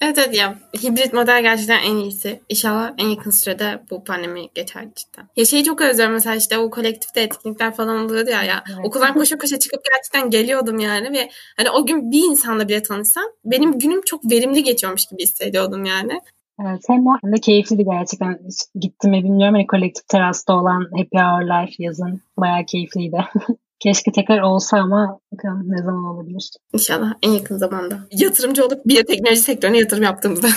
Evet 0.00 0.18
evet 0.18 0.36
ya 0.36 0.54
hibrit 0.82 1.12
model 1.12 1.42
gerçekten 1.42 1.82
en 1.82 1.96
iyisi. 1.96 2.40
İnşallah 2.48 2.92
en 2.98 3.08
yakın 3.08 3.30
sürede 3.30 3.82
bu 3.90 4.04
pandemi 4.04 4.48
geçer 4.54 4.88
cidden. 4.94 5.28
Ya 5.36 5.44
şeyi 5.44 5.64
çok 5.64 5.80
özlüyorum 5.80 6.14
mesela 6.14 6.36
işte 6.36 6.58
o 6.58 6.70
kolektifte 6.70 7.20
etkinlikler 7.20 7.74
falan 7.74 8.04
oluyordu 8.04 8.30
ya. 8.30 8.42
ya 8.42 8.64
evet. 8.68 8.86
Okuldan 8.86 9.14
koşa 9.14 9.38
koşa 9.38 9.58
çıkıp 9.58 9.80
gerçekten 9.84 10.30
geliyordum 10.30 10.78
yani 10.78 11.12
ve 11.12 11.28
hani 11.56 11.70
o 11.70 11.86
gün 11.86 12.10
bir 12.10 12.30
insanla 12.30 12.68
bile 12.68 12.82
tanışsam 12.82 13.24
benim 13.44 13.78
günüm 13.78 14.02
çok 14.02 14.30
verimli 14.30 14.62
geçiyormuş 14.62 15.06
gibi 15.06 15.22
hissediyordum 15.22 15.84
yani. 15.84 16.20
Evet, 16.60 16.80
hem 16.88 17.06
o 17.06 17.10
hem 17.24 17.32
de 17.32 17.40
keyifliydi 17.40 17.84
gerçekten. 17.84 18.38
Gittim 18.74 19.10
mi 19.10 19.24
bilmiyorum. 19.24 19.54
Hani 19.54 19.66
kolektif 19.66 20.08
terasta 20.08 20.52
olan 20.52 20.80
happy 20.80 21.18
hour'lar 21.18 21.74
yazın 21.78 22.20
bayağı 22.36 22.64
keyifliydi. 22.64 23.24
Keşke 23.80 24.12
tekrar 24.12 24.40
olsa 24.40 24.78
ama 24.78 25.20
bakalım 25.32 25.64
ne 25.66 25.78
zaman 25.78 26.04
olabilir. 26.04 26.50
İnşallah 26.72 27.14
en 27.22 27.30
yakın 27.30 27.56
zamanda. 27.56 27.98
Yatırımcı 28.12 28.64
olup 28.64 28.86
biyoteknoloji 28.86 29.40
sektörüne 29.40 29.78
yatırım 29.78 30.02
yaptığımızda. 30.02 30.48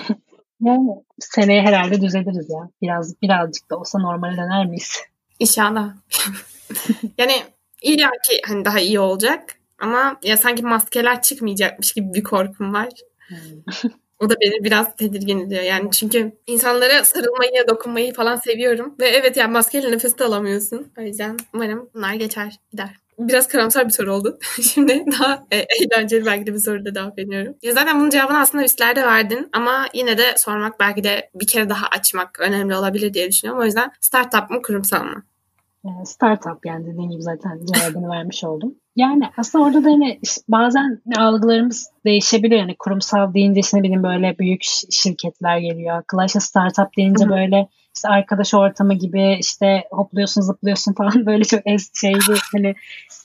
yani 0.60 0.90
seneye 1.18 1.62
herhalde 1.62 2.00
düzeliriz 2.00 2.50
ya. 2.50 2.70
Biraz 2.82 3.22
birazcık 3.22 3.70
da 3.70 3.76
olsa 3.76 3.98
normale 3.98 4.36
döner 4.36 4.66
miyiz? 4.66 4.96
İnşallah. 5.38 5.94
yani 7.18 7.32
illa 7.82 8.10
ki 8.10 8.40
hani 8.46 8.64
daha 8.64 8.80
iyi 8.80 9.00
olacak 9.00 9.54
ama 9.78 10.16
ya 10.22 10.36
sanki 10.36 10.62
maskeler 10.62 11.22
çıkmayacakmış 11.22 11.92
gibi 11.92 12.14
bir 12.14 12.22
korkum 12.22 12.74
var. 12.74 12.88
O 14.20 14.30
da 14.30 14.34
beni 14.40 14.64
biraz 14.64 14.96
tedirgin 14.96 15.46
ediyor. 15.46 15.62
Yani 15.62 15.90
çünkü 15.90 16.32
insanlara 16.46 17.04
sarılmayı, 17.04 17.68
dokunmayı 17.68 18.14
falan 18.14 18.36
seviyorum. 18.36 18.94
Ve 19.00 19.08
evet 19.08 19.36
yani 19.36 19.52
maskeyle 19.52 19.92
nefes 19.92 20.18
de 20.18 20.24
alamıyorsun. 20.24 20.92
O 20.98 21.02
yüzden 21.02 21.36
umarım 21.54 21.90
bunlar 21.94 22.14
geçer, 22.14 22.60
gider. 22.72 22.90
Biraz 23.18 23.48
karamsar 23.48 23.86
bir 23.86 23.90
soru 23.90 24.12
oldu. 24.12 24.38
Şimdi 24.62 25.04
daha 25.12 25.46
e, 25.50 25.56
eğlenceli 25.56 26.26
belki 26.26 26.46
de 26.46 26.54
bir 26.54 26.58
soruda 26.58 26.94
cevap 26.94 27.18
veriyorum. 27.18 27.54
Ya 27.62 27.72
zaten 27.72 28.00
bunun 28.00 28.10
cevabını 28.10 28.38
aslında 28.38 28.64
üstlerde 28.64 29.02
verdin 29.02 29.48
ama 29.52 29.86
yine 29.94 30.18
de 30.18 30.34
sormak 30.36 30.80
belki 30.80 31.04
de 31.04 31.30
bir 31.34 31.46
kere 31.46 31.68
daha 31.68 31.86
açmak 31.86 32.40
önemli 32.40 32.76
olabilir 32.76 33.14
diye 33.14 33.28
düşünüyorum. 33.28 33.62
O 33.62 33.64
yüzden 33.64 33.90
startup 34.00 34.50
mı 34.50 34.62
kurumsal 34.62 35.04
mı? 35.04 35.22
Startup 36.04 36.66
yani 36.66 36.86
dediğim 36.86 37.10
gibi 37.10 37.22
zaten 37.22 37.60
cevabını 37.66 38.08
vermiş 38.12 38.44
oldum. 38.44 38.74
Yani 38.98 39.24
aslında 39.36 39.64
orada 39.64 39.84
da 39.84 39.88
hani 39.88 40.20
bazen 40.48 41.02
algılarımız 41.16 41.90
değişebiliyor. 42.04 42.60
Yani 42.60 42.76
kurumsal 42.78 43.34
deyince 43.34 43.60
işte 43.60 43.82
bileyim 43.82 44.02
böyle 44.02 44.38
büyük 44.38 44.62
şirketler 44.90 45.58
geliyor 45.58 45.98
akla. 45.98 46.24
İşte 46.24 46.40
startup 46.40 46.96
deyince 46.96 47.24
Hı-hı. 47.24 47.32
böyle 47.32 47.68
işte 47.96 48.08
arkadaş 48.08 48.54
ortamı 48.54 48.94
gibi 48.94 49.36
işte 49.40 49.84
hopluyorsun 49.90 50.40
zıplıyorsun 50.40 50.92
falan 50.98 51.26
böyle 51.26 51.44
çok 51.44 51.60
es 51.64 51.90
şeyli 52.00 52.38
hani 52.52 52.74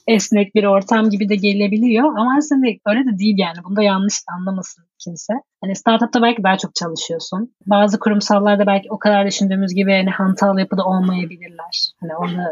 esnek 0.08 0.56
bir 0.56 0.64
ortam 0.64 1.10
gibi 1.10 1.30
de 1.30 1.36
gelebiliyor. 1.36 2.18
Ama 2.18 2.36
aslında 2.38 2.68
öyle 2.86 3.06
de 3.06 3.20
değil 3.20 3.36
yani. 3.38 3.58
Bunda 3.64 3.84
yanlış 3.84 4.16
anlamasın 4.38 4.84
kimse. 5.00 5.34
Hani 5.62 5.76
startupta 5.76 6.22
belki 6.22 6.44
daha 6.44 6.58
çok 6.58 6.76
çalışıyorsun. 6.76 7.54
Bazı 7.66 8.00
kurumsallarda 8.00 8.68
belki 8.68 8.88
o 8.92 9.00
kadar 9.00 9.28
düşündüğümüz 9.28 9.74
gibi 9.74 9.92
hani 9.92 10.10
hantal 10.10 10.60
yapıda 10.60 10.86
olmayabilirler. 10.86 11.92
Hani 12.02 12.16
onu 12.16 12.44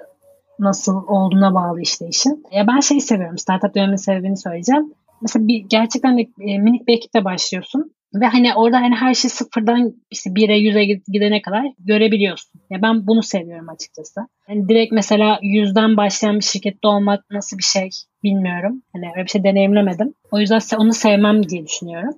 nasıl 0.61 0.95
olduğuna 1.07 1.53
bağlı 1.53 1.81
işte 1.81 2.07
işin. 2.07 2.43
Ya 2.51 2.67
ben 2.67 2.79
şeyi 2.79 3.01
seviyorum. 3.01 3.37
Startup 3.37 3.75
dönemin 3.75 3.95
sebebini 3.95 4.37
söyleyeceğim. 4.37 4.93
Mesela 5.21 5.47
bir 5.47 5.65
gerçekten 5.69 6.17
de 6.17 6.21
e, 6.21 6.57
minik 6.57 6.87
bir 6.87 6.93
ekiple 6.93 7.25
başlıyorsun. 7.25 7.91
Ve 8.13 8.25
hani 8.25 8.55
orada 8.55 8.77
hani 8.77 8.95
her 8.95 9.13
şey 9.13 9.31
sıfırdan 9.31 9.93
işte 10.11 10.29
1'e 10.29 10.57
100'e 10.57 11.01
gidene 11.07 11.41
kadar 11.41 11.65
görebiliyorsun. 11.79 12.61
Ya 12.69 12.81
ben 12.81 13.07
bunu 13.07 13.23
seviyorum 13.23 13.69
açıkçası. 13.69 14.21
Yani 14.49 14.69
direkt 14.69 14.91
mesela 14.93 15.39
yüzden 15.41 15.97
başlayan 15.97 16.35
bir 16.35 16.43
şirkette 16.43 16.87
olmak 16.87 17.23
nasıl 17.31 17.57
bir 17.57 17.63
şey? 17.63 17.89
bilmiyorum. 18.23 18.81
Hani 18.93 19.05
öyle 19.15 19.25
bir 19.25 19.29
şey 19.29 19.43
deneyimlemedim. 19.43 20.13
O 20.31 20.39
yüzden 20.39 20.61
onu 20.77 20.93
sevmem 20.93 21.49
diye 21.49 21.65
düşünüyorum. 21.65 22.13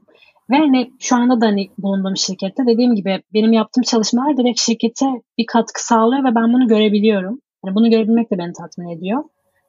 Ve 0.50 0.58
hani 0.58 0.92
şu 1.00 1.16
anda 1.16 1.42
da 1.42 1.46
hani 1.46 1.70
bulunduğum 1.78 2.18
şirkette 2.18 2.66
dediğim 2.68 2.96
gibi 2.96 3.22
benim 3.34 3.54
yaptığım 3.54 3.84
çalışmalar 3.84 4.38
direkt 4.38 4.60
şirkete 4.60 5.06
bir 5.38 5.46
katkı 5.46 5.86
sağlıyor 5.86 6.24
ve 6.24 6.36
ben 6.36 6.54
bunu 6.54 6.68
görebiliyorum. 6.68 7.40
Yani 7.66 7.76
bunu 7.76 7.90
görebilmek 7.90 8.32
de 8.32 8.38
beni 8.38 8.54
tatmin 8.54 8.90
ediyor. 8.90 9.24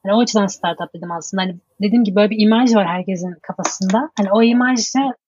Hani 0.04 0.14
o 0.14 0.20
açıdan 0.20 0.46
startup 0.46 0.94
dedim 0.94 1.12
aslında. 1.12 1.42
Hani 1.42 1.56
dediğim 1.82 2.04
gibi 2.04 2.16
böyle 2.16 2.30
bir 2.30 2.40
imaj 2.40 2.74
var 2.74 2.86
herkesin 2.86 3.34
kafasında. 3.42 4.10
Hani 4.18 4.32
o 4.32 4.42
imaj 4.42 4.80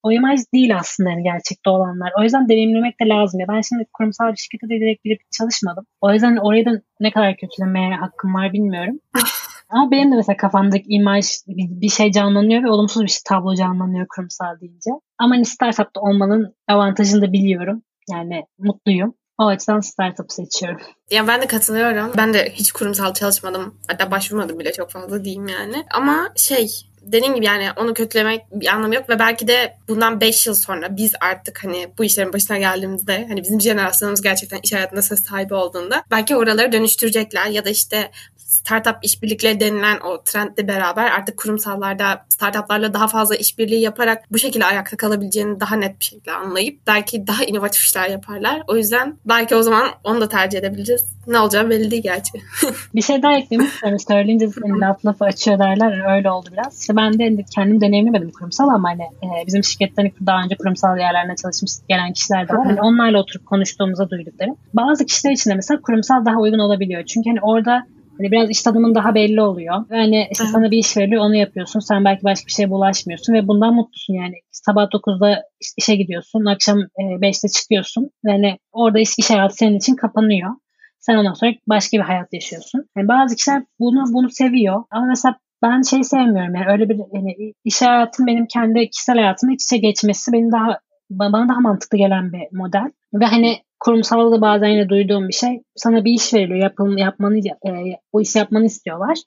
o 0.03 0.13
imaj 0.13 0.41
değil 0.55 0.77
aslında 0.77 1.11
yani 1.11 1.23
gerçekte 1.23 1.71
olanlar. 1.71 2.13
O 2.21 2.23
yüzden 2.23 2.49
deneyimlemek 2.49 3.01
de 3.01 3.09
lazım. 3.09 3.41
Ya 3.41 3.47
ben 3.49 3.61
şimdi 3.61 3.87
kurumsal 3.93 4.33
bir 4.33 4.37
şirkette 4.37 4.69
de 4.69 4.81
direkt 4.81 5.05
girip 5.05 5.21
çalışmadım. 5.39 5.87
O 6.01 6.13
yüzden 6.13 6.37
orayı 6.37 6.67
da 6.67 6.71
ne 7.01 7.11
kadar 7.11 7.37
kötülemeye 7.37 7.95
hakkım 7.95 8.35
var 8.35 8.53
bilmiyorum. 8.53 9.01
Ama 9.69 9.91
benim 9.91 10.13
de 10.13 10.17
mesela 10.17 10.37
kafamdaki 10.37 10.85
imaj 10.89 11.27
bir, 11.49 11.89
şey 11.89 12.13
canlanıyor 12.13 12.63
ve 12.63 12.71
olumsuz 12.71 13.03
bir 13.03 13.09
şey 13.09 13.21
tablo 13.27 13.55
canlanıyor 13.55 14.07
kurumsal 14.17 14.61
deyince. 14.61 14.91
Ama 15.19 15.35
hani 15.35 15.45
startupta 15.45 16.01
olmanın 16.01 16.55
avantajını 16.69 17.23
da 17.23 17.33
biliyorum. 17.33 17.83
Yani 18.11 18.45
mutluyum. 18.59 19.15
O 19.39 19.47
açıdan 19.47 19.81
startup 19.81 20.33
seçiyorum. 20.33 20.81
Ya 21.11 21.29
ben 21.29 21.43
de 21.43 21.47
katılıyorum. 21.47 22.13
Ben 22.17 22.35
de 22.35 22.53
hiç 22.55 22.73
kurumsal 22.73 23.15
çalışmadım. 23.15 23.75
Hatta 23.89 24.11
başvurmadım 24.11 24.59
bile 24.59 24.73
çok 24.73 24.91
fazla 24.91 25.25
diyeyim 25.25 25.49
yani. 25.49 25.85
Ama 25.91 26.33
şey 26.37 26.69
dediğim 27.07 27.35
gibi 27.35 27.47
yani 27.47 27.69
onu 27.77 27.95
kötülemek 27.95 28.43
bir 28.53 28.67
anlamı 28.67 28.95
yok 28.95 29.11
ve 29.11 29.19
belki 29.19 29.49
de 29.49 29.77
bundan 29.89 30.21
5 30.21 30.47
yıl 30.47 30.55
sonra 30.55 30.97
biz 30.97 31.13
artık 31.21 31.65
hani 31.65 31.89
bu 31.99 32.05
işlerin 32.05 32.33
başına 32.33 32.59
geldiğimizde 32.59 33.27
hani 33.29 33.43
bizim 33.43 33.61
jenerasyonumuz 33.61 34.23
gerçekten 34.23 34.61
iş 34.63 34.73
hayatında 34.73 35.03
söz 35.03 35.25
sahibi 35.25 35.55
olduğunda 35.55 36.05
belki 36.11 36.37
oraları 36.37 36.73
dönüştürecekler 36.73 37.47
ya 37.47 37.65
da 37.65 37.71
işte 37.71 38.11
startup 38.57 38.97
işbirlikleri 39.03 39.61
denilen 39.61 40.01
o 40.01 40.23
trendle 40.25 40.69
beraber 40.69 41.11
artık 41.11 41.37
kurumsallarda 41.37 42.25
startuplarla 42.29 42.95
daha 42.95 43.09
fazla 43.09 43.37
işbirliği 43.37 43.81
yaparak 43.81 44.33
bu 44.33 44.39
şekilde 44.39 44.65
ayakta 44.65 44.97
kalabileceğini 44.97 45.61
daha 45.61 45.77
net 45.77 46.01
bir 46.01 46.05
şekilde 46.05 46.33
anlayıp 46.33 46.81
belki 46.87 47.27
daha 47.27 47.45
inovatif 47.45 47.83
işler 47.83 48.09
yaparlar. 48.09 48.63
O 48.69 48.77
yüzden 48.77 49.17
belki 49.25 49.57
o 49.57 49.63
zaman 49.63 49.89
onu 50.05 50.21
da 50.21 50.29
tercih 50.29 50.59
edebiliriz. 50.59 51.17
Ne 51.27 51.39
olacağı 51.39 51.71
belli 51.71 51.91
değil 51.91 52.03
gerçi. 52.03 52.33
bir 52.95 53.03
şey 53.03 53.23
daha 53.23 53.37
eklemek 53.37 53.69
istiyorum. 53.69 53.99
Söyleyince 53.99 54.49
laf 54.81 55.07
lafı 55.07 55.25
açıyor 55.25 55.59
derler. 55.59 56.17
Öyle 56.17 56.31
oldu 56.31 56.49
biraz. 56.53 56.81
İşte 56.81 56.97
ben 56.97 57.19
de 57.19 57.45
kendim 57.55 57.81
deneyimlemedim 57.81 58.31
kurumsal 58.31 58.69
ama 58.69 58.89
hani 58.89 59.03
e, 59.03 59.47
bizim 59.47 59.65
şirketten 59.65 60.11
daha 60.27 60.43
önce 60.45 60.57
kurumsal 60.57 60.99
yerlerine 60.99 61.37
çalışmış 61.37 61.73
gelen 61.89 62.13
kişiler 62.13 62.49
de 62.49 62.53
var. 62.53 62.67
Hani 62.67 62.81
onlarla 62.81 63.19
oturup 63.19 63.47
konuştuğumuzda 63.47 64.11
duyduklarım. 64.11 64.57
Bazı 64.75 65.07
kişiler 65.07 65.33
için 65.33 65.51
de 65.51 65.55
mesela 65.55 65.81
kurumsal 65.81 66.25
daha 66.25 66.37
uygun 66.37 66.59
olabiliyor. 66.59 67.05
Çünkü 67.05 67.31
hani 67.31 67.41
orada 67.41 67.87
Hani 68.19 68.33
biraz 68.33 68.51
iş 68.51 68.63
tanımın 68.63 68.95
daha 68.95 69.15
belli 69.15 69.41
oluyor. 69.41 69.91
Ve 69.91 69.97
hani 69.97 70.29
işte 70.31 70.45
sana 70.45 70.71
bir 70.71 70.79
iş 70.79 70.97
veriliyor 70.97 71.23
onu 71.23 71.37
yapıyorsun. 71.37 71.81
Sen 71.81 72.05
belki 72.05 72.25
başka 72.25 72.47
bir 72.47 72.53
şeye 72.53 72.71
bulaşmıyorsun 72.71 73.35
ve 73.35 73.49
bundan 73.49 73.75
mutlusun 73.75 74.15
yani. 74.15 74.35
Sabah 74.51 74.83
9'da 74.83 75.43
işe 75.77 75.97
gidiyorsun. 75.97 76.45
Akşam 76.45 76.79
5'te 76.99 77.49
e, 77.49 77.51
çıkıyorsun. 77.51 78.11
Ve 78.25 78.31
hani 78.31 78.59
orada 78.73 78.99
iş, 78.99 79.19
iş 79.19 79.31
hayatı 79.31 79.57
senin 79.57 79.77
için 79.77 79.97
kapanıyor. 79.97 80.51
Sen 80.99 81.17
ondan 81.17 81.33
sonra 81.33 81.53
başka 81.69 81.97
bir 81.97 82.03
hayat 82.03 82.33
yaşıyorsun. 82.33 82.85
Yani 82.97 83.09
bazı 83.09 83.37
kişiler 83.37 83.63
bunu 83.81 84.05
bunu 84.13 84.31
seviyor. 84.31 84.85
Ama 84.91 85.07
mesela 85.07 85.37
ben 85.63 85.83
şey 85.83 86.05
sevmiyorum 86.05 86.55
yani 86.55 86.67
öyle 86.73 86.89
bir 86.89 87.01
yani 87.13 87.55
iş 87.65 87.83
hayatım 87.83 88.27
benim 88.27 88.47
kendi 88.47 88.91
kişisel 88.91 89.17
hayatımla 89.17 89.55
iç 89.55 89.65
içe 89.65 89.77
geçmesi 89.77 90.33
benim 90.33 90.53
daha 90.53 90.79
bana 91.11 91.49
daha 91.49 91.61
mantıklı 91.61 91.99
gelen 91.99 92.33
bir 92.33 92.57
model. 92.57 92.91
Ve 93.15 93.25
hani 93.25 93.59
kurumsalda 93.81 94.37
da 94.37 94.41
bazen 94.41 94.69
yine 94.69 94.89
duyduğum 94.89 95.29
bir 95.29 95.33
şey. 95.33 95.63
Sana 95.77 96.05
bir 96.05 96.13
iş 96.13 96.35
veriliyor. 96.35 96.59
Yapın, 96.59 96.97
yapmanı, 96.97 97.39
e, 97.39 97.73
o 98.13 98.21
işi 98.21 98.39
yapmanı 98.39 98.65
istiyorlar. 98.65 99.19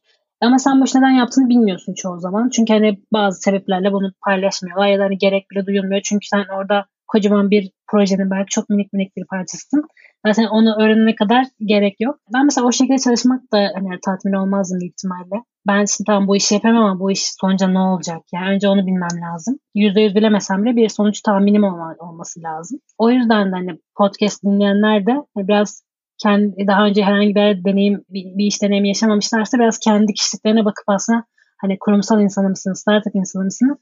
Ama 0.42 0.60
sen 0.60 0.82
bu 0.82 0.86
neden 0.96 1.10
yaptığını 1.10 1.50
bilmiyorsun 1.50 1.94
çoğu 1.94 2.20
zaman. 2.20 2.50
Çünkü 2.50 2.74
hani 2.74 3.00
bazı 3.14 3.42
sebeplerle 3.42 3.94
bunu 3.94 4.12
paylaşmıyorlar 4.26 4.88
ya 4.88 5.00
da 5.00 5.04
hani 5.04 5.18
gerek 5.18 5.52
bile 5.52 5.66
duyulmuyor. 5.66 6.02
Çünkü 6.04 6.28
sen 6.28 6.46
orada 6.58 6.86
kocaman 7.08 7.52
bir 7.52 7.72
projenin 7.92 8.32
belki 8.32 8.50
çok 8.50 8.70
minik 8.70 8.94
minik 8.94 9.18
bir 9.18 9.26
parçasısın. 9.26 9.84
Zaten 10.28 10.46
onu 10.46 10.76
öğrenene 10.82 11.16
kadar 11.16 11.46
gerek 11.66 11.96
yok. 12.00 12.20
Ben 12.34 12.46
mesela 12.46 12.68
o 12.68 12.72
şekilde 12.72 12.98
çalışmak 12.98 13.42
da 13.54 13.58
hani 13.76 14.00
tatmin 14.06 14.34
olmazdım 14.34 14.80
büyük 14.80 14.94
ihtimalle. 14.94 15.44
Ben 15.68 15.86
şimdi 15.86 16.08
tamam 16.08 16.28
bu 16.28 16.36
işi 16.36 16.54
yapamam 16.54 16.84
ama 16.84 17.00
bu 17.00 17.12
iş 17.12 17.22
sonuca 17.42 17.68
ne 17.68 17.80
olacak? 17.80 18.22
Yani 18.34 18.56
önce 18.56 18.68
onu 18.68 18.88
bilmem 18.88 19.22
lazım. 19.22 19.60
Yüzde 19.76 20.02
yüz 20.02 20.16
bilemesem 20.16 20.66
bile 20.66 20.76
bir 20.76 20.90
sonuç 20.90 21.22
tahminim 21.22 21.64
olma, 21.64 21.96
olması 22.00 22.42
lazım. 22.44 22.80
O 22.98 23.12
yüzden 23.12 23.52
de 23.52 23.56
hani 23.56 23.80
podcast 23.98 24.44
dinleyenler 24.44 25.06
de 25.06 25.14
biraz 25.38 25.84
kendi 26.24 26.68
daha 26.68 26.86
önce 26.86 27.04
herhangi 27.04 27.36
bir 27.36 27.64
deneyim 27.66 28.04
bir, 28.10 28.38
bir 28.38 28.46
iş 28.46 28.62
deneyimi 28.62 28.88
yaşamamışlarsa 28.88 29.58
biraz 29.58 29.80
kendi 29.80 30.14
kişiliklerine 30.14 30.66
bakıp 30.66 30.84
aslında 30.88 31.24
hani 31.62 31.78
kurumsal 31.80 32.22
insanı 32.22 32.50
mısın, 32.50 32.74
startup 32.74 33.16
insanı 33.16 33.44
mısın 33.44 33.78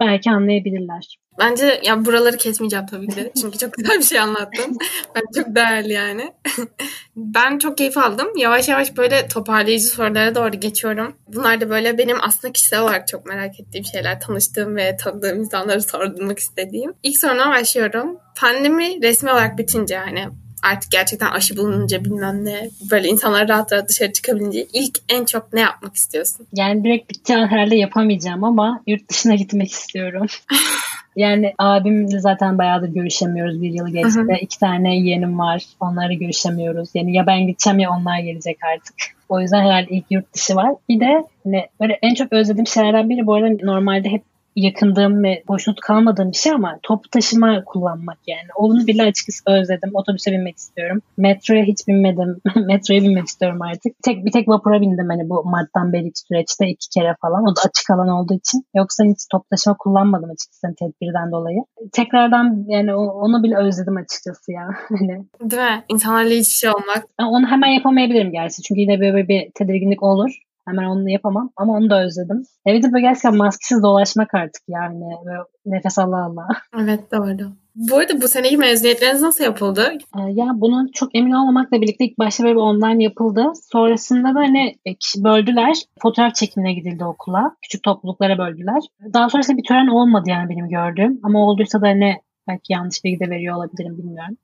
belki 0.00 0.30
anlayabilirler. 0.30 1.18
Bence 1.38 1.80
ya 1.84 2.04
buraları 2.04 2.36
kesmeyeceğim 2.36 2.86
tabii 2.86 3.08
ki. 3.08 3.32
Çünkü 3.40 3.58
çok 3.58 3.74
güzel 3.74 3.98
bir 3.98 4.04
şey 4.04 4.20
anlattın. 4.20 4.78
ben 5.14 5.22
çok 5.42 5.54
değerli 5.54 5.92
yani. 5.92 6.32
ben 7.16 7.58
çok 7.58 7.78
keyif 7.78 7.98
aldım. 7.98 8.28
Yavaş 8.36 8.68
yavaş 8.68 8.96
böyle 8.96 9.28
toparlayıcı 9.28 9.86
sorulara 9.86 10.34
doğru 10.34 10.60
geçiyorum. 10.60 11.16
Bunlar 11.28 11.60
da 11.60 11.70
böyle 11.70 11.98
benim 11.98 12.16
aslında 12.22 12.52
kişisel 12.52 12.80
olarak 12.80 13.08
çok 13.08 13.26
merak 13.26 13.60
ettiğim 13.60 13.84
şeyler. 13.84 14.20
Tanıştığım 14.20 14.76
ve 14.76 14.96
tanıdığım 14.96 15.38
insanları 15.40 15.82
sordurmak 15.82 16.38
istediğim. 16.38 16.94
İlk 17.02 17.18
soruna 17.18 17.50
başlıyorum. 17.50 18.18
Pandemi 18.36 19.02
resmi 19.02 19.32
olarak 19.32 19.58
bitince 19.58 19.94
yani 19.94 20.28
artık 20.62 20.90
gerçekten 20.90 21.30
aşı 21.30 21.56
bulununca 21.56 22.04
bilmem 22.04 22.44
ne 22.44 22.70
böyle 22.90 23.08
insanlar 23.08 23.48
rahat 23.48 23.72
rahat 23.72 23.88
dışarı 23.88 24.12
çıkabilince 24.12 24.66
ilk 24.72 24.98
en 25.08 25.24
çok 25.24 25.52
ne 25.52 25.60
yapmak 25.60 25.96
istiyorsun? 25.96 26.46
Yani 26.52 26.84
direkt 26.84 27.10
bitti 27.10 27.34
herhalde 27.34 27.76
yapamayacağım 27.76 28.44
ama 28.44 28.82
yurt 28.86 29.08
dışına 29.08 29.34
gitmek 29.34 29.70
istiyorum. 29.70 30.26
yani 31.16 31.54
abimle 31.58 32.20
zaten 32.20 32.58
bayağıdır 32.58 32.88
görüşemiyoruz. 32.88 33.62
Bir 33.62 33.70
yıl 33.70 33.88
geçti. 33.88 34.20
Hı 34.20 34.22
hı. 34.22 34.36
İki 34.40 34.58
tane 34.58 34.96
yeğenim 34.96 35.38
var. 35.38 35.62
Onları 35.80 36.14
görüşemiyoruz. 36.14 36.88
Yani 36.94 37.16
ya 37.16 37.26
ben 37.26 37.46
gideceğim 37.46 37.78
ya 37.78 37.90
onlar 37.90 38.18
gelecek 38.18 38.58
artık. 38.74 38.94
O 39.28 39.40
yüzden 39.40 39.62
herhalde 39.62 39.90
ilk 39.90 40.04
yurt 40.10 40.34
dışı 40.34 40.54
var. 40.54 40.74
Bir 40.88 41.00
de 41.00 41.24
hani 41.44 41.66
böyle 41.80 41.98
en 42.02 42.14
çok 42.14 42.32
özlediğim 42.32 42.66
şeylerden 42.66 43.10
biri 43.10 43.26
bu 43.26 43.34
arada 43.34 43.56
normalde 43.62 44.08
hep 44.08 44.22
yakındığım 44.62 45.22
ve 45.22 45.42
hoşnut 45.46 45.80
kalmadığım 45.80 46.32
bir 46.32 46.36
şey 46.36 46.52
ama 46.52 46.78
top 46.82 47.12
taşıma 47.12 47.64
kullanmak 47.64 48.18
yani. 48.26 48.48
Onu 48.56 48.86
bile 48.86 49.02
açıkçası 49.02 49.42
özledim. 49.46 49.90
Otobüse 49.94 50.32
binmek 50.32 50.56
istiyorum. 50.56 51.02
Metroya 51.16 51.64
hiç 51.64 51.88
binmedim. 51.88 52.40
Metroya 52.66 53.02
binmek 53.02 53.26
istiyorum 53.26 53.62
artık. 53.62 53.92
Tek 54.02 54.24
bir 54.24 54.30
tek 54.30 54.48
vapura 54.48 54.80
bindim 54.80 55.08
hani 55.08 55.30
bu 55.30 55.44
Mart'tan 55.44 55.92
beri 55.92 56.10
süreçte 56.14 56.68
iki 56.68 56.88
kere 56.88 57.14
falan. 57.20 57.42
O 57.42 57.56
da 57.56 57.60
açık 57.68 57.90
alan 57.90 58.08
olduğu 58.08 58.34
için. 58.34 58.64
Yoksa 58.74 59.04
hiç 59.04 59.18
top 59.32 59.50
taşıma 59.50 59.76
kullanmadım 59.78 60.30
açıkçası 60.30 60.66
hani 60.66 60.74
tedbirden 60.74 61.32
dolayı. 61.32 61.58
Tekrardan 61.92 62.64
yani 62.68 62.94
onu 62.94 63.42
bile 63.42 63.56
özledim 63.56 63.96
açıkçası 63.96 64.52
ya. 64.52 64.68
Hani. 64.88 65.26
Değil 65.40 65.62
mi? 65.62 65.84
İnsanlarla 65.88 66.34
iç 66.34 66.56
içe 66.56 66.70
olmak. 66.70 67.04
Onu 67.20 67.46
hemen 67.46 67.68
yapamayabilirim 67.68 68.32
gerçi. 68.32 68.62
Çünkü 68.62 68.80
yine 68.80 69.00
böyle 69.00 69.28
bir 69.28 69.50
tedirginlik 69.54 70.02
olur. 70.02 70.38
Hemen 70.68 70.84
onu 70.84 71.10
yapamam 71.10 71.50
ama 71.56 71.72
onu 71.72 71.90
da 71.90 72.04
özledim. 72.04 72.42
Evet 72.66 72.84
böyle 72.92 73.00
gerçekten 73.00 73.36
maskesiz 73.36 73.82
dolaşmak 73.82 74.34
artık 74.34 74.62
yani. 74.68 75.04
Böyle 75.26 75.38
nefes 75.66 75.98
Allah 75.98 76.24
Allah. 76.24 76.46
Evet 76.82 77.12
doğru. 77.12 77.52
Bu 77.74 77.96
arada 77.96 78.20
bu 78.20 78.28
seneki 78.28 78.56
mezuniyetleriniz 78.56 79.22
nasıl 79.22 79.44
yapıldı? 79.44 79.92
Ee, 80.18 80.20
ya 80.32 80.46
bunun 80.54 80.88
çok 80.94 81.14
emin 81.14 81.32
olmamakla 81.32 81.80
birlikte 81.80 82.04
ilk 82.04 82.18
başta 82.18 82.44
böyle 82.44 82.54
bir 82.54 82.60
online 82.60 83.04
yapıldı. 83.04 83.44
Sonrasında 83.72 84.34
da 84.34 84.38
hani 84.38 84.78
e, 84.86 85.24
böldüler. 85.24 85.76
Fotoğraf 86.02 86.34
çekimine 86.34 86.72
gidildi 86.74 87.04
okula. 87.04 87.56
Küçük 87.62 87.82
topluluklara 87.82 88.38
böldüler. 88.38 88.82
Daha 89.14 89.28
sonrasında 89.28 89.56
bir 89.56 89.64
tören 89.68 89.86
olmadı 89.86 90.30
yani 90.30 90.48
benim 90.48 90.68
gördüğüm. 90.68 91.20
Ama 91.22 91.38
olduysa 91.46 91.82
da 91.82 91.86
hani 91.86 92.16
belki 92.48 92.72
yanlış 92.72 93.04
bilgi 93.04 93.20
de 93.20 93.30
veriyor 93.30 93.56
olabilirim 93.56 93.98
bilmiyorum. 93.98 94.36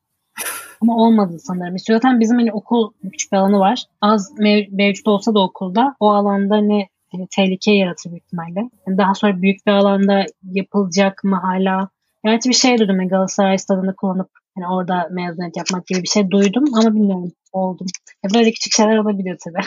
Ama 0.81 0.97
olmadı 0.97 1.39
sanırım. 1.39 1.79
Zaten 1.79 2.21
bizim 2.21 2.39
hani 2.39 2.53
okul 2.53 2.93
küçük 3.13 3.33
bir 3.33 3.37
alanı 3.37 3.59
var. 3.59 3.85
Az 4.01 4.33
mev- 4.39 4.69
mevcut 4.77 5.09
olsa 5.09 5.35
da 5.35 5.41
okulda 5.41 5.95
o 6.01 6.11
alanda 6.11 6.57
ne 6.57 6.89
yani 7.13 7.29
tehlike 7.37 7.73
yaratır 7.73 8.11
büyük 8.11 8.25
ihtimalle. 8.25 8.71
Yani 8.87 8.99
daha 8.99 9.15
sonra 9.15 9.43
büyük 9.43 9.67
bir 9.67 9.73
alanda 9.73 10.27
yapılacak 10.43 11.25
mı 11.25 11.37
hala? 11.37 11.89
Gerçi 12.25 12.49
bir 12.49 12.55
şey 12.55 12.79
duydum. 12.79 13.01
Yani 13.01 13.09
Galatasaray 13.09 13.59
stadını 13.59 13.97
kullanıp 13.97 14.29
yani 14.59 14.69
orada 14.69 15.09
mezuniyet 15.11 15.57
yapmak 15.57 15.87
gibi 15.87 16.03
bir 16.03 16.09
şey 16.09 16.31
duydum 16.31 16.65
ama 16.75 16.95
bilmiyorum 16.95 17.33
oldum. 17.53 17.87
Ya 18.25 18.31
böyle 18.35 18.53
küçük 18.53 18.73
şeyler 18.73 18.99
olabiliyor 18.99 19.37
tabii. 19.45 19.65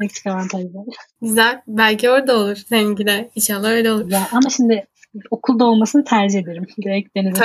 küçük 0.08 0.26
avantajlar. 0.26 0.84
Güzel. 1.22 1.62
Belki 1.66 2.10
orada 2.10 2.36
olur 2.36 2.56
seninki 2.56 3.06
de. 3.06 3.30
İnşallah 3.34 3.68
öyle 3.68 3.92
olur. 3.92 4.10
Ya 4.10 4.28
ama 4.32 4.50
şimdi 4.50 4.86
okulda 5.30 5.64
olmasını 5.64 6.04
tercih 6.04 6.38
ederim. 6.38 6.66
Direkt 6.84 7.16
denize. 7.16 7.44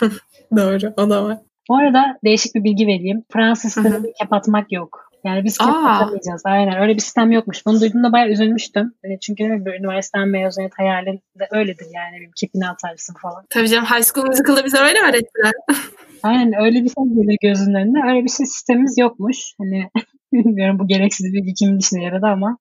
Doğru 0.56 0.94
o 0.96 1.10
da 1.10 1.24
var. 1.24 1.38
Bu 1.68 1.76
arada 1.76 2.18
değişik 2.24 2.54
bir 2.54 2.64
bilgi 2.64 2.86
vereyim. 2.86 3.24
Fransız 3.32 3.72
sistemini 3.72 4.12
kapatmak 4.22 4.72
yok. 4.72 5.08
Yani 5.24 5.44
biz 5.44 5.58
kapatamayacağız. 5.58 6.42
Aynen 6.44 6.80
öyle 6.80 6.94
bir 6.94 7.00
sistem 7.00 7.32
yokmuş. 7.32 7.66
Bunu 7.66 7.80
duyduğumda 7.80 8.12
bayağı 8.12 8.28
üzülmüştüm. 8.28 8.94
Yani 9.04 9.18
çünkü 9.20 9.44
bir 9.44 9.80
üniversiteden 9.80 10.28
mezuniyet 10.28 10.72
hayalin 10.78 11.20
de 11.38 11.48
öyledir 11.50 11.86
yani. 11.94 12.20
Bir 12.20 12.32
kipini 12.36 12.68
atarsın 12.68 13.14
falan. 13.22 13.44
Tabii 13.50 13.68
canım 13.68 13.84
High 13.84 14.04
School 14.04 14.26
Musical'da 14.26 14.64
bize 14.64 14.78
öyle 14.78 14.98
öğrettiler. 14.98 15.52
Aynen 16.22 16.52
öyle 16.60 16.84
bir 16.84 16.88
şey 16.88 17.04
geliyor 17.04 17.38
gözünün 17.42 17.74
önüne. 17.74 18.10
Öyle 18.10 18.24
bir 18.24 18.30
şey 18.30 18.46
sistemimiz 18.46 18.98
yokmuş. 18.98 19.36
Hani 19.58 19.90
Bilmiyorum 20.32 20.78
bu 20.78 20.88
gereksiz 20.88 21.32
bilgi 21.32 21.54
kimin 21.54 21.78
işine 21.78 22.04
yaradı 22.04 22.26
ama. 22.26 22.58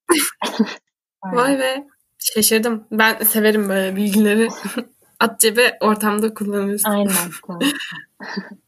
Vay 1.23 1.59
be. 1.59 1.87
Şaşırdım. 2.19 2.83
Ben 2.91 3.23
severim 3.23 3.69
böyle 3.69 3.95
bilgileri. 3.95 4.49
At 5.19 5.39
cebe 5.39 5.77
ortamda 5.81 6.33
kullanıyorsun. 6.33 6.89
Aynen. 6.89 7.13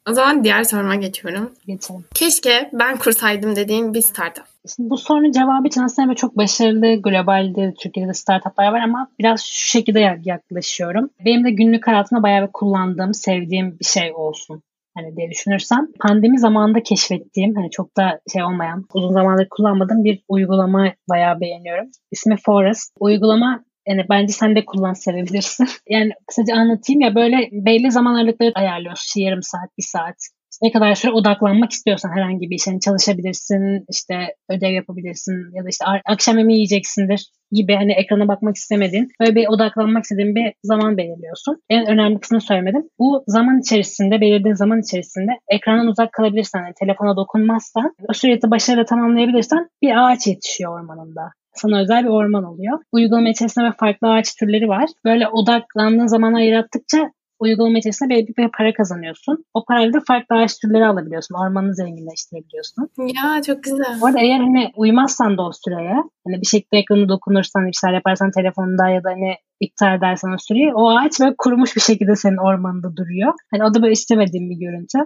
o 0.10 0.14
zaman 0.14 0.44
diğer 0.44 0.64
soruma 0.64 0.96
geçiyorum. 0.96 1.52
Geçelim. 1.68 2.06
Keşke 2.16 2.70
ben 2.74 2.98
kursaydım 2.98 3.56
dediğim 3.56 3.94
bir 3.94 4.02
startup. 4.02 4.44
Şimdi 4.76 4.90
bu 4.90 4.98
sorunun 4.98 5.32
cevabı 5.32 5.68
için 5.68 5.82
aslında 5.82 6.16
çok 6.16 6.38
başarılı 6.38 7.02
globalde 7.02 7.74
Türkiye'de 7.80 8.14
startuplar 8.14 8.72
var 8.72 8.82
ama 8.82 9.08
biraz 9.20 9.42
şu 9.42 9.70
şekilde 9.70 10.20
yaklaşıyorum. 10.26 11.10
Benim 11.26 11.46
de 11.46 11.52
günlük 11.52 11.88
hayatımda 11.88 12.24
bayağı 12.24 12.48
bir 12.48 12.52
kullandığım, 12.52 13.14
sevdiğim 13.14 13.80
bir 13.80 13.86
şey 13.86 14.14
olsun 14.14 14.64
hani 15.02 15.16
diye 15.16 15.30
düşünürsem 15.30 15.88
pandemi 16.00 16.40
zamanında 16.40 16.84
keşfettiğim 16.84 17.56
hani 17.56 17.70
çok 17.72 17.98
da 17.98 18.20
şey 18.34 18.44
olmayan 18.44 18.86
uzun 18.94 19.14
zamandır 19.14 19.48
kullanmadığım 19.50 20.04
bir 20.04 20.24
uygulama 20.28 20.94
bayağı 21.10 21.40
beğeniyorum. 21.40 21.86
İsmi 22.12 22.36
Forest. 22.46 22.94
Uygulama 23.00 23.64
yani 23.88 24.06
bence 24.10 24.34
sen 24.34 24.56
de 24.56 24.66
kullan 24.66 24.94
sevebilirsin. 24.94 25.68
yani 25.90 26.12
kısaca 26.28 26.56
anlatayım 26.56 27.02
ya 27.02 27.16
böyle 27.16 27.50
belli 27.52 27.92
zaman 27.92 28.16
aralıkları 28.16 28.52
ayarlıyorsun. 28.56 29.22
Yarım 29.22 29.44
saat, 29.44 29.78
bir 29.78 29.84
saat 29.84 30.16
ne 30.62 30.72
kadar 30.72 30.96
süre 30.96 31.12
odaklanmak 31.12 31.72
istiyorsan 31.72 32.10
herhangi 32.16 32.50
bir 32.50 32.56
işe 32.56 32.72
yani 32.72 32.80
çalışabilirsin, 32.80 33.86
işte 33.90 34.16
ödev 34.50 34.72
yapabilirsin 34.72 35.56
ya 35.56 35.64
da 35.64 35.70
işte 35.70 35.86
akşam 36.06 36.38
yemeği 36.38 36.58
yiyeceksindir 36.58 37.32
gibi 37.52 37.76
hani 37.76 37.92
ekrana 37.92 38.28
bakmak 38.28 38.56
istemediğin 38.56 39.08
böyle 39.22 39.36
bir 39.36 39.48
odaklanmak 39.48 40.04
istediğin 40.04 40.36
bir 40.36 40.54
zaman 40.64 40.98
belirliyorsun. 40.98 41.62
En 41.70 41.88
önemli 41.88 42.20
kısmını 42.20 42.42
söylemedim. 42.42 42.84
Bu 43.00 43.24
zaman 43.28 43.60
içerisinde, 43.60 44.22
belirlediğin 44.22 44.56
zaman 44.56 44.80
içerisinde 44.80 45.32
ekrandan 45.50 45.88
uzak 45.88 46.12
kalabilirsen, 46.12 46.60
yani 46.60 46.74
telefona 46.80 47.18
dokunmazsan, 47.18 47.96
o 48.10 48.14
süreci 48.14 48.52
başarıyla 48.52 48.86
tamamlayabilirsen 48.86 49.70
bir 49.82 49.92
ağaç 49.96 50.28
yetişiyor 50.28 50.80
ormanında 50.80 51.22
sana 51.54 51.82
özel 51.82 52.04
bir 52.04 52.10
orman 52.10 52.44
oluyor. 52.44 52.80
Uygulama 52.92 53.30
içerisinde 53.30 53.66
ve 53.66 53.72
farklı 53.80 54.14
ağaç 54.14 54.36
türleri 54.36 54.68
var. 54.68 54.90
Böyle 55.06 55.28
odaklandığın 55.28 56.08
zaman 56.08 56.34
ayırattıkça 56.34 57.12
uygulama 57.40 57.78
içerisinde 57.78 58.10
belli 58.10 58.28
bir 58.38 58.50
para 58.58 58.74
kazanıyorsun. 58.74 59.46
O 59.54 59.66
parayla 59.66 59.94
da 59.94 60.00
farklı 60.08 60.36
ağaç 60.36 60.60
türleri 60.60 60.86
alabiliyorsun. 60.86 61.36
Ormanı 61.36 61.76
zenginleştirebiliyorsun. 61.76 62.90
Ya 62.98 63.42
çok 63.42 63.64
güzel. 63.64 64.02
Bu 64.02 64.06
arada 64.08 64.20
eğer 64.20 64.40
hani 64.40 64.72
uymazsan 64.76 65.38
da 65.38 65.42
o 65.42 65.52
süreye 65.52 65.96
hani 66.26 66.42
bir 66.42 66.48
şekilde 66.48 66.78
ekranı 66.78 67.10
dokunursan, 67.10 67.68
bir 67.68 67.74
şeyler 67.74 67.94
yaparsan 67.94 68.32
telefonda 68.32 68.90
ya 68.90 69.04
da 69.04 69.10
hani 69.10 69.36
iptal 69.60 69.98
edersen 69.98 70.30
o 70.30 70.38
süreyi 70.40 70.74
o 70.74 70.90
ağaç 70.90 71.20
böyle 71.20 71.36
kurumuş 71.38 71.76
bir 71.76 71.82
şekilde 71.82 72.16
senin 72.16 72.38
ormanında 72.38 72.96
duruyor. 72.96 73.34
Hani 73.52 73.64
o 73.64 73.74
da 73.74 73.82
böyle 73.82 73.94
istemediğim 73.94 74.50
bir 74.50 74.60
görüntü. 74.66 75.00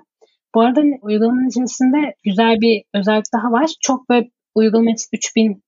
Bu 0.56 0.62
arada 0.62 0.80
hani 0.80 1.00
uygulamanın 1.02 1.50
içerisinde 1.50 2.16
güzel 2.24 2.62
bir 2.62 2.84
özellik 2.94 3.34
daha 3.34 3.52
var. 3.52 3.70
Çok 3.82 4.10
böyle 4.10 4.30
uygulama 4.56 4.92
3000 5.14 5.64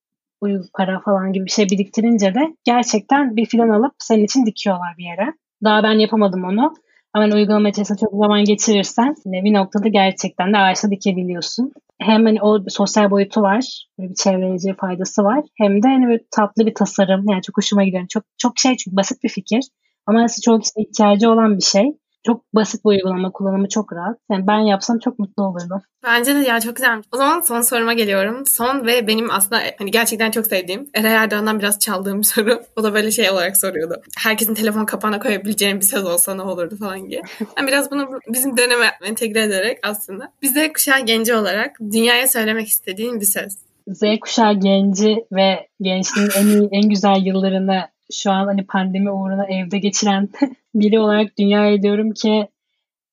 para 0.74 1.00
falan 1.00 1.32
gibi 1.32 1.44
bir 1.44 1.50
şey 1.50 1.64
biriktirince 1.64 2.34
de 2.34 2.56
gerçekten 2.64 3.36
bir 3.36 3.46
filan 3.46 3.68
alıp 3.68 3.92
senin 3.98 4.24
için 4.24 4.46
dikiyorlar 4.46 4.94
bir 4.98 5.04
yere. 5.04 5.32
Daha 5.64 5.82
ben 5.82 5.98
yapamadım 5.98 6.44
onu. 6.44 6.74
Ama 7.14 7.24
hani 7.24 7.34
uygulama 7.34 7.68
içerisinde 7.68 7.98
çok 7.98 8.10
zaman 8.22 8.44
geçirirsen 8.44 9.14
hani 9.24 9.44
bir 9.44 9.54
noktada 9.54 9.88
gerçekten 9.88 10.52
de 10.52 10.58
ağaçta 10.58 10.90
dikebiliyorsun. 10.90 11.72
Hem 12.00 12.24
hani 12.26 12.42
o 12.42 12.58
sosyal 12.68 13.10
boyutu 13.10 13.42
var. 13.42 13.86
Böyle 13.98 14.10
bir 14.10 14.14
çevreci 14.14 14.74
faydası 14.80 15.24
var. 15.24 15.44
Hem 15.58 15.82
de 15.82 15.88
hani 15.88 16.06
böyle 16.06 16.22
tatlı 16.36 16.66
bir 16.66 16.74
tasarım. 16.74 17.24
Yani 17.28 17.42
çok 17.42 17.56
hoşuma 17.56 17.84
gidiyor. 17.84 18.06
Çok 18.08 18.22
çok 18.38 18.58
şey 18.58 18.76
çünkü 18.76 18.96
basit 18.96 19.22
bir 19.24 19.28
fikir. 19.28 19.60
Ama 20.06 20.24
aslında 20.24 20.42
çok 20.44 20.64
işte 20.64 20.80
ihtiyacı 20.82 21.30
olan 21.30 21.56
bir 21.58 21.62
şey 21.64 21.84
çok 22.26 22.54
basit 22.54 22.84
bu 22.84 22.88
uygulama 22.88 23.32
kullanımı 23.32 23.68
çok 23.68 23.92
rahat. 23.92 24.18
Yani 24.30 24.46
ben 24.46 24.58
yapsam 24.58 24.98
çok 24.98 25.18
mutlu 25.18 25.42
olurdum. 25.42 25.82
Bence 26.04 26.34
de 26.34 26.38
ya 26.38 26.60
çok 26.60 26.76
güzelmiş. 26.76 27.06
O 27.12 27.16
zaman 27.16 27.40
son 27.40 27.60
soruma 27.60 27.92
geliyorum. 27.92 28.46
Son 28.46 28.86
ve 28.86 29.06
benim 29.06 29.30
aslında 29.30 29.60
hani 29.78 29.90
gerçekten 29.90 30.30
çok 30.30 30.46
sevdiğim 30.46 30.90
Eray 30.94 31.14
Erdoğan'dan 31.14 31.58
biraz 31.58 31.78
çaldığım 31.78 32.18
bir 32.18 32.24
soru. 32.24 32.62
O 32.76 32.82
da 32.82 32.94
böyle 32.94 33.10
şey 33.10 33.30
olarak 33.30 33.56
soruyordu. 33.56 34.02
Herkesin 34.18 34.54
telefon 34.54 34.84
kapağına 34.84 35.18
koyabileceğim 35.18 35.80
bir 35.80 35.84
söz 35.84 36.04
olsa 36.04 36.34
ne 36.34 36.42
olurdu 36.42 36.76
falan 36.76 37.08
gibi. 37.08 37.22
Ben 37.56 37.66
biraz 37.66 37.90
bunu 37.90 38.20
bizim 38.28 38.56
döneme 38.56 38.90
entegre 39.02 39.42
ederek 39.42 39.78
aslında 39.82 40.32
bize 40.42 40.72
kuşağı 40.72 41.00
genci 41.00 41.34
olarak 41.34 41.80
dünyaya 41.80 42.28
söylemek 42.28 42.68
istediğin 42.68 43.20
bir 43.20 43.26
söz. 43.26 43.52
Z 43.88 44.02
kuşağı 44.20 44.54
genci 44.60 45.16
ve 45.32 45.68
gençliğin 45.80 46.30
en 46.36 46.46
iyi, 46.46 46.68
en 46.72 46.88
güzel 46.88 47.26
yıllarını 47.26 47.88
şu 48.12 48.30
an 48.30 48.46
hani 48.46 48.66
pandemi 48.66 49.10
uğruna 49.10 49.46
evde 49.46 49.78
geçiren 49.78 50.28
biri 50.80 50.98
olarak 50.98 51.38
dünyaya 51.38 51.82
diyorum 51.82 52.12
ki 52.12 52.48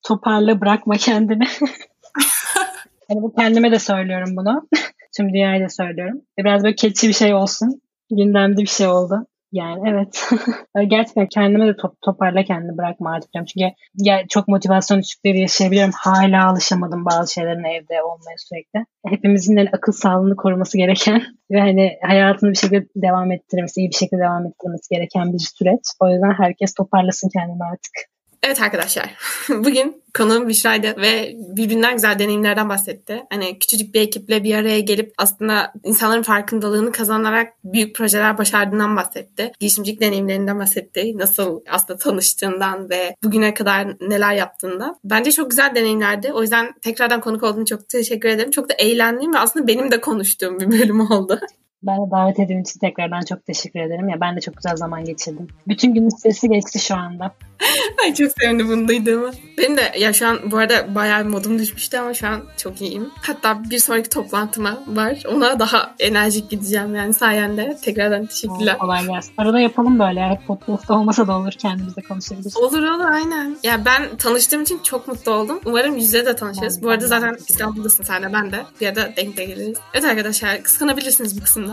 toparla 0.03 0.61
bırakma 0.61 0.97
kendini. 0.97 1.43
hani 3.07 3.21
bu 3.21 3.35
kendime 3.35 3.71
de 3.71 3.79
söylüyorum 3.79 4.35
bunu. 4.35 4.67
Tüm 5.17 5.29
dünyaya 5.33 5.65
da 5.65 5.69
söylüyorum. 5.69 6.21
Biraz 6.37 6.63
böyle 6.63 6.75
keçi 6.75 7.07
bir 7.07 7.13
şey 7.13 7.33
olsun. 7.33 7.81
Gündemde 8.11 8.61
bir 8.61 8.67
şey 8.67 8.87
oldu. 8.87 9.27
Yani 9.53 9.81
evet. 9.89 10.29
Gerçekten 10.87 11.27
kendime 11.27 11.67
de 11.67 11.75
top, 11.77 12.01
toparla 12.01 12.43
kendini 12.43 12.77
bırakma 12.77 13.11
artık. 13.11 13.29
Çünkü 13.33 13.73
ya, 13.95 14.23
çok 14.29 14.47
motivasyon 14.47 15.01
düşükleri 15.01 15.39
yaşayabiliyorum. 15.39 15.91
Hala 15.95 16.49
alışamadım 16.49 17.05
bazı 17.05 17.33
şeylerin 17.33 17.63
evde 17.63 18.03
olmaya 18.03 18.37
sürekli. 18.37 18.85
Hepimizin 19.07 19.57
de 19.57 19.69
akıl 19.73 19.91
sağlığını 19.91 20.35
koruması 20.35 20.77
gereken 20.77 21.21
ve 21.51 21.59
hani 21.59 21.97
hayatını 22.01 22.49
bir 22.49 22.55
şekilde 22.55 22.87
devam 22.95 23.31
ettirmesi, 23.31 23.81
iyi 23.81 23.89
bir 23.89 23.95
şekilde 23.95 24.21
devam 24.21 24.45
ettirmesi 24.45 24.95
gereken 24.95 25.33
bir 25.33 25.39
süreç. 25.39 25.81
O 25.99 26.09
yüzden 26.09 26.33
herkes 26.43 26.73
toparlasın 26.73 27.29
kendini 27.33 27.63
artık. 27.63 28.12
Evet 28.43 28.61
arkadaşlar, 28.61 29.15
bugün 29.49 30.03
konuğum 30.17 30.47
Büşra'ydı 30.47 31.01
ve 31.01 31.35
birbirinden 31.35 31.93
güzel 31.93 32.19
deneyimlerden 32.19 32.69
bahsetti. 32.69 33.23
Hani 33.29 33.59
küçücük 33.59 33.93
bir 33.93 34.01
ekiple 34.01 34.43
bir 34.43 34.55
araya 34.55 34.79
gelip 34.79 35.13
aslında 35.17 35.73
insanların 35.83 36.23
farkındalığını 36.23 36.91
kazanarak 36.91 37.53
büyük 37.63 37.95
projeler 37.95 38.37
başardığından 38.37 38.95
bahsetti. 38.95 39.51
Girişimcilik 39.59 40.01
deneyimlerinden 40.01 40.59
bahsetti. 40.59 41.17
Nasıl 41.17 41.61
aslında 41.69 41.99
tanıştığından 41.99 42.89
ve 42.89 43.15
bugüne 43.23 43.53
kadar 43.53 43.87
neler 44.01 44.33
yaptığında. 44.33 44.95
Bence 45.03 45.31
çok 45.31 45.49
güzel 45.49 45.75
deneyimlerdi. 45.75 46.33
O 46.33 46.41
yüzden 46.41 46.73
tekrardan 46.81 47.21
konuk 47.21 47.43
olduğunu 47.43 47.65
çok 47.65 47.89
teşekkür 47.89 48.29
ederim. 48.29 48.51
Çok 48.51 48.69
da 48.69 48.73
eğlendiğim 48.73 49.33
ve 49.33 49.39
aslında 49.39 49.67
benim 49.67 49.91
de 49.91 50.01
konuştuğum 50.01 50.59
bir 50.59 50.71
bölüm 50.71 50.99
oldu. 51.11 51.39
Ben 51.83 52.07
de 52.07 52.11
davet 52.11 52.39
edin 52.39 52.61
için 52.61 52.79
tekrardan 52.79 53.21
çok 53.21 53.45
teşekkür 53.45 53.79
ederim. 53.79 54.09
Ya 54.09 54.21
ben 54.21 54.35
de 54.35 54.41
çok 54.41 54.57
güzel 54.57 54.75
zaman 54.75 55.05
geçirdim. 55.05 55.47
Bütün 55.67 55.93
gün 55.93 56.09
stresi 56.09 56.49
geçti 56.49 56.79
şu 56.79 56.95
anda. 56.95 57.35
Ay 58.03 58.13
çok 58.13 58.31
sevindim 58.41 58.67
bunu 58.69 58.87
duyduğuma. 58.87 59.31
Benim 59.57 59.77
de 59.77 59.91
ya 59.99 60.13
şu 60.13 60.27
an 60.27 60.39
bu 60.51 60.57
arada 60.57 60.95
bayağı 60.95 61.25
modum 61.25 61.59
düşmüştü 61.59 61.97
ama 61.97 62.13
şu 62.13 62.27
an 62.27 62.41
çok 62.57 62.81
iyiyim. 62.81 63.09
Hatta 63.21 63.63
bir 63.69 63.79
sonraki 63.79 64.09
toplantıma 64.09 64.83
var. 64.87 65.23
Ona 65.33 65.59
daha 65.59 65.95
enerjik 65.99 66.49
gideceğim 66.49 66.95
yani 66.95 67.13
sayende. 67.13 67.77
Tekrardan 67.83 68.25
teşekkürler. 68.25 68.77
Kolay 68.77 69.05
gelsin. 69.07 69.33
Arada 69.37 69.59
yapalım 69.59 69.99
böyle 69.99 70.19
ya. 70.19 70.29
Hep 70.29 70.47
podcast 70.47 70.91
olmasa 70.91 71.27
da 71.27 71.37
olur 71.37 71.51
kendimizde 71.51 72.01
konuşabiliriz. 72.01 72.57
Olur 72.57 72.83
olur 72.83 73.05
aynen. 73.05 73.57
Ya 73.63 73.85
ben 73.85 74.17
tanıştığım 74.17 74.61
için 74.61 74.79
çok 74.83 75.07
mutlu 75.07 75.31
oldum. 75.31 75.59
Umarım 75.65 75.97
yüzde 75.97 76.25
de 76.25 76.35
tanışırız. 76.35 76.77
Ben, 76.77 76.83
bu 76.83 76.89
arada 76.89 77.07
zaten 77.07 77.37
İstanbul'dasın 77.49 78.03
sen 78.03 78.23
de 78.23 78.33
ben 78.33 78.51
de. 78.51 78.59
Bir 78.81 78.87
arada 78.87 79.09
denk 79.17 79.37
de 79.37 79.45
geliriz. 79.45 79.77
Evet 79.93 80.05
arkadaşlar 80.05 80.63
kıskanabilirsiniz 80.63 81.37
bu 81.37 81.43
kısımda. 81.43 81.72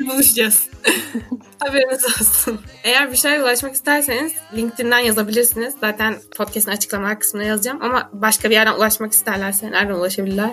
buluşacağız. 0.00 0.66
Haberiniz 1.60 2.04
olsun. 2.04 2.60
Eğer 2.84 3.12
bir 3.12 3.16
şeye 3.16 3.42
ulaşmak 3.42 3.74
isterseniz 3.74 4.32
LinkedIn'den 4.56 4.98
yazabilirsiniz. 4.98 5.74
Zaten 5.80 6.16
podcast'ın 6.36 6.72
açıklama 6.72 7.18
kısmına 7.18 7.44
yazacağım. 7.44 7.82
Ama 7.82 8.10
başka 8.12 8.50
bir 8.50 8.54
yerden 8.54 8.74
ulaşmak 8.74 9.12
isterlerse 9.12 9.70
nereden 9.70 9.94
ulaşabilirler? 9.94 10.50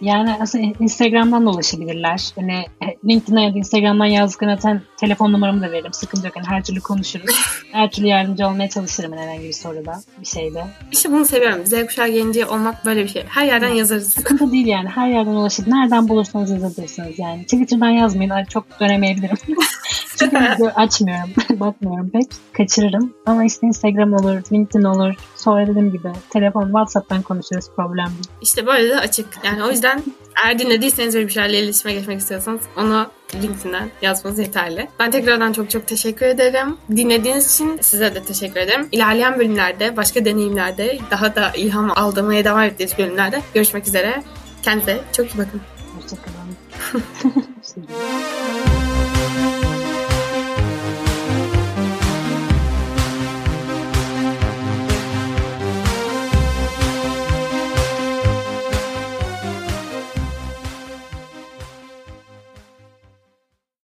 Yani 0.00 0.36
aslında 0.40 0.64
Instagram'dan 0.80 1.46
da 1.46 1.50
ulaşabilirler. 1.50 2.30
Hani 2.34 2.52
e, 2.54 3.08
LinkedIn'den 3.08 3.40
ya 3.40 3.54
da 3.54 3.58
Instagram'dan 3.58 4.06
yazdıklarına 4.06 4.56
zaten 4.56 4.82
telefon 4.96 5.32
numaramı 5.32 5.62
da 5.62 5.72
veririm. 5.72 5.92
Sıkıntı 5.92 6.26
yok. 6.26 6.36
Yani 6.36 6.46
her 6.46 6.64
türlü 6.64 6.80
konuşuruz. 6.80 7.34
her 7.72 7.90
türlü 7.90 8.06
yardımcı 8.06 8.46
olmaya 8.46 8.68
çalışırım 8.68 9.12
herhangi 9.12 9.42
bir 9.42 9.52
soruda, 9.52 10.02
bir 10.20 10.26
şeyde. 10.26 10.64
İşte 10.92 11.12
bunu 11.12 11.24
seviyorum. 11.24 11.66
Z 11.66 11.86
kuşağı 11.86 12.08
genci 12.08 12.46
olmak 12.46 12.84
böyle 12.84 13.04
bir 13.04 13.08
şey. 13.08 13.24
Her 13.28 13.46
yerden 13.46 13.68
evet. 13.68 13.78
yazarız. 13.78 14.12
Sıkıntı 14.12 14.52
değil 14.52 14.66
yani. 14.66 14.88
Her 14.88 15.08
yerden 15.08 15.30
ulaşıp 15.30 15.66
nereden 15.66 16.08
bulursanız 16.08 16.50
yazabilirsiniz 16.50 17.18
yani. 17.18 17.42
Twitter'dan 17.42 17.88
yazmayın. 17.88 18.44
Çok 18.48 18.80
dönemeyebilirim. 18.80 19.36
Çünkü 20.18 20.36
video 20.56 20.66
açmıyorum. 20.66 21.30
Bakmıyorum 21.60 22.10
pek. 22.10 22.26
Kaçırırım. 22.52 23.14
Ama 23.26 23.44
işte 23.44 23.66
Instagram 23.66 24.12
olur, 24.12 24.42
LinkedIn 24.52 24.84
olur. 24.84 25.14
Sonra 25.36 25.66
dediğim 25.66 25.92
gibi 25.92 26.08
telefon, 26.30 26.64
WhatsApp'tan 26.64 27.22
konuşuruz. 27.22 27.64
Problem 27.76 28.06
değil. 28.06 28.28
İşte 28.42 28.66
böyle 28.66 28.88
de 28.88 28.98
açık. 28.98 29.26
Yani 29.44 29.64
o 29.64 29.70
yüzden 29.70 30.02
eğer 30.44 30.58
dinlediyseniz 30.58 31.14
ve 31.14 31.26
bir 31.26 31.32
şeylerle 31.32 31.58
iletişime 31.58 31.94
geçmek 31.94 32.20
istiyorsanız 32.20 32.60
onu 32.76 33.06
LinkedIn'den 33.34 33.90
yazmanız 34.02 34.38
yeterli. 34.38 34.88
Ben 34.98 35.10
tekrardan 35.10 35.52
çok 35.52 35.70
çok 35.70 35.86
teşekkür 35.86 36.26
ederim. 36.26 36.76
Dinlediğiniz 36.96 37.54
için 37.54 37.78
size 37.80 38.14
de 38.14 38.22
teşekkür 38.22 38.60
ederim. 38.60 38.88
İlerleyen 38.92 39.38
bölümlerde, 39.38 39.96
başka 39.96 40.24
deneyimlerde, 40.24 40.98
daha 41.10 41.34
da 41.34 41.52
ilham 41.56 41.90
aldırmaya 41.96 42.44
devam 42.44 42.62
ettiğiniz 42.62 42.98
bölümlerde 42.98 43.42
görüşmek 43.54 43.86
üzere. 43.86 44.22
Kendinize 44.62 45.00
çok 45.12 45.26
iyi 45.26 45.38
bakın. 45.38 45.60
Hoşçakalın. 45.96 46.38